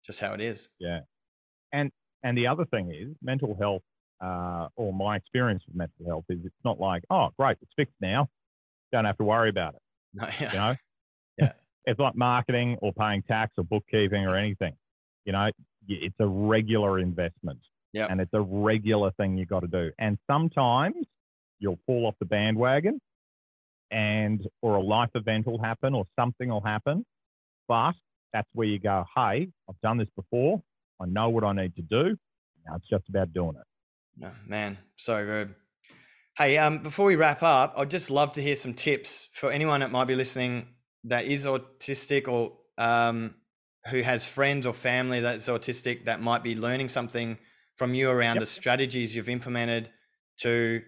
just 0.05 0.19
how 0.19 0.34
it 0.34 0.41
is. 0.41 0.69
Yeah. 0.79 0.99
And 1.71 1.91
and 2.23 2.38
the 2.38 2.47
other 2.47 2.65
thing 2.65 2.91
is 2.93 3.15
mental 3.21 3.55
health, 3.59 3.84
uh, 4.22 4.67
or 4.76 4.93
my 4.93 5.15
experience 5.15 5.63
with 5.67 5.76
mental 5.76 6.05
health 6.05 6.26
is 6.30 6.39
it's 6.45 6.55
not 6.63 6.80
like, 6.80 7.03
oh, 7.09 7.30
great, 7.38 7.57
it's 7.61 7.72
fixed 7.76 7.95
now. 8.01 8.28
Don't 8.91 9.05
have 9.05 9.17
to 9.17 9.24
worry 9.24 9.49
about 9.49 9.76
it. 9.76 9.82
No, 10.13 10.28
yeah. 10.39 10.51
You 10.51 10.57
know? 10.57 10.76
Yeah. 11.38 11.51
it's 11.86 11.99
like 11.99 12.15
marketing 12.15 12.78
or 12.82 12.91
paying 12.91 13.24
tax 13.24 13.53
or 13.57 13.63
bookkeeping 13.63 14.26
or 14.28 14.36
anything. 14.36 14.74
You 15.24 15.32
know, 15.32 15.49
it's 15.88 16.15
a 16.19 16.28
regular 16.28 16.99
investment. 16.99 17.59
Yeah. 17.93 18.07
And 18.09 18.19
it's 18.19 18.34
a 18.34 18.41
regular 18.41 19.11
thing 19.11 19.38
you 19.38 19.45
got 19.45 19.61
to 19.61 19.67
do. 19.67 19.91
And 19.99 20.17
sometimes 20.30 20.97
you'll 21.59 21.80
fall 21.86 22.07
off 22.07 22.15
the 22.19 22.26
bandwagon 22.26 22.99
and 23.89 24.45
or 24.61 24.76
a 24.76 24.82
life 24.82 25.09
event 25.15 25.47
will 25.47 25.61
happen 25.61 25.93
or 25.93 26.05
something 26.19 26.49
will 26.49 26.61
happen. 26.61 27.05
But 27.67 27.93
that's 28.34 28.47
where 28.53 28.67
you 28.67 28.80
go, 28.80 29.05
hey, 29.15 29.47
I've 29.69 29.82
done 29.82 29.97
this 29.97 30.09
before. 30.15 30.61
I 31.01 31.05
know 31.05 31.30
what 31.30 31.43
I 31.43 31.53
need 31.53 31.76
to 31.76 31.82
do. 31.82 32.17
Now 32.65 32.76
it's 32.76 32.88
just 32.89 33.07
about 33.09 33.34
doing 33.34 33.55
it. 33.55 33.63
Oh, 34.24 34.32
man, 34.47 34.78
so 34.95 35.26
good. 35.26 35.55
Hey, 36.38 36.57
um, 36.57 36.80
before 36.80 37.05
we 37.05 37.15
wrap 37.15 37.43
up, 37.43 37.74
I'd 37.78 37.89
just 37.89 38.09
love 38.09 38.32
to 38.34 38.41
hear 38.41 38.55
some 38.55 38.74
tips 38.74 39.28
for 39.34 39.51
anyone 39.51 39.80
that 39.82 39.91
might 39.91 40.05
be 40.05 40.15
listening 40.15 40.67
that 41.05 41.26
is 41.26 41.45
autistic 41.45 42.28
or 42.28 42.53
um, 42.78 43.36
who 43.88 44.01
has 44.01 44.28
friends 44.28 44.65
or 44.65 44.74
family 44.74 45.19
that's 45.19 45.47
autistic 45.49 46.05
that 46.05 46.22
might 46.22 46.43
be 46.43 46.55
learning 46.55 46.89
something 46.89 47.38
from 47.76 47.93
you 47.93 48.09
around 48.09 48.36
Yep. 48.36 48.41
the 48.41 48.45
strategies 48.45 49.15
you've 49.15 49.30
implemented 49.30 49.89
to 50.41 50.82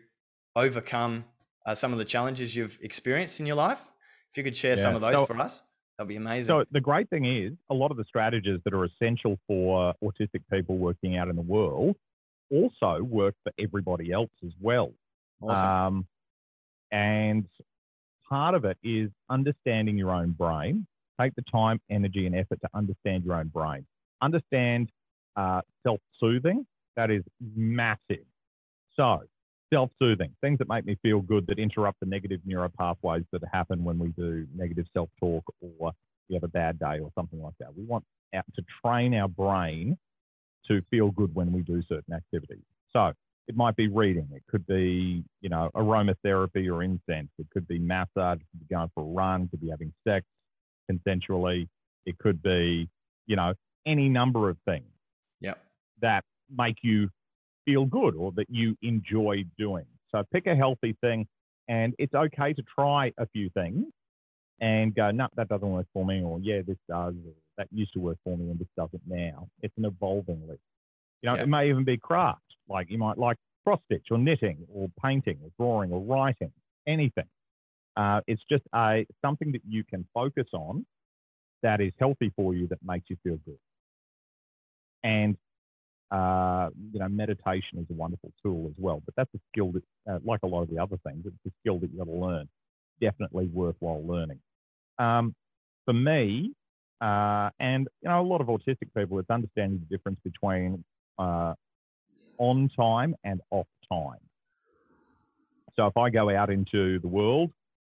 overcome 0.55 1.25
uh, 1.65 1.73
some 1.73 1.91
of 1.91 1.97
the 1.99 2.05
challenges 2.05 2.55
you've 2.55 2.77
experienced 2.81 3.39
in 3.39 3.45
your 3.45 3.55
life. 3.55 3.87
If 4.31 4.37
you 4.37 4.43
could 4.43 4.55
share 4.55 4.77
some 4.77 4.95
of 4.95 5.01
those 5.01 5.15
So- 5.15 5.25
for 5.25 5.37
us, 5.39 5.61
that'd 5.97 6.07
be 6.07 6.15
amazing. 6.17 6.47
So 6.47 6.65
the 6.71 6.81
great 6.81 7.09
thing 7.09 7.25
is, 7.25 7.53
a 7.69 7.73
lot 7.73 7.89
of 7.91 7.97
the 7.97 8.03
strategies 8.05 8.59
that 8.63 8.73
are 8.73 8.85
essential 8.85 9.39
for 9.47 9.93
autistic 10.03 10.41
people 10.51 10.77
working 10.77 11.17
out 11.17 11.27
in 11.29 11.35
the 11.35 11.41
world 11.41 11.95
also 12.53 13.03
work 13.03 13.35
for 13.43 13.51
everybody 13.59 14.11
else 14.11 14.31
as 14.45 14.51
well. 14.61 14.93
awesome. 15.41 15.69
Um, 15.69 16.07
and 16.91 17.45
part 18.29 18.55
of 18.55 18.65
it 18.65 18.77
is 18.83 19.09
understanding 19.29 19.97
your 19.97 20.11
own 20.11 20.31
brain. 20.31 20.85
Take 21.19 21.35
the 21.35 21.43
time, 21.51 21.79
energy, 21.89 22.25
and 22.25 22.35
effort 22.35 22.59
to 22.61 22.69
understand 22.73 23.23
your 23.23 23.35
own 23.35 23.47
brain. 23.47 23.85
Understand 24.21 24.89
uh, 25.35 25.61
self 25.83 25.99
soothing. 26.19 26.65
That 26.95 27.09
is 27.09 27.23
massive. 27.55 28.25
So, 28.95 29.23
self 29.73 29.89
soothing, 29.99 30.35
things 30.41 30.59
that 30.59 30.67
make 30.67 30.85
me 30.85 30.97
feel 31.01 31.21
good 31.21 31.47
that 31.47 31.59
interrupt 31.59 31.99
the 31.99 32.05
negative 32.05 32.41
neural 32.45 32.69
pathways 32.77 33.23
that 33.31 33.41
happen 33.51 33.83
when 33.83 33.97
we 33.97 34.09
do 34.09 34.45
negative 34.55 34.85
self 34.93 35.09
talk 35.19 35.43
or 35.61 35.91
we 36.29 36.35
have 36.35 36.43
a 36.43 36.47
bad 36.47 36.79
day 36.79 36.99
or 36.99 37.11
something 37.15 37.41
like 37.41 37.55
that. 37.59 37.75
We 37.75 37.83
want 37.83 38.05
to 38.33 38.63
train 38.83 39.13
our 39.15 39.27
brain 39.27 39.97
to 40.67 40.81
feel 40.89 41.11
good 41.11 41.33
when 41.35 41.51
we 41.51 41.61
do 41.61 41.81
certain 41.87 42.13
activities. 42.13 42.63
So, 42.91 43.13
it 43.47 43.57
might 43.57 43.75
be 43.75 43.87
reading. 43.87 44.27
It 44.33 44.43
could 44.49 44.65
be, 44.67 45.23
you 45.41 45.49
know, 45.49 45.69
aromatherapy 45.75 46.71
or 46.71 46.81
incense. 46.81 47.29
It 47.37 47.47
could 47.51 47.67
be 47.67 47.77
massage. 47.77 48.39
It 48.39 48.45
could 48.51 48.67
be 48.67 48.73
going 48.73 48.89
for 48.95 49.03
a 49.03 49.07
run. 49.07 49.43
It 49.43 49.51
could 49.51 49.61
be 49.61 49.69
having 49.69 49.91
sex 50.07 50.25
consensually. 50.89 51.67
It 52.05 52.17
could 52.19 52.41
be, 52.41 52.87
you 53.27 53.35
know, 53.35 53.53
any 53.85 54.09
number 54.09 54.49
of 54.49 54.57
things 54.65 54.85
yep. 55.41 55.59
that 56.01 56.23
make 56.55 56.77
you 56.83 57.09
feel 57.65 57.85
good 57.85 58.15
or 58.15 58.31
that 58.33 58.49
you 58.49 58.77
enjoy 58.81 59.43
doing. 59.57 59.85
So 60.13 60.23
pick 60.31 60.47
a 60.47 60.55
healthy 60.55 60.95
thing, 61.01 61.27
and 61.67 61.93
it's 61.97 62.13
okay 62.13 62.53
to 62.53 62.63
try 62.63 63.11
a 63.17 63.27
few 63.27 63.49
things 63.49 63.85
and 64.61 64.93
go, 64.93 65.11
no, 65.11 65.27
that 65.35 65.49
doesn't 65.49 65.69
work 65.69 65.87
for 65.93 66.05
me, 66.05 66.21
or 66.21 66.39
yeah, 66.39 66.61
this 66.65 66.77
does, 66.87 67.15
or 67.15 67.33
that 67.57 67.67
used 67.71 67.93
to 67.93 67.99
work 67.99 68.17
for 68.23 68.37
me 68.37 68.49
and 68.49 68.59
this 68.59 68.67
doesn't 68.75 69.01
now. 69.07 69.47
It's 69.61 69.77
an 69.77 69.85
evolving 69.85 70.47
list. 70.47 70.61
You 71.21 71.29
know, 71.29 71.35
Yeah. 71.35 71.43
it 71.43 71.47
may 71.47 71.69
even 71.69 71.83
be 71.83 71.97
craft, 71.97 72.55
like 72.67 72.89
you 72.89 72.97
might 72.97 73.17
like 73.17 73.37
cross 73.63 73.79
stitch 73.85 74.07
or 74.11 74.17
knitting 74.17 74.65
or 74.73 74.89
painting 75.01 75.39
or 75.43 75.49
drawing 75.57 75.91
or 75.91 76.01
writing, 76.01 76.51
anything. 76.87 77.29
Uh, 77.95 78.21
it's 78.27 78.43
just 78.49 78.63
a 78.73 79.05
something 79.21 79.51
that 79.51 79.61
you 79.67 79.83
can 79.83 80.07
focus 80.13 80.47
on 80.53 80.85
that 81.61 81.79
is 81.79 81.93
healthy 81.99 82.31
for 82.35 82.53
you 82.53 82.67
that 82.67 82.79
makes 82.83 83.09
you 83.09 83.17
feel 83.23 83.37
good. 83.45 83.59
And 85.03 85.37
uh, 86.11 86.69
you 86.91 86.99
know, 86.99 87.09
meditation 87.09 87.79
is 87.79 87.85
a 87.89 87.93
wonderful 87.93 88.31
tool 88.43 88.67
as 88.67 88.75
well, 88.77 89.01
but 89.05 89.15
that's 89.15 89.33
a 89.33 89.39
skill 89.51 89.71
that, 89.71 89.83
uh, 90.07 90.19
like 90.23 90.41
a 90.43 90.47
lot 90.47 90.61
of 90.61 90.69
the 90.69 90.77
other 90.77 90.97
things, 91.05 91.25
it's 91.25 91.35
a 91.47 91.51
skill 91.61 91.79
that 91.79 91.91
you 91.91 91.97
got 91.97 92.05
to 92.05 92.11
learn. 92.11 92.47
Definitely 93.01 93.47
worthwhile 93.47 94.05
learning. 94.05 94.39
Um, 94.99 95.33
for 95.85 95.93
me, 95.93 96.53
uh, 97.03 97.49
and 97.59 97.87
you 98.01 98.09
know, 98.09 98.21
a 98.21 98.23
lot 98.23 98.39
of 98.41 98.47
autistic 98.47 98.93
people, 98.95 99.19
it's 99.19 99.29
understanding 99.29 99.79
the 99.79 99.97
difference 99.97 100.19
between 100.23 100.83
uh, 101.19 101.53
on 102.37 102.69
time 102.75 103.15
and 103.23 103.41
off 103.51 103.67
time. 103.91 104.19
So 105.75 105.87
if 105.87 105.97
I 105.97 106.09
go 106.09 106.29
out 106.29 106.49
into 106.49 106.99
the 106.99 107.07
world, 107.07 107.51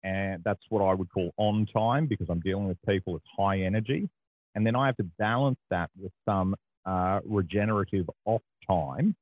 and 0.04 0.42
that's 0.44 0.60
what 0.68 0.80
I 0.82 0.94
would 0.94 1.10
call 1.10 1.32
on 1.36 1.66
time 1.66 2.06
because 2.06 2.28
I'm 2.30 2.40
dealing 2.40 2.68
with 2.68 2.78
people 2.88 3.12
with 3.12 3.22
high 3.36 3.60
energy, 3.60 4.08
and 4.54 4.66
then 4.66 4.76
I 4.76 4.86
have 4.86 4.96
to 4.98 5.04
balance 5.18 5.58
that 5.70 5.90
with 6.00 6.12
some 6.24 6.54
uh, 6.86 7.20
regenerative 7.24 8.08
off 8.24 8.42
time 8.66 9.16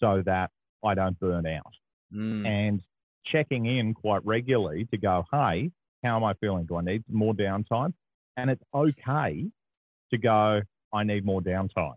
so 0.00 0.22
that 0.26 0.50
I 0.84 0.94
don't 0.94 1.18
burn 1.20 1.46
out. 1.46 1.72
Mm, 2.14 2.46
And 2.46 2.82
checking 3.24 3.66
in 3.66 3.94
quite 3.94 4.24
regularly 4.26 4.86
to 4.90 4.98
go, 4.98 5.24
hey, 5.30 5.70
how 6.02 6.16
am 6.16 6.24
I 6.24 6.34
feeling? 6.34 6.66
Do 6.66 6.76
I 6.76 6.82
need 6.82 7.04
more 7.08 7.34
downtime? 7.34 7.94
And 8.36 8.50
it's 8.50 8.62
okay 8.74 9.46
to 10.10 10.18
go, 10.18 10.60
I 10.92 11.04
need 11.04 11.24
more 11.24 11.40
downtime. 11.40 11.94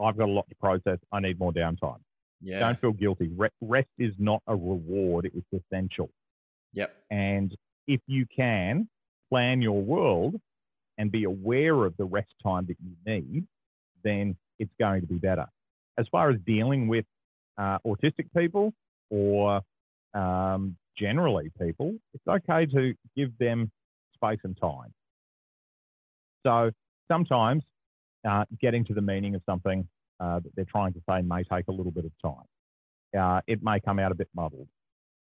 I've 0.00 0.16
got 0.16 0.28
a 0.28 0.32
lot 0.32 0.48
to 0.48 0.54
process. 0.56 0.98
I 1.12 1.20
need 1.20 1.38
more 1.38 1.52
downtime. 1.52 1.98
yeah. 2.42 2.60
Don't 2.60 2.78
feel 2.80 2.92
guilty. 2.92 3.28
Re- 3.34 3.48
rest 3.60 3.88
is 3.98 4.12
not 4.18 4.42
a 4.46 4.54
reward, 4.54 5.30
it's 5.32 5.64
essential. 5.64 6.10
Yep. 6.74 6.94
And 7.10 7.56
if 7.86 8.00
you 8.06 8.26
can 8.34 8.88
plan 9.30 9.62
your 9.62 9.80
world 9.80 10.38
and 10.98 11.10
be 11.10 11.24
aware 11.24 11.84
of 11.84 11.96
the 11.96 12.04
rest 12.04 12.32
time 12.42 12.66
that 12.66 12.76
you 12.82 12.94
need, 13.06 13.46
then 14.04 14.36
it's 14.58 14.72
going 14.78 15.00
to 15.00 15.06
be 15.06 15.16
better. 15.16 15.46
As 15.98 16.06
far 16.12 16.30
as 16.30 16.36
dealing 16.46 16.88
with 16.88 17.04
uh, 17.58 17.78
autistic 17.86 18.26
people 18.36 18.72
or 19.10 19.60
um, 20.14 20.76
generally 20.98 21.50
people, 21.60 21.94
it's 22.12 22.26
okay 22.28 22.66
to 22.66 22.94
give 23.16 23.36
them 23.38 23.70
space 24.16 24.40
and 24.44 24.56
time. 24.60 24.92
So 26.44 26.70
sometimes 27.10 27.62
uh, 28.28 28.44
getting 28.60 28.84
to 28.86 28.94
the 28.94 29.00
meaning 29.00 29.34
of 29.34 29.42
something 29.46 29.86
uh, 30.20 30.40
that 30.40 30.50
they're 30.56 30.64
trying 30.64 30.92
to 30.94 31.00
say 31.08 31.22
may 31.22 31.42
take 31.44 31.68
a 31.68 31.72
little 31.72 31.92
bit 31.92 32.04
of 32.04 32.12
time. 32.22 33.18
Uh, 33.18 33.40
it 33.46 33.62
may 33.62 33.80
come 33.80 33.98
out 33.98 34.12
a 34.12 34.14
bit 34.14 34.28
muddled. 34.34 34.68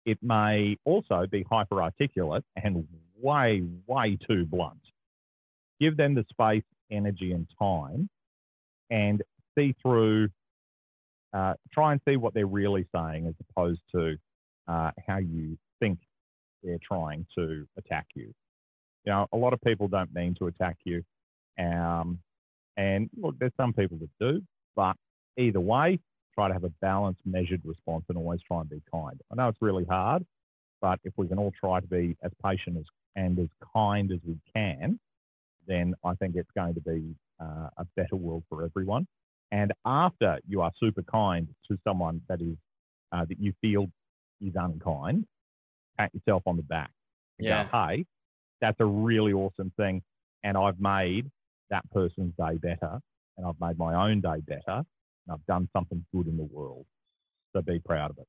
It 0.05 0.19
may 0.21 0.77
also 0.85 1.25
be 1.29 1.45
hyper 1.49 1.81
articulate 1.81 2.43
and 2.63 2.87
way, 3.19 3.63
way 3.87 4.17
too 4.27 4.45
blunt. 4.45 4.79
Give 5.79 5.97
them 5.97 6.13
the 6.13 6.25
space, 6.29 6.63
energy, 6.91 7.31
and 7.31 7.47
time 7.59 8.09
and 8.89 9.21
see 9.57 9.75
through, 9.81 10.29
uh, 11.33 11.53
try 11.73 11.91
and 11.91 12.01
see 12.07 12.17
what 12.17 12.33
they're 12.33 12.45
really 12.45 12.87
saying 12.95 13.25
as 13.27 13.33
opposed 13.49 13.81
to 13.93 14.15
uh, 14.67 14.91
how 15.07 15.17
you 15.17 15.57
think 15.79 15.99
they're 16.63 16.77
trying 16.87 17.25
to 17.37 17.67
attack 17.77 18.07
you. 18.15 18.31
You 19.05 19.11
know, 19.13 19.27
a 19.31 19.37
lot 19.37 19.53
of 19.53 19.61
people 19.61 19.87
don't 19.87 20.13
mean 20.13 20.35
to 20.39 20.47
attack 20.47 20.77
you. 20.83 21.03
Um, 21.59 22.19
and 22.77 23.09
look, 23.15 23.37
there's 23.39 23.53
some 23.55 23.73
people 23.73 23.97
that 23.99 24.09
do, 24.19 24.41
but 24.75 24.95
either 25.37 25.59
way, 25.59 25.99
try 26.33 26.47
to 26.47 26.53
have 26.53 26.63
a 26.63 26.69
balanced, 26.81 27.21
measured 27.25 27.61
response 27.63 28.03
and 28.09 28.17
always 28.17 28.41
try 28.41 28.61
and 28.61 28.69
be 28.69 28.81
kind. 28.91 29.19
I 29.31 29.35
know 29.35 29.47
it's 29.47 29.61
really 29.61 29.85
hard, 29.85 30.25
but 30.81 30.99
if 31.03 31.13
we 31.17 31.27
can 31.27 31.37
all 31.37 31.53
try 31.57 31.79
to 31.79 31.87
be 31.87 32.17
as 32.23 32.31
patient 32.43 32.77
as, 32.77 32.85
and 33.15 33.39
as 33.39 33.47
kind 33.73 34.11
as 34.11 34.19
we 34.25 34.37
can, 34.53 34.99
then 35.67 35.95
I 36.03 36.15
think 36.15 36.35
it's 36.35 36.51
going 36.55 36.73
to 36.75 36.81
be 36.81 37.15
uh, 37.41 37.69
a 37.77 37.85
better 37.95 38.15
world 38.15 38.43
for 38.49 38.63
everyone. 38.63 39.07
And 39.51 39.71
after 39.85 40.39
you 40.47 40.61
are 40.61 40.71
super 40.79 41.03
kind 41.03 41.47
to 41.69 41.77
someone 41.83 42.21
that 42.27 42.41
is 42.41 42.57
uh, 43.11 43.23
that 43.25 43.39
you 43.39 43.53
feel 43.61 43.87
is 44.41 44.53
unkind, 44.55 45.25
pat 45.97 46.11
yourself 46.13 46.43
on 46.45 46.57
the 46.57 46.63
back. 46.63 46.91
And 47.39 47.47
Yeah. 47.47 47.63
Go, 47.63 47.69
hey, 47.87 48.05
that's 48.61 48.79
a 48.79 48.85
really 48.85 49.33
awesome 49.33 49.71
thing, 49.77 50.01
and 50.43 50.57
I've 50.57 50.79
made 50.79 51.29
that 51.69 51.89
person's 51.91 52.33
day 52.37 52.57
better, 52.57 52.99
and 53.37 53.45
I've 53.45 53.59
made 53.59 53.77
my 53.77 54.09
own 54.09 54.21
day 54.21 54.41
better, 54.45 54.61
and 54.77 55.31
I've 55.31 55.45
done 55.45 55.69
something 55.73 56.05
good 56.13 56.27
in 56.27 56.37
the 56.37 56.43
world. 56.43 56.85
So 57.53 57.61
be 57.61 57.79
proud 57.79 58.11
of 58.11 58.17
it. 58.19 58.27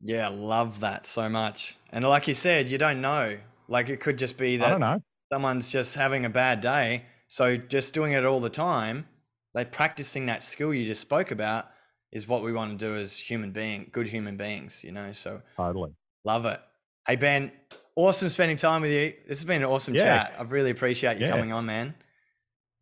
Yeah, 0.00 0.28
love 0.28 0.80
that 0.80 1.06
so 1.06 1.28
much. 1.28 1.76
And 1.90 2.04
like 2.04 2.26
you 2.28 2.34
said, 2.34 2.68
you 2.68 2.78
don't 2.78 3.00
know. 3.00 3.38
Like 3.68 3.88
it 3.88 4.00
could 4.00 4.18
just 4.18 4.38
be 4.38 4.56
I 4.58 4.58
that 4.58 4.70
don't 4.70 4.80
know. 4.80 5.00
someone's 5.32 5.68
just 5.68 5.94
having 5.94 6.24
a 6.24 6.30
bad 6.30 6.60
day. 6.60 7.04
So 7.28 7.56
just 7.56 7.94
doing 7.94 8.12
it 8.12 8.24
all 8.24 8.40
the 8.40 8.50
time, 8.50 9.08
like 9.54 9.72
practicing 9.72 10.26
that 10.26 10.42
skill 10.42 10.74
you 10.74 10.86
just 10.86 11.02
spoke 11.02 11.30
about 11.30 11.66
is 12.12 12.26
what 12.26 12.42
we 12.42 12.52
want 12.52 12.78
to 12.78 12.84
do 12.86 12.94
as 12.96 13.16
human 13.16 13.52
being, 13.52 13.88
good 13.92 14.08
human 14.08 14.36
beings, 14.36 14.82
you 14.82 14.90
know. 14.92 15.12
So 15.12 15.42
Totally. 15.56 15.94
love 16.24 16.46
it. 16.46 16.60
Hey 17.06 17.16
Ben, 17.16 17.52
awesome 18.00 18.28
spending 18.28 18.56
time 18.56 18.82
with 18.82 18.90
you. 18.90 19.14
This 19.26 19.38
has 19.38 19.44
been 19.44 19.62
an 19.62 19.68
awesome 19.68 19.94
Yeah. 19.94 20.04
chat. 20.04 20.34
I 20.38 20.42
really 20.42 20.70
appreciate 20.70 21.18
you 21.18 21.24
Yeah. 21.24 21.32
coming 21.32 21.52
on, 21.52 21.66
man. 21.66 21.94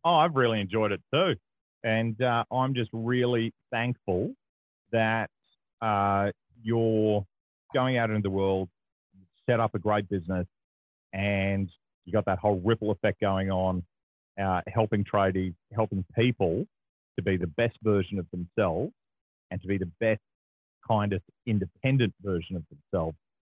Oh, 0.05 0.15
I've 0.15 0.35
really 0.35 0.61
enjoyed 0.61 0.91
it 0.91 1.01
too. 1.13 1.35
And 1.83 2.21
uh, 2.21 2.43
I'm 2.51 2.73
just 2.73 2.89
really 2.93 3.53
thankful 3.71 4.33
that 4.91 5.29
uh, 5.81 6.31
you're 6.61 7.25
going 7.73 7.97
out 7.97 8.09
into 8.09 8.21
the 8.21 8.29
world, 8.29 8.69
set 9.45 9.59
up 9.59 9.75
a 9.75 9.79
great 9.79 10.09
business, 10.09 10.47
and 11.13 11.69
you 12.05 12.13
got 12.13 12.25
that 12.25 12.39
whole 12.39 12.59
ripple 12.63 12.91
effect 12.91 13.19
going 13.19 13.51
on, 13.51 13.83
uh, 14.41 14.61
helping 14.67 15.03
tradies, 15.03 15.53
helping 15.73 16.03
people 16.15 16.65
to 17.17 17.23
be 17.23 17.37
the 17.37 17.47
best 17.47 17.77
version 17.83 18.19
of 18.19 18.25
themselves 18.31 18.93
and 19.51 19.61
to 19.61 19.67
be 19.67 19.77
the 19.77 19.89
best, 19.99 20.21
kindest, 20.87 21.23
independent 21.45 22.13
version 22.23 22.55
of 22.55 22.63
themselves. 22.69 23.17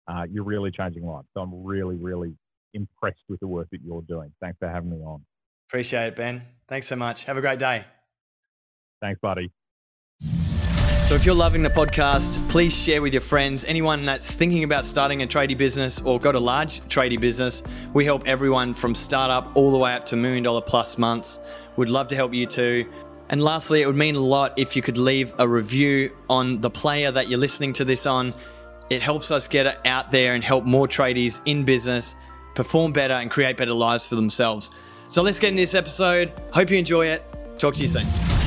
Uh, 0.09 0.25
you're 0.29 0.43
really 0.43 0.71
changing 0.71 1.05
lives. 1.05 1.27
So 1.35 1.41
I'm 1.41 1.63
really, 1.63 1.95
really 1.95 2.33
impressed 2.73 3.23
with 3.29 3.39
the 3.39 3.47
work 3.47 3.67
that 3.71 3.81
you're 3.83 4.01
doing. 4.01 4.31
Thanks 4.41 4.57
for 4.57 4.67
having 4.67 4.89
me 4.89 4.97
on. 4.97 5.23
Appreciate 5.69 6.07
it, 6.07 6.15
Ben. 6.15 6.41
Thanks 6.67 6.87
so 6.87 6.95
much. 6.95 7.25
Have 7.25 7.37
a 7.37 7.41
great 7.41 7.59
day. 7.59 7.85
Thanks, 9.01 9.19
buddy. 9.21 9.51
So, 11.09 11.15
if 11.15 11.25
you're 11.25 11.33
loving 11.33 11.63
the 11.63 11.71
podcast, 11.71 12.37
please 12.49 12.75
share 12.75 13.01
with 13.01 13.13
your 13.13 13.21
friends, 13.21 13.65
anyone 13.65 14.05
that's 14.05 14.29
thinking 14.29 14.63
about 14.63 14.85
starting 14.85 15.23
a 15.23 15.27
tradie 15.27 15.57
business 15.57 15.99
or 16.01 16.19
got 16.19 16.35
a 16.35 16.39
large 16.39 16.81
tradie 16.81 17.19
business. 17.19 17.63
We 17.93 18.05
help 18.05 18.27
everyone 18.27 18.75
from 18.75 18.93
startup 18.93 19.51
all 19.55 19.71
the 19.71 19.77
way 19.77 19.93
up 19.93 20.05
to 20.07 20.15
million 20.15 20.43
dollar 20.43 20.61
plus 20.61 20.99
months. 20.99 21.39
We'd 21.77 21.89
love 21.89 22.09
to 22.09 22.15
help 22.15 22.33
you 22.33 22.45
too. 22.45 22.91
And 23.29 23.43
lastly, 23.43 23.81
it 23.81 23.87
would 23.87 23.95
mean 23.95 24.15
a 24.15 24.19
lot 24.19 24.53
if 24.57 24.75
you 24.75 24.83
could 24.83 24.97
leave 24.97 25.33
a 25.39 25.47
review 25.47 26.15
on 26.29 26.61
the 26.61 26.69
player 26.69 27.11
that 27.11 27.27
you're 27.27 27.39
listening 27.39 27.73
to 27.73 27.85
this 27.85 28.05
on. 28.05 28.33
It 28.89 29.01
helps 29.01 29.31
us 29.31 29.47
get 29.47 29.85
out 29.85 30.11
there 30.11 30.33
and 30.33 30.43
help 30.43 30.65
more 30.65 30.87
tradies 30.87 31.41
in 31.45 31.63
business 31.63 32.15
perform 32.55 32.91
better 32.91 33.13
and 33.13 33.29
create 33.29 33.55
better 33.55 33.73
lives 33.73 34.07
for 34.07 34.15
themselves. 34.15 34.71
So 35.07 35.21
let's 35.21 35.39
get 35.39 35.49
into 35.49 35.61
this 35.61 35.75
episode. 35.75 36.31
Hope 36.51 36.69
you 36.69 36.77
enjoy 36.77 37.07
it. 37.07 37.23
Talk 37.57 37.75
to 37.75 37.81
you 37.81 37.87
soon. 37.87 38.38